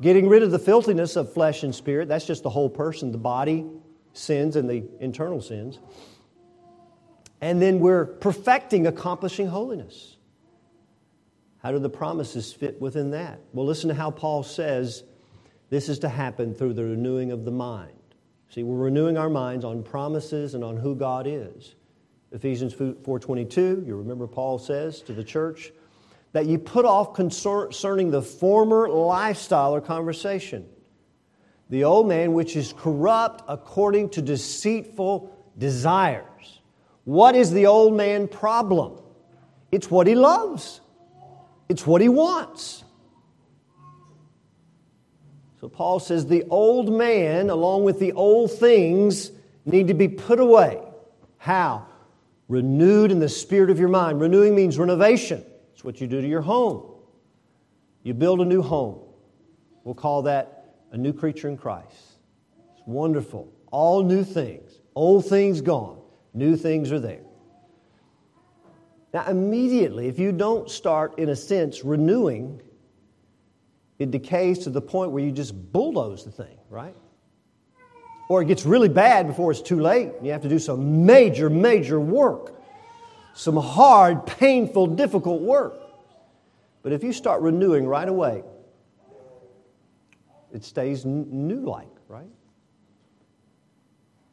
getting 0.01 0.29
rid 0.29 0.43
of 0.43 0.51
the 0.51 0.59
filthiness 0.59 1.17
of 1.17 1.33
flesh 1.33 1.63
and 1.63 1.75
spirit. 1.75 2.09
That's 2.09 2.27
just 2.27 2.43
the 2.43 2.51
whole 2.51 2.71
person, 2.71 3.13
the 3.13 3.19
body 3.19 3.67
sins 4.13 4.57
and 4.57 4.69
the 4.69 4.85
internal 5.01 5.41
sins. 5.41 5.79
And 7.41 7.63
then 7.63 7.79
we're 7.79 8.05
perfecting, 8.05 8.87
accomplishing 8.87 9.47
holiness. 9.47 10.17
How 11.59 11.73
do 11.73 11.79
the 11.79 11.91
promises 11.91 12.53
fit 12.53 12.81
within 12.81 13.11
that? 13.13 13.41
Well, 13.53 13.67
listen 13.67 13.89
to 13.89 13.95
how 13.95 14.11
Paul 14.11 14.43
says 14.43 15.05
this 15.71 15.89
is 15.89 16.01
to 16.01 16.09
happen 16.09 16.55
through 16.55 16.75
the 16.75 16.85
renewing 16.85 17.33
of 17.33 17.45
the 17.45 17.51
mind. 17.51 17.98
See, 18.51 18.63
we're 18.63 18.77
renewing 18.77 19.19
our 19.19 19.29
minds 19.29 19.65
on 19.65 19.83
promises 19.83 20.55
and 20.55 20.65
on 20.65 20.77
who 20.77 20.95
God 20.95 21.27
is. 21.27 21.75
Ephesians 22.33 22.75
4:22, 22.75 23.85
you 23.87 23.97
remember 23.97 24.27
Paul 24.27 24.59
says 24.59 25.01
to 25.03 25.13
the 25.13 25.25
church 25.25 25.73
that 26.33 26.47
you 26.47 26.59
put 26.59 26.85
off 26.85 27.15
concerning 27.15 28.11
the 28.11 28.23
former 28.23 28.89
lifestyle 28.89 29.75
or 29.75 29.81
conversation. 29.81 30.67
The 31.71 31.85
old 31.85 32.09
man 32.09 32.33
which 32.33 32.57
is 32.57 32.73
corrupt 32.73 33.45
according 33.49 34.11
to 34.11 34.23
deceitful 34.23 35.31
desires. 35.57 36.61
What 37.05 37.35
is 37.35 37.51
the 37.51 37.67
old 37.67 37.95
man 37.95 38.29
problem? 38.29 38.99
It's 39.73 39.91
what 39.91 40.07
he 40.07 40.15
loves. 40.15 40.81
It's 41.69 41.87
what 41.87 42.01
he 42.01 42.09
wants. 42.09 42.85
So 45.61 45.69
Paul 45.69 45.99
says 45.99 46.27
the 46.27 46.45
old 46.51 46.93
man, 46.93 47.51
along 47.51 47.85
with 47.85 47.99
the 47.99 48.13
old 48.13 48.53
things, 48.53 49.33
need 49.65 49.89
to 49.89 49.95
be 49.95 50.09
put 50.09 50.39
away. 50.39 50.81
How? 51.39 51.87
Renewed 52.49 53.11
in 53.11 53.19
the 53.19 53.29
spirit 53.29 53.71
of 53.71 53.79
your 53.79 53.89
mind. 53.89 54.21
Renewing 54.21 54.55
means 54.55 54.79
renovation. 54.79 55.45
It's 55.75 55.85
what 55.85 56.01
you 56.01 56.07
do 56.07 56.21
to 56.21 56.29
your 56.29 56.43
home. 56.43 56.95
You 58.03 58.15
build 58.15 58.41
a 58.41 58.45
new 58.45 58.63
home. 58.63 59.01
We'll 59.85 59.95
call 59.95 60.23
that 60.23 60.77
a 60.93 60.97
new 60.97 61.13
creature 61.13 61.49
in 61.49 61.57
Christ. 61.57 61.97
It's 62.73 62.87
wonderful. 62.87 63.53
All 63.71 64.03
new 64.03 64.25
things. 64.25 64.79
Old 64.95 65.27
things 65.27 65.61
gone. 65.61 66.01
New 66.35 66.57
things 66.57 66.93
are 66.93 67.01
there. 67.01 67.21
Now, 69.13 69.27
immediately, 69.27 70.07
if 70.07 70.19
you 70.19 70.33
don't 70.33 70.71
start, 70.71 71.19
in 71.19 71.31
a 71.31 71.37
sense, 71.37 71.85
renewing, 71.85 72.61
it 73.99 74.11
decays 74.11 74.61
to 74.61 74.71
the 74.71 74.81
point 74.81 75.11
where 75.11 75.23
you 75.23 75.33
just 75.33 75.73
bulldoze 75.73 76.25
the 76.25 76.31
thing, 76.31 76.57
right? 76.71 76.95
Or 78.29 78.43
it 78.43 78.47
gets 78.47 78.65
really 78.65 78.89
bad 78.89 79.27
before 79.27 79.51
it's 79.51 79.63
too 79.63 79.81
late. 79.81 80.13
You 80.23 80.33
have 80.33 80.43
to 80.43 80.49
do 80.49 80.59
some 80.59 81.07
major, 81.07 81.49
major 81.49 81.99
work. 81.99 82.55
Some 83.35 83.57
hard, 83.57 84.27
painful, 84.27 84.89
difficult 84.89 85.43
work. 85.43 85.81
But 86.83 86.93
if 86.93 87.03
you 87.03 87.13
start 87.13 87.43
renewing 87.43 87.87
right 87.87 88.09
away, 88.09 88.43
it 90.53 90.65
stays 90.65 91.05
new 91.05 91.61
like, 91.61 91.89
right? 92.09 92.29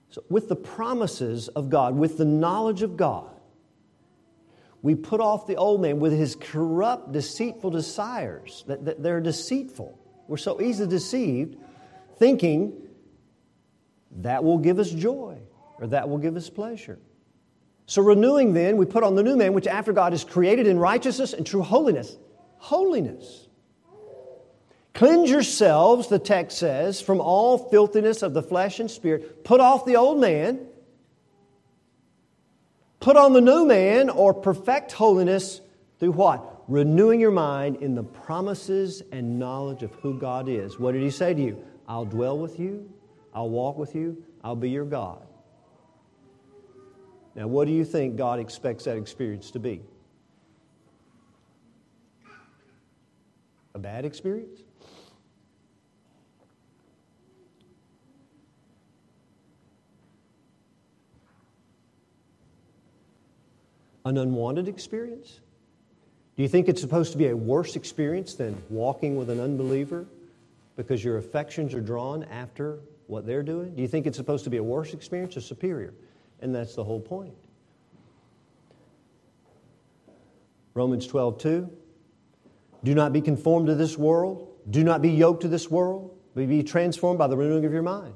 So, 0.10 0.24
with 0.30 0.48
the 0.48 0.56
promises 0.56 1.50
of 1.50 1.70
God, 1.70 1.96
with 1.96 2.18
the 2.18 2.26
knowledge 2.26 2.82
of 2.82 2.96
God, 2.96 3.35
we 4.86 4.94
put 4.94 5.20
off 5.20 5.48
the 5.48 5.56
old 5.56 5.82
man 5.82 6.00
with 6.00 6.14
his 6.14 6.36
corrupt, 6.36 7.12
deceitful 7.12 7.72
desires. 7.72 8.64
That, 8.68 9.02
they're 9.02 9.20
deceitful. 9.20 9.98
We're 10.28 10.38
so 10.38 10.62
easily 10.62 10.88
deceived, 10.88 11.58
thinking 12.20 12.72
that 14.18 14.44
will 14.44 14.60
give 14.60 14.78
us 14.78 14.92
joy 14.92 15.40
or 15.80 15.88
that 15.88 16.08
will 16.08 16.20
give 16.20 16.36
us 16.36 16.52
pleasure. 16.52 17.00
So, 17.88 18.04
renewing 18.04 18.54
then, 18.54 18.78
we 18.78 18.86
put 18.86 19.04
on 19.04 19.16
the 19.16 19.24
new 19.24 19.36
man, 19.36 19.54
which 19.54 19.66
after 19.66 19.92
God 19.92 20.14
is 20.14 20.24
created 20.24 20.68
in 20.68 20.78
righteousness 20.78 21.34
and 21.34 21.48
true 21.48 21.64
holiness. 21.64 22.16
Holiness. 22.58 23.48
Cleanse 24.94 25.32
yourselves, 25.32 26.10
the 26.10 26.20
text 26.20 26.60
says, 26.60 27.02
from 27.02 27.22
all 27.22 27.58
filthiness 27.58 28.22
of 28.22 28.36
the 28.36 28.44
flesh 28.44 28.80
and 28.80 28.92
spirit. 28.92 29.44
Put 29.44 29.62
off 29.62 29.84
the 29.84 29.96
old 29.96 30.20
man 30.20 30.68
Put 33.06 33.18
on 33.18 33.34
the 33.34 33.42
new 33.42 33.68
man 33.68 34.10
or 34.10 34.34
perfect 34.34 34.92
holiness 34.92 35.62
through 36.00 36.14
what? 36.14 36.64
Renewing 36.68 37.20
your 37.20 37.30
mind 37.30 37.76
in 37.76 37.94
the 37.94 38.02
promises 38.02 39.04
and 39.12 39.38
knowledge 39.38 39.84
of 39.84 39.94
who 40.02 40.18
God 40.18 40.50
is. 40.50 40.80
What 40.80 40.94
did 40.94 41.04
he 41.04 41.12
say 41.12 41.32
to 41.36 41.40
you? 41.40 41.64
I'll 41.88 42.06
dwell 42.06 42.36
with 42.40 42.60
you, 42.60 42.92
I'll 43.32 43.52
walk 43.52 43.78
with 43.78 43.94
you, 43.94 44.26
I'll 44.44 44.56
be 44.56 44.72
your 44.72 44.86
God. 44.86 45.22
Now, 47.36 47.46
what 47.46 47.68
do 47.68 47.74
you 47.74 47.86
think 47.86 48.16
God 48.16 48.40
expects 48.40 48.86
that 48.86 48.98
experience 48.98 49.52
to 49.52 49.60
be? 49.60 49.84
A 53.76 53.78
bad 53.78 54.06
experience? 54.06 54.62
An 64.06 64.18
unwanted 64.18 64.68
experience? 64.68 65.42
Do 66.38 66.44
you 66.44 66.50
think 66.50 66.70
it's 66.70 66.82
supposed 66.82 67.12
to 67.14 67.18
be 67.18 67.28
a 67.28 67.36
worse 67.36 67.76
experience 67.76 68.36
than 68.36 68.62
walking 68.70 69.16
with 69.16 69.30
an 69.30 69.40
unbeliever 69.40 70.06
because 70.76 71.04
your 71.04 71.18
affections 71.18 71.74
are 71.74 71.82
drawn 71.82 72.24
after 72.26 72.80
what 73.08 73.26
they're 73.26 73.44
doing? 73.44 73.76
Do 73.76 73.82
you 73.82 73.88
think 73.88 74.06
it's 74.06 74.18
supposed 74.18 74.44
to 74.44 74.50
be 74.50 74.58
a 74.58 74.64
worse 74.64 74.94
experience 74.94 75.38
or 75.38 75.42
superior? 75.42 75.94
And 76.42 76.54
that's 76.54 76.76
the 76.76 76.84
whole 76.84 77.00
point. 77.00 77.34
Romans 80.74 81.08
12, 81.08 81.38
2. 81.38 81.70
Do 82.84 82.94
not 82.94 83.14
be 83.14 83.22
conformed 83.22 83.68
to 83.68 83.76
this 83.76 83.98
world. 83.98 84.50
Do 84.70 84.84
not 84.84 85.02
be 85.02 85.10
yoked 85.10 85.42
to 85.42 85.48
this 85.48 85.72
world, 85.72 86.16
but 86.36 86.48
be 86.50 86.62
transformed 86.62 87.18
by 87.18 87.28
the 87.28 87.38
renewing 87.38 87.66
of 87.66 87.72
your 87.72 87.82
mind. 87.82 88.14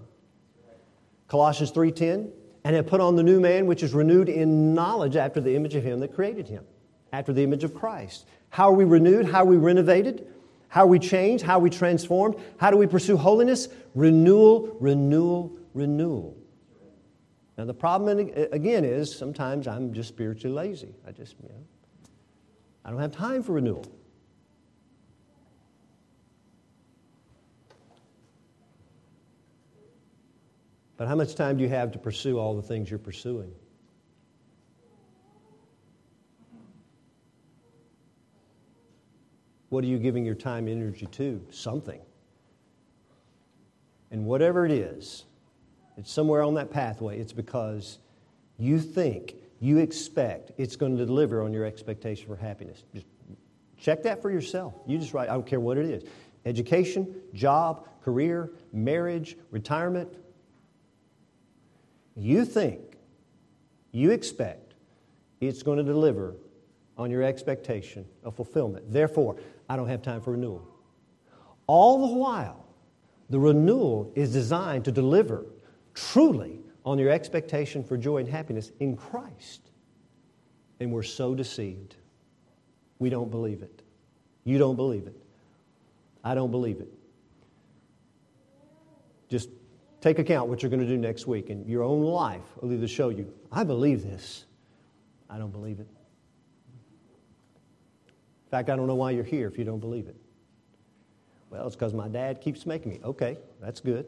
Colossians 1.30 1.72
3:10 1.72 2.32
and 2.70 2.76
have 2.76 2.86
put 2.86 3.02
on 3.02 3.16
the 3.16 3.24
new 3.24 3.40
man, 3.40 3.66
which 3.66 3.82
is 3.82 3.96
renewed 3.96 4.30
in 4.30 4.76
knowledge 4.76 5.16
after 5.16 5.42
the 5.42 5.56
image 5.56 5.74
of 5.74 5.84
him 5.84 6.02
that 6.02 6.14
created 6.14 6.48
him, 6.48 6.64
after 7.12 7.34
the 7.34 7.42
image 7.42 7.64
of 7.64 7.74
Christ. 7.74 8.28
How 8.52 8.70
are 8.70 8.76
we 8.76 8.84
renewed? 8.84 9.26
How 9.26 9.40
are 9.40 9.46
we 9.46 9.58
renovated? 9.58 10.28
How 10.68 10.84
are 10.84 10.88
we 10.88 11.00
changed? 11.00 11.44
How 11.44 11.58
are 11.58 11.62
we 11.62 11.72
transformed? 11.72 12.36
How 12.58 12.70
do 12.70 12.78
we 12.78 12.86
pursue 12.86 13.18
holiness? 13.18 13.70
Renewal, 13.96 14.78
renewal, 14.80 15.52
renewal. 15.74 16.38
Now, 17.58 17.66
the 17.66 17.74
problem, 17.74 18.20
again, 18.52 18.86
is 18.86 19.18
sometimes 19.18 19.68
I'm 19.68 19.92
just 19.92 20.10
spiritually 20.10 20.56
lazy. 20.56 20.94
I 21.08 21.12
just, 21.12 21.38
you 21.42 21.50
know, 21.50 21.64
I 22.86 22.92
don't 22.92 23.00
have 23.00 23.14
time 23.14 23.42
for 23.42 23.54
renewal. 23.54 23.84
But 31.00 31.08
how 31.08 31.16
much 31.16 31.34
time 31.34 31.56
do 31.56 31.64
you 31.64 31.70
have 31.70 31.94
to 31.94 31.98
pursue 31.98 32.38
all 32.38 32.58
the 32.58 32.62
things 32.62 32.90
you're 32.90 33.00
pursuing? 33.00 33.54
What 39.70 39.86
are 39.86 39.88
you 39.88 39.98
giving 39.98 40.26
your 40.26 40.36
time 40.36 40.68
and 40.68 40.82
energy 40.82 41.06
to? 41.06 41.42
Something. 41.52 42.02
And 44.12 44.26
whatever 44.26 44.66
it 44.66 44.74
is, 44.74 45.24
it's 45.96 46.12
somewhere 46.12 46.44
on 46.44 46.56
that 46.56 46.70
pathway. 46.70 47.18
It's 47.18 47.32
because 47.32 48.00
you 48.58 48.78
think, 48.78 49.36
you 49.62 49.78
expect 49.78 50.52
it's 50.58 50.76
going 50.76 50.98
to 50.98 51.06
deliver 51.06 51.42
on 51.42 51.54
your 51.54 51.64
expectation 51.64 52.28
for 52.28 52.36
happiness. 52.36 52.84
Just 52.94 53.06
check 53.78 54.04
that 54.04 54.22
for 54.22 54.32
yourself. 54.32 54.74
You 54.86 54.98
just 54.98 55.14
write, 55.14 55.30
I 55.30 55.34
don't 55.34 55.48
care 55.48 55.62
what 55.62 55.78
it 55.78 55.86
is 55.86 56.04
education, 56.46 57.16
job, 57.34 57.88
career, 58.04 58.52
marriage, 58.74 59.38
retirement, 59.52 60.10
you 62.20 62.46
think, 62.46 62.82
you 63.92 64.12
expect 64.12 64.74
it's 65.42 65.64
going 65.64 65.78
to 65.78 65.84
deliver 65.84 66.36
on 66.98 67.10
your 67.10 67.24
expectation 67.24 68.06
of 68.24 68.36
fulfillment. 68.36 68.92
Therefore, 68.92 69.38
I 69.70 69.76
don't 69.76 69.88
have 69.88 70.02
time 70.02 70.22
for 70.22 70.32
renewal. 70.32 70.68
All 71.66 72.08
the 72.10 72.16
while, 72.16 72.66
the 73.30 73.40
renewal 73.40 74.12
is 74.16 74.34
designed 74.34 74.86
to 74.86 74.92
deliver 74.92 75.46
truly 75.94 76.60
on 76.86 76.98
your 76.98 77.10
expectation 77.10 77.84
for 77.84 77.98
joy 77.98 78.18
and 78.18 78.28
happiness 78.28 78.72
in 78.80 78.98
Christ. 78.98 79.62
And 80.80 80.92
we're 80.92 81.04
so 81.04 81.36
deceived. 81.36 81.96
We 82.98 83.10
don't 83.10 83.32
believe 83.32 83.62
it. 83.62 83.82
You 84.44 84.58
don't 84.58 84.76
believe 84.76 85.08
it. 85.08 85.16
I 86.24 86.36
don't 86.36 86.52
believe 86.52 86.80
it. 86.80 86.92
Just 89.30 89.50
take 90.02 90.20
account 90.20 90.50
what 90.50 90.62
you're 90.64 90.70
going 90.70 90.82
to 90.82 90.88
do 90.88 90.98
next 90.98 91.28
week, 91.28 91.50
and 91.50 91.68
your 91.68 91.84
own 91.84 92.02
life 92.04 92.46
will 92.62 92.72
either 92.72 92.88
show 92.88 93.10
you, 93.10 93.32
I 93.52 93.64
believe 93.64 94.04
this, 94.04 94.46
I 95.30 95.38
don't 95.38 95.52
believe 95.52 95.80
it. 95.80 95.88
In 98.08 98.52
fact, 98.52 98.70
I 98.70 98.76
don't 98.76 98.88
know 98.88 98.96
why 98.96 99.12
you're 99.12 99.24
here 99.24 99.48
if 99.48 99.58
you 99.58 99.64
don't 99.64 99.80
believe 99.80 100.08
it. 100.08 100.16
Well, 101.50 101.66
it's 101.68 101.76
because 101.76 101.94
my 101.94 102.08
dad 102.08 102.42
keeps 102.42 102.66
making 102.66 102.92
me. 102.92 103.00
Okay, 103.04 103.38
that's 103.62 103.80
good. 103.80 104.06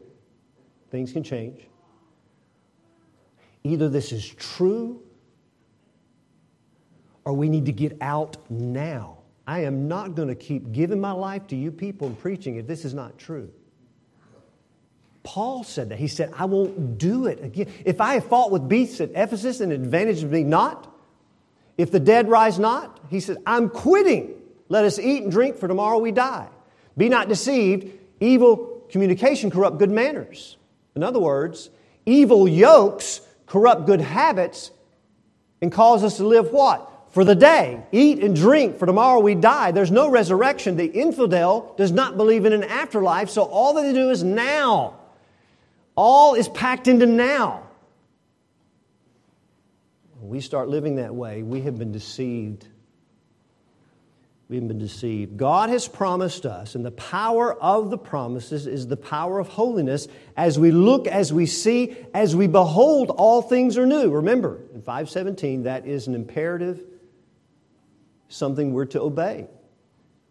Things 0.90 1.12
can 1.12 1.22
change. 1.22 1.68
Either 3.64 3.88
this 3.88 4.12
is 4.12 4.28
true 4.28 5.00
or 7.24 7.32
we 7.32 7.48
need 7.48 7.66
to 7.66 7.72
get 7.72 7.96
out 8.00 8.36
now. 8.50 9.18
I 9.46 9.60
am 9.60 9.86
not 9.88 10.14
going 10.14 10.28
to 10.28 10.34
keep 10.34 10.72
giving 10.72 11.00
my 11.00 11.12
life 11.12 11.46
to 11.48 11.56
you 11.56 11.70
people 11.70 12.08
and 12.08 12.18
preaching 12.18 12.56
if 12.56 12.66
this 12.66 12.84
is 12.84 12.94
not 12.94 13.18
true. 13.18 13.50
Paul 15.24 15.62
said 15.64 15.90
that. 15.90 15.98
He 15.98 16.08
said, 16.08 16.32
I 16.36 16.46
won't 16.46 16.98
do 16.98 17.26
it 17.26 17.42
again. 17.42 17.72
If 17.84 18.00
I 18.00 18.14
have 18.14 18.26
fought 18.26 18.50
with 18.50 18.68
beasts 18.68 19.00
at 19.00 19.10
Ephesus 19.14 19.60
and 19.60 19.72
advantage 19.72 20.22
of 20.22 20.30
me 20.30 20.42
not, 20.42 20.92
if 21.78 21.90
the 21.90 22.00
dead 22.00 22.28
rise 22.28 22.58
not, 22.58 23.00
he 23.08 23.20
said, 23.20 23.38
I'm 23.46 23.68
quitting. 23.68 24.34
Let 24.68 24.84
us 24.84 24.98
eat 24.98 25.22
and 25.22 25.30
drink, 25.30 25.56
for 25.56 25.68
tomorrow 25.68 25.98
we 25.98 26.12
die. 26.12 26.48
Be 26.96 27.08
not 27.08 27.28
deceived. 27.28 27.98
Evil 28.20 28.84
communication 28.90 29.50
corrupt 29.50 29.78
good 29.78 29.90
manners. 29.90 30.56
In 30.94 31.02
other 31.02 31.20
words, 31.20 31.70
evil 32.04 32.48
yokes 32.48 33.20
corrupt 33.46 33.86
good 33.86 34.00
habits 34.00 34.70
and 35.60 35.70
cause 35.70 36.02
us 36.04 36.16
to 36.16 36.26
live 36.26 36.50
what? 36.50 36.88
For 37.10 37.24
the 37.24 37.34
day. 37.34 37.84
Eat 37.92 38.22
and 38.22 38.34
drink, 38.34 38.78
for 38.78 38.86
tomorrow 38.86 39.20
we 39.20 39.34
die. 39.34 39.70
There's 39.70 39.90
no 39.90 40.08
resurrection. 40.10 40.76
The 40.76 40.86
infidel 40.86 41.74
does 41.76 41.92
not 41.92 42.16
believe 42.16 42.44
in 42.44 42.52
an 42.52 42.64
afterlife, 42.64 43.30
so 43.30 43.42
all 43.42 43.74
that 43.74 43.82
they 43.82 43.92
do 43.92 44.10
is 44.10 44.22
now. 44.22 44.98
All 45.94 46.34
is 46.34 46.48
packed 46.48 46.88
into 46.88 47.06
now. 47.06 47.62
When 50.18 50.30
we 50.30 50.40
start 50.40 50.68
living 50.68 50.96
that 50.96 51.14
way, 51.14 51.42
we 51.42 51.62
have 51.62 51.78
been 51.78 51.92
deceived. 51.92 52.66
We've 54.48 54.66
been 54.68 54.78
deceived. 54.78 55.38
God 55.38 55.70
has 55.70 55.88
promised 55.88 56.44
us, 56.44 56.74
and 56.74 56.84
the 56.84 56.90
power 56.90 57.54
of 57.54 57.88
the 57.90 57.96
promises 57.96 58.66
is 58.66 58.86
the 58.86 58.98
power 58.98 59.38
of 59.38 59.48
holiness 59.48 60.08
as 60.36 60.58
we 60.58 60.70
look, 60.70 61.06
as 61.06 61.32
we 61.32 61.46
see, 61.46 61.96
as 62.12 62.36
we 62.36 62.46
behold, 62.46 63.10
all 63.10 63.40
things 63.40 63.78
are 63.78 63.86
new. 63.86 64.10
Remember, 64.10 64.60
in 64.74 64.82
517, 64.82 65.62
that 65.62 65.86
is 65.86 66.06
an 66.06 66.14
imperative, 66.14 66.84
something 68.28 68.74
we're 68.74 68.84
to 68.86 69.00
obey. 69.00 69.46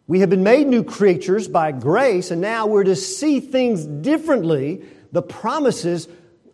We 0.05 0.19
have 0.19 0.29
been 0.29 0.43
made 0.43 0.67
new 0.67 0.83
creatures 0.83 1.47
by 1.47 1.71
grace, 1.71 2.29
and 2.29 2.41
now 2.41 2.67
we're 2.67 2.83
to 2.83 2.95
see 2.95 3.39
things 3.39 3.85
differently 3.85 4.83
the 5.11 5.21
promises 5.21 6.07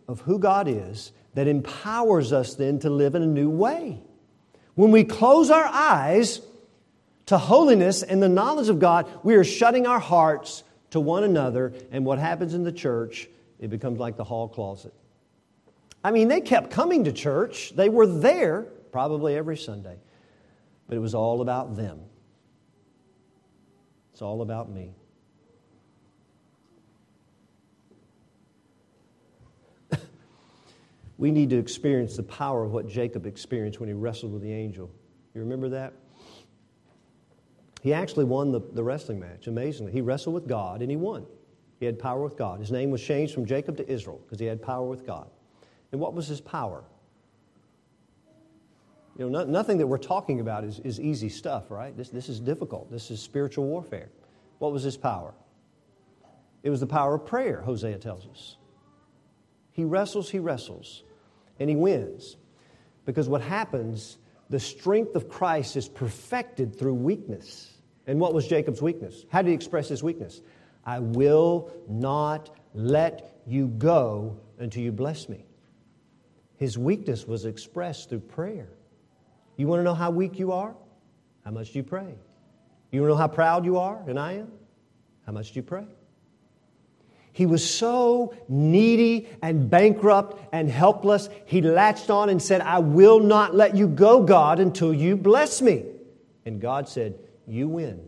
of 0.06 0.20
who 0.20 0.38
God 0.38 0.68
is 0.68 1.12
that 1.34 1.46
empowers 1.46 2.32
us 2.32 2.54
then 2.54 2.78
to 2.80 2.90
live 2.90 3.14
in 3.14 3.22
a 3.22 3.26
new 3.26 3.50
way. 3.50 4.00
When 4.74 4.90
we 4.90 5.04
close 5.04 5.50
our 5.50 5.64
eyes 5.64 6.40
to 7.26 7.38
holiness 7.38 8.02
and 8.02 8.22
the 8.22 8.28
knowledge 8.28 8.68
of 8.68 8.78
God, 8.78 9.06
we 9.22 9.34
are 9.34 9.44
shutting 9.44 9.86
our 9.86 9.98
hearts 9.98 10.64
to 10.90 11.00
one 11.00 11.22
another, 11.22 11.74
and 11.90 12.04
what 12.06 12.18
happens 12.18 12.54
in 12.54 12.64
the 12.64 12.72
church, 12.72 13.28
it 13.60 13.68
becomes 13.68 13.98
like 13.98 14.16
the 14.16 14.24
hall 14.24 14.48
closet. 14.48 14.94
I 16.02 16.12
mean, 16.12 16.28
they 16.28 16.40
kept 16.40 16.70
coming 16.70 17.04
to 17.04 17.12
church, 17.12 17.74
they 17.76 17.90
were 17.90 18.06
there 18.06 18.62
probably 18.90 19.36
every 19.36 19.58
Sunday, 19.58 19.98
but 20.86 20.96
it 20.96 21.00
was 21.00 21.14
all 21.14 21.42
about 21.42 21.76
them. 21.76 22.00
It's 24.12 24.22
all 24.22 24.40
about 24.40 24.70
me. 24.70 24.94
We 31.18 31.32
need 31.32 31.50
to 31.50 31.58
experience 31.58 32.16
the 32.16 32.22
power 32.22 32.64
of 32.64 32.70
what 32.72 32.88
Jacob 32.88 33.26
experienced 33.26 33.80
when 33.80 33.88
he 33.88 33.94
wrestled 33.94 34.32
with 34.32 34.42
the 34.42 34.52
angel. 34.52 34.90
You 35.34 35.40
remember 35.42 35.68
that? 35.70 35.92
He 37.82 37.92
actually 37.92 38.24
won 38.24 38.52
the, 38.52 38.60
the 38.72 38.82
wrestling 38.82 39.20
match, 39.20 39.48
amazingly. 39.48 39.92
He 39.92 40.00
wrestled 40.00 40.34
with 40.34 40.46
God 40.46 40.80
and 40.80 40.90
he 40.90 40.96
won. 40.96 41.26
He 41.80 41.86
had 41.86 41.98
power 41.98 42.22
with 42.22 42.36
God. 42.36 42.60
His 42.60 42.72
name 42.72 42.90
was 42.90 43.02
changed 43.02 43.34
from 43.34 43.46
Jacob 43.46 43.76
to 43.76 43.88
Israel 43.88 44.20
because 44.24 44.38
he 44.38 44.46
had 44.46 44.62
power 44.62 44.86
with 44.86 45.06
God. 45.06 45.28
And 45.92 46.00
what 46.00 46.14
was 46.14 46.26
his 46.26 46.40
power? 46.40 46.84
You 49.16 49.28
know, 49.28 49.44
no, 49.44 49.50
nothing 49.50 49.78
that 49.78 49.86
we're 49.86 49.98
talking 49.98 50.40
about 50.40 50.64
is, 50.64 50.78
is 50.80 51.00
easy 51.00 51.28
stuff, 51.28 51.70
right? 51.70 51.96
This, 51.96 52.08
this 52.10 52.28
is 52.28 52.38
difficult. 52.38 52.90
This 52.90 53.10
is 53.10 53.20
spiritual 53.20 53.66
warfare. 53.66 54.10
What 54.58 54.72
was 54.72 54.84
his 54.84 54.96
power? 54.96 55.34
It 56.62 56.70
was 56.70 56.80
the 56.80 56.86
power 56.86 57.14
of 57.14 57.26
prayer, 57.26 57.62
Hosea 57.62 57.98
tells 57.98 58.26
us. 58.26 58.56
He 59.72 59.84
wrestles, 59.84 60.30
he 60.30 60.38
wrestles 60.38 61.04
and 61.58 61.68
he 61.68 61.76
wins. 61.76 62.36
Because 63.04 63.28
what 63.28 63.40
happens, 63.40 64.18
the 64.50 64.60
strength 64.60 65.14
of 65.14 65.28
Christ 65.28 65.76
is 65.76 65.88
perfected 65.88 66.78
through 66.78 66.94
weakness. 66.94 67.72
And 68.06 68.20
what 68.20 68.34
was 68.34 68.46
Jacob's 68.46 68.80
weakness? 68.80 69.24
How 69.30 69.42
did 69.42 69.48
he 69.48 69.54
express 69.54 69.88
his 69.88 70.02
weakness? 70.02 70.40
I 70.84 71.00
will 71.00 71.70
not 71.88 72.50
let 72.74 73.40
you 73.46 73.68
go 73.68 74.38
until 74.58 74.82
you 74.82 74.92
bless 74.92 75.28
me. 75.28 75.44
His 76.56 76.76
weakness 76.78 77.26
was 77.26 77.44
expressed 77.44 78.08
through 78.08 78.20
prayer. 78.20 78.68
You 79.56 79.66
want 79.66 79.80
to 79.80 79.84
know 79.84 79.94
how 79.94 80.10
weak 80.10 80.38
you 80.38 80.52
are? 80.52 80.74
How 81.44 81.50
much 81.50 81.72
do 81.72 81.78
you 81.78 81.82
pray? 81.82 82.14
You 82.90 83.00
want 83.00 83.10
to 83.10 83.14
know 83.14 83.20
how 83.20 83.28
proud 83.28 83.64
you 83.64 83.78
are, 83.78 84.02
and 84.06 84.18
I 84.18 84.34
am? 84.34 84.50
How 85.26 85.32
much 85.32 85.52
do 85.52 85.58
you 85.58 85.62
pray? 85.62 85.86
He 87.38 87.46
was 87.46 87.64
so 87.64 88.34
needy 88.48 89.28
and 89.42 89.70
bankrupt 89.70 90.42
and 90.52 90.68
helpless, 90.68 91.28
he 91.46 91.62
latched 91.62 92.10
on 92.10 92.30
and 92.30 92.42
said, 92.42 92.62
I 92.62 92.80
will 92.80 93.20
not 93.20 93.54
let 93.54 93.76
you 93.76 93.86
go, 93.86 94.24
God, 94.24 94.58
until 94.58 94.92
you 94.92 95.16
bless 95.16 95.62
me. 95.62 95.84
And 96.44 96.60
God 96.60 96.88
said, 96.88 97.16
You 97.46 97.68
win. 97.68 98.04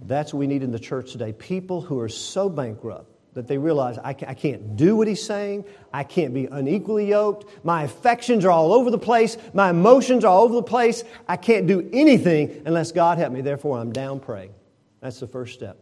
That's 0.00 0.34
what 0.34 0.40
we 0.40 0.48
need 0.48 0.64
in 0.64 0.72
the 0.72 0.80
church 0.80 1.12
today. 1.12 1.32
People 1.32 1.82
who 1.82 2.00
are 2.00 2.08
so 2.08 2.48
bankrupt 2.48 3.06
that 3.34 3.46
they 3.46 3.56
realize 3.56 3.96
I 3.98 4.12
can't 4.12 4.76
do 4.76 4.96
what 4.96 5.06
he's 5.06 5.22
saying. 5.22 5.66
I 5.92 6.02
can't 6.02 6.34
be 6.34 6.46
unequally 6.46 7.06
yoked. 7.06 7.64
My 7.64 7.84
affections 7.84 8.44
are 8.44 8.50
all 8.50 8.72
over 8.72 8.90
the 8.90 8.98
place. 8.98 9.36
My 9.54 9.70
emotions 9.70 10.24
are 10.24 10.32
all 10.32 10.42
over 10.42 10.54
the 10.54 10.64
place. 10.64 11.04
I 11.28 11.36
can't 11.36 11.68
do 11.68 11.88
anything 11.92 12.62
unless 12.66 12.90
God 12.90 13.18
help 13.18 13.32
me. 13.32 13.40
Therefore, 13.40 13.78
I'm 13.78 13.92
down 13.92 14.18
praying. 14.18 14.52
That's 15.00 15.20
the 15.20 15.28
first 15.28 15.54
step 15.54 15.78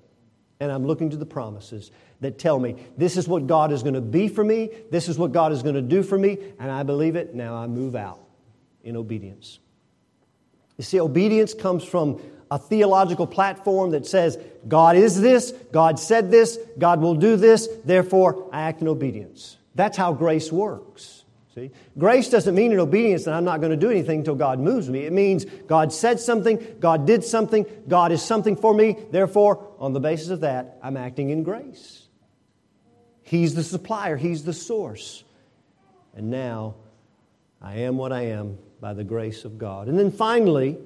and 0.61 0.73
I'm 0.73 0.87
looking 0.87 1.11
to 1.11 1.17
the 1.17 1.27
promises 1.27 1.91
that 2.21 2.39
tell 2.39 2.59
me 2.59 2.77
this 2.97 3.17
is 3.17 3.29
what 3.29 3.47
God 3.47 3.73
is 3.73 3.83
going 3.83 3.95
to 3.95 4.01
be 4.01 4.29
for 4.29 4.45
me, 4.45 4.71
this 4.91 5.09
is 5.09 5.19
what 5.19 5.33
God 5.33 5.53
is 5.53 5.63
going 5.63 5.75
to 5.75 5.83
do 5.83 6.03
for 6.03 6.19
me, 6.19 6.39
and 6.59 6.71
I 6.71 6.83
believe 6.83 7.17
it. 7.17 7.35
Now 7.35 7.55
I 7.55 7.67
move 7.67 7.95
out 7.95 8.21
in 8.83 8.97
obedience. 8.97 9.61
You 10.77 10.85
see, 10.85 11.01
obedience 11.01 11.55
comes 11.55 11.85
from 11.85 12.21
a 12.51 12.59
theological 12.59 13.27
platform 13.27 13.91
that 13.91 14.07
says, 14.07 14.39
God 14.67 14.97
is 14.97 15.21
this, 15.21 15.53
God 15.73 15.99
said 15.99 16.31
this, 16.31 16.59
God 16.79 17.01
will 17.01 17.15
do 17.15 17.37
this, 17.37 17.69
therefore 17.85 18.49
I 18.53 18.63
act 18.63 18.81
in 18.81 18.89
obedience. 18.89 19.57
That's 19.75 19.97
how 19.97 20.13
grace 20.13 20.51
works. 20.51 21.25
See? 21.59 21.73
Grace 21.99 22.29
doesn't 22.29 22.55
mean 22.55 22.71
in 22.71 22.79
obedience 22.79 23.25
that 23.25 23.35
I'm 23.35 23.45
not 23.45 23.61
going 23.61 23.73
to 23.73 23.77
do 23.77 23.91
anything 23.91 24.21
until 24.21 24.37
God 24.37 24.61
moves 24.61 24.89
me. 24.89 25.01
It 25.01 25.13
means 25.13 25.45
God 25.67 25.93
said 25.93 26.21
something, 26.21 26.77
God 26.79 27.05
did 27.05 27.25
something, 27.25 27.67
God 27.89 28.13
is 28.13 28.23
something 28.23 28.55
for 28.55 28.73
me. 28.73 28.97
Therefore, 29.11 29.67
on 29.81 29.93
the 29.93 29.99
basis 29.99 30.29
of 30.29 30.41
that, 30.43 30.79
I'm 30.83 30.97
acting 30.97 31.31
in 31.31 31.43
grace. 31.43 32.07
He's 33.23 33.57
the 33.57 33.65
supplier, 33.65 34.17
He's 34.17 34.45
the 34.45 34.53
source. 34.53 35.25
And 36.15 36.31
now, 36.31 36.77
I 37.61 37.79
am 37.79 37.97
what 37.97 38.13
I 38.13 38.27
am 38.27 38.57
by 38.81 38.95
the 38.95 39.05
grace 39.05 39.45
of 39.45 39.59
God. 39.59 39.89
And 39.89 39.99
then 39.99 40.13
finally, 40.13 40.79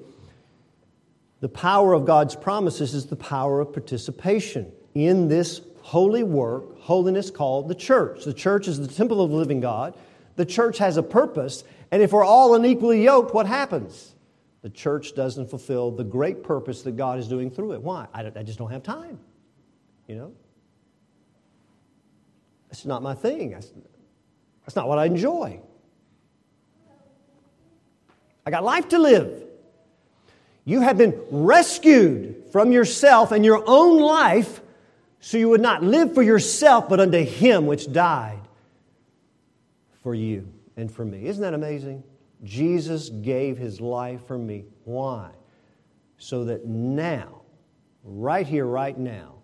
the 1.39 1.49
power 1.49 1.93
of 1.93 2.05
God's 2.05 2.35
promises 2.35 2.95
is 2.95 3.05
the 3.05 3.15
power 3.15 3.59
of 3.59 3.73
participation 3.73 4.71
in 4.95 5.27
this 5.27 5.61
holy 5.81 6.23
work, 6.23 6.79
holiness 6.79 7.29
called 7.29 7.67
the 7.67 7.75
church. 7.75 8.25
The 8.25 8.33
church 8.33 8.67
is 8.67 8.79
the 8.79 8.87
temple 8.87 9.21
of 9.21 9.29
the 9.29 9.35
living 9.35 9.59
God. 9.59 9.93
The 10.35 10.45
church 10.45 10.79
has 10.79 10.97
a 10.97 11.03
purpose, 11.03 11.63
and 11.91 12.01
if 12.01 12.11
we're 12.11 12.23
all 12.23 12.55
unequally 12.55 13.03
yoked, 13.03 13.33
what 13.33 13.45
happens? 13.45 14.15
The 14.61 14.69
church 14.69 15.13
doesn't 15.13 15.49
fulfill 15.49 15.91
the 15.91 16.03
great 16.03 16.43
purpose 16.43 16.81
that 16.83 16.97
God 16.97 17.19
is 17.19 17.27
doing 17.27 17.51
through 17.51 17.73
it. 17.73 17.81
Why? 17.81 18.07
I, 18.13 18.31
I 18.35 18.43
just 18.43 18.57
don't 18.57 18.71
have 18.71 18.81
time. 18.81 19.19
You 20.07 20.15
know? 20.15 20.33
It's 22.71 22.85
not 22.85 23.03
my 23.03 23.13
thing. 23.13 23.51
That's, 23.51 23.71
that's 24.65 24.75
not 24.75 24.87
what 24.87 24.97
I 24.97 25.05
enjoy. 25.05 25.59
I 28.45 28.51
got 28.51 28.63
life 28.63 28.89
to 28.89 28.99
live. 28.99 29.43
You 30.65 30.81
have 30.81 30.97
been 30.97 31.19
rescued 31.29 32.45
from 32.51 32.71
yourself 32.71 33.31
and 33.31 33.43
your 33.43 33.63
own 33.67 34.01
life 34.01 34.61
so 35.19 35.37
you 35.37 35.49
would 35.49 35.61
not 35.61 35.83
live 35.83 36.13
for 36.13 36.23
yourself, 36.23 36.89
but 36.89 36.99
unto 36.99 37.23
Him 37.23 37.65
which 37.65 37.91
died 37.91 38.42
for 40.03 40.13
you 40.13 40.47
and 40.77 40.91
for 40.91 41.05
me. 41.05 41.25
Isn't 41.25 41.41
that 41.41 41.53
amazing? 41.53 42.03
Jesus 42.43 43.09
gave 43.09 43.57
his 43.57 43.79
life 43.79 44.27
for 44.27 44.37
me. 44.37 44.65
Why? 44.83 45.31
So 46.17 46.45
that 46.45 46.65
now, 46.65 47.41
right 48.03 48.45
here, 48.45 48.65
right 48.65 48.97
now, 48.97 49.35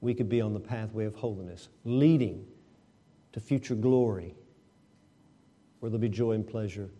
we 0.00 0.14
could 0.14 0.28
be 0.28 0.40
on 0.40 0.52
the 0.52 0.60
pathway 0.60 1.06
of 1.06 1.14
holiness, 1.14 1.68
leading 1.84 2.46
to 3.32 3.40
future 3.40 3.74
glory, 3.74 4.34
where 5.80 5.90
there'll 5.90 6.00
be 6.00 6.08
joy 6.08 6.32
and 6.32 6.46
pleasure 6.46 6.90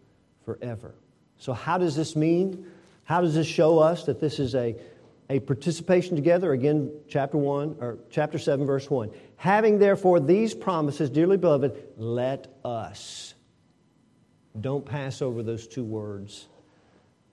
forever. 0.45 0.95
So, 1.39 1.53
how 1.53 1.77
does 1.77 1.95
this 1.95 2.17
mean? 2.17 2.67
How 3.05 3.21
does 3.21 3.35
this 3.35 3.47
show 3.47 3.79
us 3.79 4.05
that 4.07 4.21
this 4.21 4.39
is 4.39 4.55
a 4.55 4.75
a 5.29 5.41
participation 5.41 6.15
together, 6.15 6.53
again, 6.53 6.91
chapter 7.09 7.37
1, 7.37 7.77
or 7.81 7.99
chapter 8.11 8.39
7, 8.39 8.65
verse 8.65 8.89
1. 8.89 9.11
Having 9.37 9.79
therefore 9.79 10.21
these 10.21 10.55
promises, 10.55 11.11
dearly 11.11 11.37
beloved, 11.37 11.77
let 11.97 12.49
us. 12.65 13.35
Don't 14.61 14.85
pass 14.85 15.21
over 15.21 15.43
those 15.43 15.67
two 15.67 15.85
words. 15.85 16.49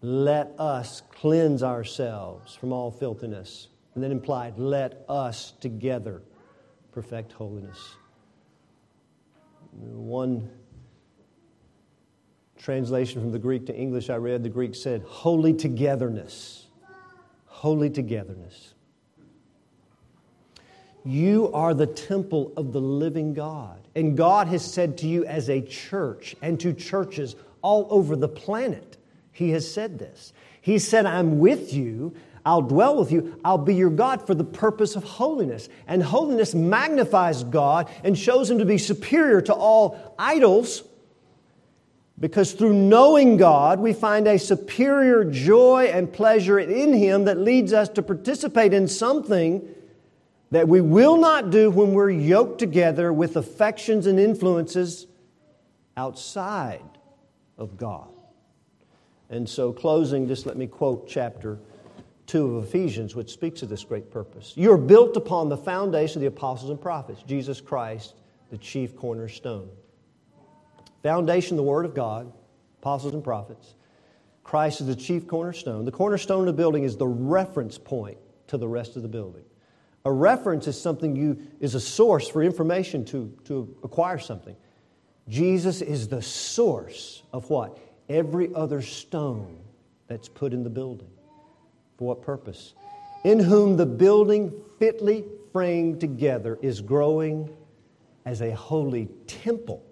Let 0.01 0.53
us 0.59 1.01
cleanse 1.11 1.63
ourselves 1.63 2.55
from 2.55 2.73
all 2.73 2.91
filthiness. 2.91 3.69
And 3.95 4.03
then 4.03 4.11
implied, 4.11 4.57
let 4.57 5.05
us 5.07 5.53
together 5.61 6.21
perfect 6.91 7.31
holiness. 7.31 7.95
One 9.71 10.49
translation 12.57 13.21
from 13.21 13.31
the 13.31 13.39
Greek 13.39 13.65
to 13.67 13.75
English 13.75 14.09
I 14.09 14.15
read, 14.15 14.43
the 14.43 14.49
Greek 14.49 14.75
said, 14.75 15.03
holy 15.03 15.53
togetherness. 15.53 16.67
Holy 17.45 17.89
togetherness. 17.89 18.72
You 21.05 21.51
are 21.53 21.73
the 21.73 21.87
temple 21.87 22.53
of 22.55 22.71
the 22.71 22.81
living 22.81 23.33
God. 23.33 23.79
And 23.95 24.17
God 24.17 24.47
has 24.47 24.63
said 24.63 24.97
to 24.99 25.07
you 25.07 25.25
as 25.25 25.49
a 25.49 25.61
church 25.61 26.35
and 26.41 26.59
to 26.61 26.73
churches 26.73 27.35
all 27.61 27.87
over 27.89 28.15
the 28.15 28.27
planet, 28.27 28.97
He 29.31 29.51
has 29.51 29.71
said 29.71 29.99
this. 29.99 30.33
He 30.61 30.79
said, 30.79 31.05
I'm 31.05 31.39
with 31.39 31.73
you. 31.73 32.15
I'll 32.45 32.61
dwell 32.61 32.97
with 32.97 33.11
you. 33.11 33.39
I'll 33.43 33.57
be 33.57 33.75
your 33.75 33.89
God 33.89 34.25
for 34.25 34.33
the 34.33 34.43
purpose 34.43 34.95
of 34.95 35.03
holiness. 35.03 35.69
And 35.87 36.03
holiness 36.03 36.53
magnifies 36.53 37.43
God 37.43 37.89
and 38.03 38.17
shows 38.17 38.49
Him 38.49 38.59
to 38.59 38.65
be 38.65 38.77
superior 38.77 39.41
to 39.41 39.53
all 39.53 40.15
idols 40.17 40.83
because 42.19 42.53
through 42.53 42.73
knowing 42.73 43.37
God, 43.37 43.79
we 43.79 43.91
find 43.91 44.27
a 44.27 44.39
superior 44.39 45.25
joy 45.25 45.89
and 45.93 46.11
pleasure 46.11 46.59
in 46.59 46.93
Him 46.93 47.25
that 47.25 47.37
leads 47.37 47.73
us 47.73 47.89
to 47.89 48.01
participate 48.01 48.73
in 48.73 48.87
something 48.87 49.67
that 50.53 50.67
we 50.67 50.81
will 50.81 51.17
not 51.17 51.49
do 51.49 51.71
when 51.71 51.93
we're 51.93 52.11
yoked 52.11 52.59
together 52.59 53.11
with 53.11 53.37
affections 53.37 54.05
and 54.05 54.19
influences 54.19 55.07
outside 55.97 56.83
of 57.57 57.75
God. 57.75 58.09
And 59.31 59.49
so, 59.49 59.73
closing, 59.73 60.27
just 60.27 60.45
let 60.45 60.55
me 60.55 60.67
quote 60.67 61.07
chapter 61.07 61.57
2 62.27 62.57
of 62.57 62.65
Ephesians, 62.65 63.15
which 63.15 63.31
speaks 63.31 63.63
of 63.63 63.69
this 63.69 63.83
great 63.83 64.11
purpose. 64.11 64.53
You're 64.55 64.77
built 64.77 65.17
upon 65.17 65.49
the 65.49 65.57
foundation 65.57 66.17
of 66.17 66.21
the 66.21 66.27
apostles 66.27 66.69
and 66.69 66.79
prophets, 66.79 67.23
Jesus 67.23 67.59
Christ, 67.59 68.13
the 68.51 68.57
chief 68.59 68.95
cornerstone. 68.95 69.69
Foundation, 71.01 71.57
the 71.57 71.63
Word 71.63 71.85
of 71.85 71.95
God, 71.95 72.31
apostles 72.79 73.15
and 73.15 73.23
prophets. 73.23 73.73
Christ 74.43 74.81
is 74.81 74.87
the 74.87 74.95
chief 74.95 75.25
cornerstone. 75.25 75.83
The 75.83 75.91
cornerstone 75.91 76.41
of 76.41 76.45
the 76.45 76.53
building 76.53 76.83
is 76.83 76.95
the 76.95 77.07
reference 77.07 77.79
point 77.79 78.19
to 78.47 78.57
the 78.59 78.67
rest 78.67 78.95
of 78.95 79.01
the 79.01 79.09
building. 79.09 79.45
A 80.05 80.11
reference 80.11 80.67
is 80.67 80.79
something 80.79 81.15
you 81.15 81.39
is 81.59 81.75
a 81.75 81.79
source 81.79 82.27
for 82.27 82.43
information 82.43 83.05
to, 83.05 83.33
to 83.45 83.73
acquire 83.83 84.19
something. 84.19 84.55
Jesus 85.29 85.81
is 85.81 86.09
the 86.09 86.21
source 86.21 87.23
of 87.31 87.49
what? 87.49 87.77
Every 88.09 88.53
other 88.53 88.81
stone 88.81 89.59
that's 90.07 90.27
put 90.27 90.53
in 90.53 90.63
the 90.63 90.69
building. 90.69 91.07
For 91.97 92.09
what 92.09 92.21
purpose? 92.21 92.73
In 93.23 93.39
whom 93.39 93.77
the 93.77 93.85
building 93.85 94.53
fitly 94.77 95.23
framed 95.53 96.01
together 96.01 96.59
is 96.61 96.81
growing 96.81 97.49
as 98.25 98.41
a 98.41 98.51
holy 98.51 99.07
temple 99.27 99.85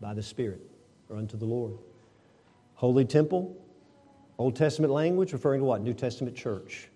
by 0.00 0.14
the 0.14 0.22
Spirit 0.22 0.62
or 1.10 1.16
unto 1.16 1.36
the 1.36 1.44
Lord. 1.44 1.76
Holy 2.74 3.04
temple, 3.04 3.54
Old 4.38 4.56
Testament 4.56 4.92
language 4.92 5.32
referring 5.32 5.60
to 5.60 5.64
what? 5.64 5.82
New 5.82 5.92
Testament 5.92 6.36
church. 6.36 6.88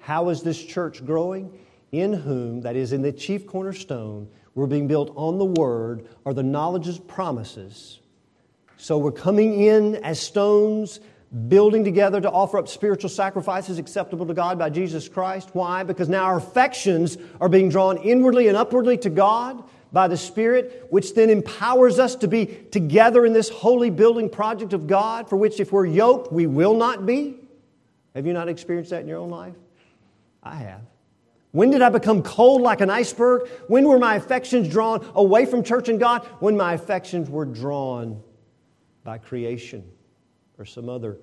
How 0.00 0.30
is 0.30 0.42
this 0.42 0.62
church 0.62 1.04
growing? 1.04 1.56
In 1.92 2.12
whom, 2.12 2.62
that 2.62 2.76
is, 2.76 2.92
in 2.92 3.02
the 3.02 3.12
chief 3.12 3.46
cornerstone, 3.46 4.28
we're 4.54 4.66
being 4.66 4.88
built 4.88 5.12
on 5.16 5.38
the 5.38 5.44
Word 5.44 6.08
or 6.24 6.34
the 6.34 6.42
knowledge's 6.42 6.98
promises. 6.98 8.00
So 8.76 8.98
we're 8.98 9.12
coming 9.12 9.60
in 9.60 9.96
as 9.96 10.18
stones, 10.20 11.00
building 11.48 11.84
together 11.84 12.20
to 12.20 12.30
offer 12.30 12.58
up 12.58 12.66
spiritual 12.66 13.10
sacrifices 13.10 13.78
acceptable 13.78 14.26
to 14.26 14.34
God 14.34 14.58
by 14.58 14.70
Jesus 14.70 15.08
Christ. 15.08 15.50
Why? 15.52 15.82
Because 15.82 16.08
now 16.08 16.24
our 16.24 16.38
affections 16.38 17.18
are 17.40 17.48
being 17.48 17.68
drawn 17.68 17.98
inwardly 17.98 18.48
and 18.48 18.56
upwardly 18.56 18.96
to 18.98 19.10
God 19.10 19.62
by 19.92 20.08
the 20.08 20.16
Spirit, 20.16 20.86
which 20.90 21.14
then 21.14 21.30
empowers 21.30 21.98
us 21.98 22.14
to 22.16 22.28
be 22.28 22.46
together 22.46 23.26
in 23.26 23.32
this 23.32 23.48
holy 23.48 23.90
building 23.90 24.28
project 24.28 24.72
of 24.72 24.86
God, 24.86 25.28
for 25.28 25.36
which 25.36 25.60
if 25.60 25.72
we're 25.72 25.86
yoked, 25.86 26.32
we 26.32 26.46
will 26.46 26.74
not 26.74 27.06
be. 27.06 27.36
Have 28.14 28.26
you 28.26 28.32
not 28.32 28.48
experienced 28.48 28.90
that 28.90 29.02
in 29.02 29.08
your 29.08 29.18
own 29.18 29.30
life? 29.30 29.54
I 30.42 30.56
have. 30.56 30.82
When 31.52 31.70
did 31.70 31.82
I 31.82 31.88
become 31.88 32.22
cold 32.22 32.62
like 32.62 32.80
an 32.80 32.90
iceberg? 32.90 33.48
When 33.66 33.88
were 33.88 33.98
my 33.98 34.14
affections 34.14 34.68
drawn 34.68 35.04
away 35.14 35.46
from 35.46 35.64
church 35.64 35.88
and 35.88 35.98
God? 35.98 36.24
When 36.38 36.56
my 36.56 36.74
affections 36.74 37.28
were 37.28 37.44
drawn 37.44 38.22
by 39.02 39.18
creation 39.18 39.84
or 40.58 40.64
some 40.64 40.88
other 40.88 41.18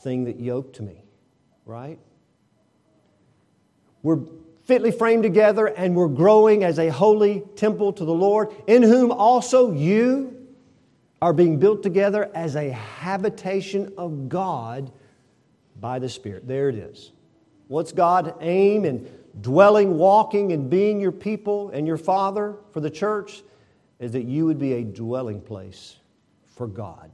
thing 0.00 0.24
that 0.24 0.38
yoked 0.38 0.80
me, 0.80 1.02
right? 1.64 1.98
We're 4.02 4.20
fitly 4.64 4.90
framed 4.90 5.22
together, 5.22 5.66
and 5.66 5.94
we're 5.96 6.08
growing 6.08 6.62
as 6.62 6.78
a 6.78 6.88
holy 6.90 7.42
temple 7.56 7.92
to 7.94 8.04
the 8.04 8.14
Lord, 8.14 8.48
in 8.66 8.82
whom 8.82 9.10
also 9.10 9.72
you 9.72 10.46
are 11.22 11.32
being 11.32 11.58
built 11.58 11.82
together 11.82 12.30
as 12.34 12.54
a 12.54 12.70
habitation 12.70 13.94
of 13.96 14.28
God 14.28 14.92
by 15.80 15.98
the 15.98 16.08
Spirit. 16.08 16.46
There 16.46 16.68
it 16.68 16.76
is. 16.76 17.12
What's 17.68 17.92
God 17.92 18.34
aim 18.40 18.84
in 18.84 19.08
dwelling, 19.40 19.96
walking, 19.98 20.52
and 20.52 20.68
being 20.68 21.00
your 21.00 21.12
people 21.12 21.70
and 21.70 21.86
your 21.86 21.96
Father 21.96 22.56
for 22.72 22.80
the 22.80 22.90
church? 22.90 23.42
Is 24.00 24.12
that 24.12 24.24
you 24.24 24.44
would 24.44 24.58
be 24.58 24.74
a 24.74 24.82
dwelling 24.82 25.40
place 25.40 25.96
for 26.54 26.66
God. 26.66 27.10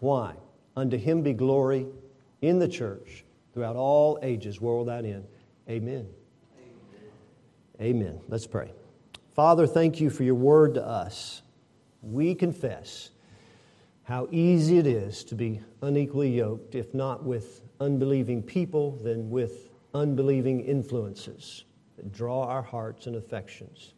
Why? 0.00 0.34
Unto 0.76 0.96
him 0.96 1.22
be 1.22 1.32
glory 1.32 1.86
in 2.42 2.58
the 2.58 2.68
church 2.68 3.24
throughout 3.52 3.76
all 3.76 4.18
ages, 4.22 4.60
world 4.60 4.86
without 4.86 5.04
end. 5.04 5.24
Amen. 5.68 6.06
Amen. 7.80 8.20
Let's 8.28 8.46
pray. 8.46 8.72
Father, 9.34 9.66
thank 9.66 10.00
you 10.00 10.10
for 10.10 10.24
your 10.24 10.34
word 10.34 10.74
to 10.74 10.86
us. 10.86 11.42
We 12.02 12.34
confess 12.34 13.10
how 14.04 14.28
easy 14.30 14.78
it 14.78 14.86
is 14.86 15.24
to 15.24 15.34
be 15.34 15.60
unequally 15.80 16.36
yoked, 16.36 16.74
if 16.74 16.92
not 16.92 17.24
with 17.24 17.62
unbelieving 17.80 18.42
people, 18.42 18.92
than 19.02 19.30
with 19.30 19.70
unbelieving 19.94 20.60
influences 20.60 21.64
that 21.96 22.12
draw 22.12 22.44
our 22.44 22.62
hearts 22.62 23.06
and 23.06 23.16
affections. 23.16 23.94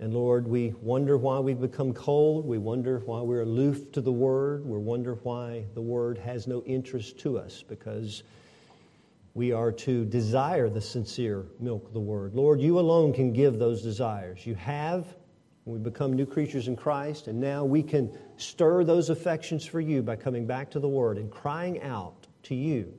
And 0.00 0.12
Lord, 0.12 0.48
we 0.48 0.74
wonder 0.80 1.16
why 1.16 1.38
we've 1.38 1.60
become 1.60 1.92
cold. 1.92 2.44
We 2.44 2.58
wonder 2.58 2.98
why 3.06 3.20
we're 3.20 3.42
aloof 3.42 3.92
to 3.92 4.00
the 4.00 4.10
Word. 4.10 4.66
We 4.66 4.78
wonder 4.78 5.14
why 5.22 5.66
the 5.74 5.80
Word 5.80 6.18
has 6.18 6.48
no 6.48 6.62
interest 6.64 7.20
to 7.20 7.38
us 7.38 7.62
because 7.62 8.24
we 9.34 9.52
are 9.52 9.70
to 9.70 10.04
desire 10.04 10.68
the 10.68 10.80
sincere 10.80 11.46
milk 11.60 11.86
of 11.86 11.92
the 11.92 12.00
Word. 12.00 12.34
Lord, 12.34 12.60
you 12.60 12.80
alone 12.80 13.12
can 13.12 13.32
give 13.32 13.60
those 13.60 13.80
desires. 13.80 14.44
You 14.44 14.56
have. 14.56 15.06
We 15.64 15.78
become 15.78 16.14
new 16.14 16.26
creatures 16.26 16.66
in 16.66 16.74
Christ, 16.74 17.28
and 17.28 17.40
now 17.40 17.64
we 17.64 17.84
can 17.84 18.10
stir 18.36 18.82
those 18.82 19.08
affections 19.08 19.64
for 19.64 19.80
you 19.80 20.02
by 20.02 20.16
coming 20.16 20.44
back 20.44 20.72
to 20.72 20.80
the 20.80 20.88
Word 20.88 21.16
and 21.16 21.30
crying 21.30 21.80
out 21.82 22.21
to 22.44 22.54
you, 22.54 22.92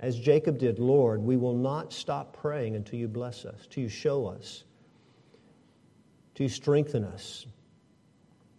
as 0.00 0.18
Jacob 0.18 0.58
did, 0.58 0.78
Lord, 0.78 1.22
we 1.22 1.36
will 1.36 1.56
not 1.56 1.92
stop 1.92 2.36
praying 2.36 2.76
until 2.76 2.98
you 2.98 3.08
bless 3.08 3.44
us, 3.44 3.66
till 3.68 3.82
you 3.82 3.88
show 3.88 4.26
us, 4.26 4.64
you 6.36 6.48
strengthen 6.50 7.02
us 7.02 7.46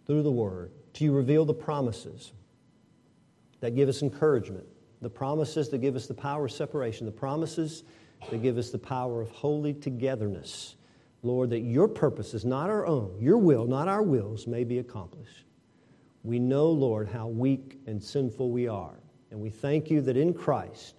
through 0.06 0.22
the 0.22 0.32
Word, 0.32 0.72
till 0.92 1.06
you 1.06 1.12
reveal 1.12 1.44
the 1.44 1.54
promises 1.54 2.32
that 3.60 3.76
give 3.76 3.88
us 3.88 4.02
encouragement 4.02 4.66
the 5.00 5.10
promises 5.10 5.68
that 5.68 5.78
give 5.78 5.96
us 5.96 6.06
the 6.06 6.14
power 6.14 6.46
of 6.46 6.52
separation, 6.52 7.06
the 7.06 7.12
promises 7.12 7.84
that 8.30 8.42
give 8.42 8.58
us 8.58 8.70
the 8.70 8.78
power 8.78 9.20
of 9.20 9.30
holy 9.30 9.74
togetherness. 9.74 10.74
Lord, 11.22 11.50
that 11.50 11.60
your 11.60 11.88
purposes, 11.88 12.44
not 12.44 12.70
our 12.70 12.86
own, 12.86 13.16
your 13.20 13.38
will, 13.38 13.66
not 13.66 13.88
our 13.88 14.02
wills, 14.02 14.46
may 14.46 14.64
be 14.64 14.78
accomplished. 14.78 15.44
We 16.22 16.38
know, 16.38 16.68
Lord, 16.68 17.08
how 17.08 17.28
weak 17.28 17.78
and 17.86 18.02
sinful 18.02 18.50
we 18.50 18.68
are. 18.68 18.98
And 19.30 19.40
we 19.40 19.50
thank 19.50 19.90
you 19.90 20.00
that 20.02 20.16
in 20.16 20.32
Christ, 20.32 20.96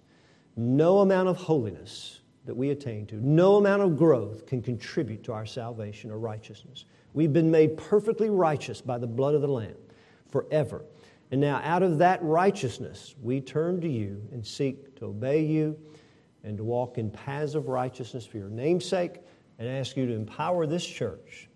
no 0.56 1.00
amount 1.00 1.28
of 1.28 1.36
holiness 1.36 2.20
that 2.44 2.56
we 2.56 2.70
attain 2.70 3.06
to, 3.06 3.16
no 3.16 3.56
amount 3.56 3.82
of 3.82 3.96
growth 3.96 4.46
can 4.46 4.62
contribute 4.62 5.22
to 5.24 5.32
our 5.32 5.46
salvation 5.46 6.10
or 6.10 6.18
righteousness. 6.18 6.84
We've 7.12 7.32
been 7.32 7.50
made 7.50 7.76
perfectly 7.76 8.30
righteous 8.30 8.80
by 8.80 8.98
the 8.98 9.06
blood 9.06 9.34
of 9.34 9.42
the 9.42 9.48
Lamb 9.48 9.76
forever. 10.30 10.84
And 11.32 11.40
now, 11.40 11.60
out 11.62 11.82
of 11.82 11.98
that 11.98 12.22
righteousness, 12.22 13.14
we 13.22 13.40
turn 13.40 13.80
to 13.82 13.88
you 13.88 14.22
and 14.32 14.44
seek 14.44 14.96
to 14.96 15.06
obey 15.06 15.44
you 15.44 15.78
and 16.42 16.56
to 16.56 16.64
walk 16.64 16.98
in 16.98 17.10
paths 17.10 17.54
of 17.54 17.68
righteousness 17.68 18.26
for 18.26 18.38
your 18.38 18.48
namesake 18.48 19.18
and 19.58 19.68
ask 19.68 19.96
you 19.96 20.06
to 20.06 20.14
empower 20.14 20.66
this 20.66 20.84
church 20.84 21.48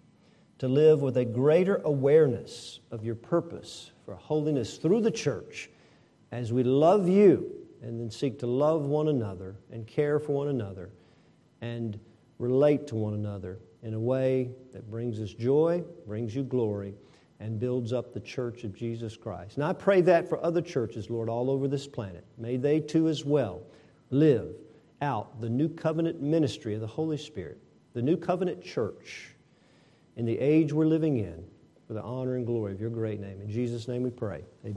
to 0.58 0.68
live 0.68 1.02
with 1.02 1.16
a 1.16 1.24
greater 1.24 1.80
awareness 1.84 2.80
of 2.90 3.04
your 3.04 3.14
purpose 3.14 3.90
for 4.04 4.14
holiness 4.14 4.76
through 4.76 5.00
the 5.00 5.10
church 5.10 5.70
as 6.32 6.52
we 6.52 6.62
love 6.62 7.08
you 7.08 7.50
and 7.82 8.00
then 8.00 8.10
seek 8.10 8.38
to 8.40 8.46
love 8.46 8.86
one 8.86 9.08
another 9.08 9.56
and 9.70 9.86
care 9.86 10.18
for 10.18 10.32
one 10.32 10.48
another 10.48 10.90
and 11.60 11.98
relate 12.38 12.86
to 12.88 12.94
one 12.94 13.14
another 13.14 13.58
in 13.82 13.94
a 13.94 14.00
way 14.00 14.50
that 14.72 14.90
brings 14.90 15.20
us 15.20 15.32
joy, 15.32 15.82
brings 16.06 16.34
you 16.34 16.42
glory, 16.42 16.94
and 17.40 17.58
builds 17.58 17.92
up 17.92 18.14
the 18.14 18.20
church 18.20 18.64
of 18.64 18.74
Jesus 18.74 19.16
Christ. 19.16 19.56
And 19.56 19.64
I 19.64 19.72
pray 19.72 20.00
that 20.02 20.28
for 20.28 20.42
other 20.42 20.62
churches, 20.62 21.10
Lord, 21.10 21.28
all 21.28 21.50
over 21.50 21.68
this 21.68 21.86
planet. 21.86 22.24
May 22.38 22.56
they 22.56 22.80
too 22.80 23.08
as 23.08 23.24
well 23.24 23.62
live 24.10 24.54
out 25.02 25.40
the 25.40 25.50
new 25.50 25.68
covenant 25.68 26.22
ministry 26.22 26.74
of 26.74 26.80
the 26.80 26.86
Holy 26.86 27.18
Spirit, 27.18 27.58
the 27.92 28.02
new 28.02 28.16
covenant 28.16 28.62
church 28.62 29.34
in 30.16 30.24
the 30.24 30.38
age 30.38 30.72
we're 30.72 30.86
living 30.86 31.18
in 31.18 31.44
for 31.86 31.92
the 31.92 32.02
honor 32.02 32.36
and 32.36 32.46
glory 32.46 32.72
of 32.72 32.80
your 32.80 32.90
great 32.90 33.20
name. 33.20 33.40
In 33.40 33.50
Jesus' 33.50 33.88
name 33.88 34.02
we 34.02 34.10
pray. 34.10 34.42
Amen. 34.62 34.72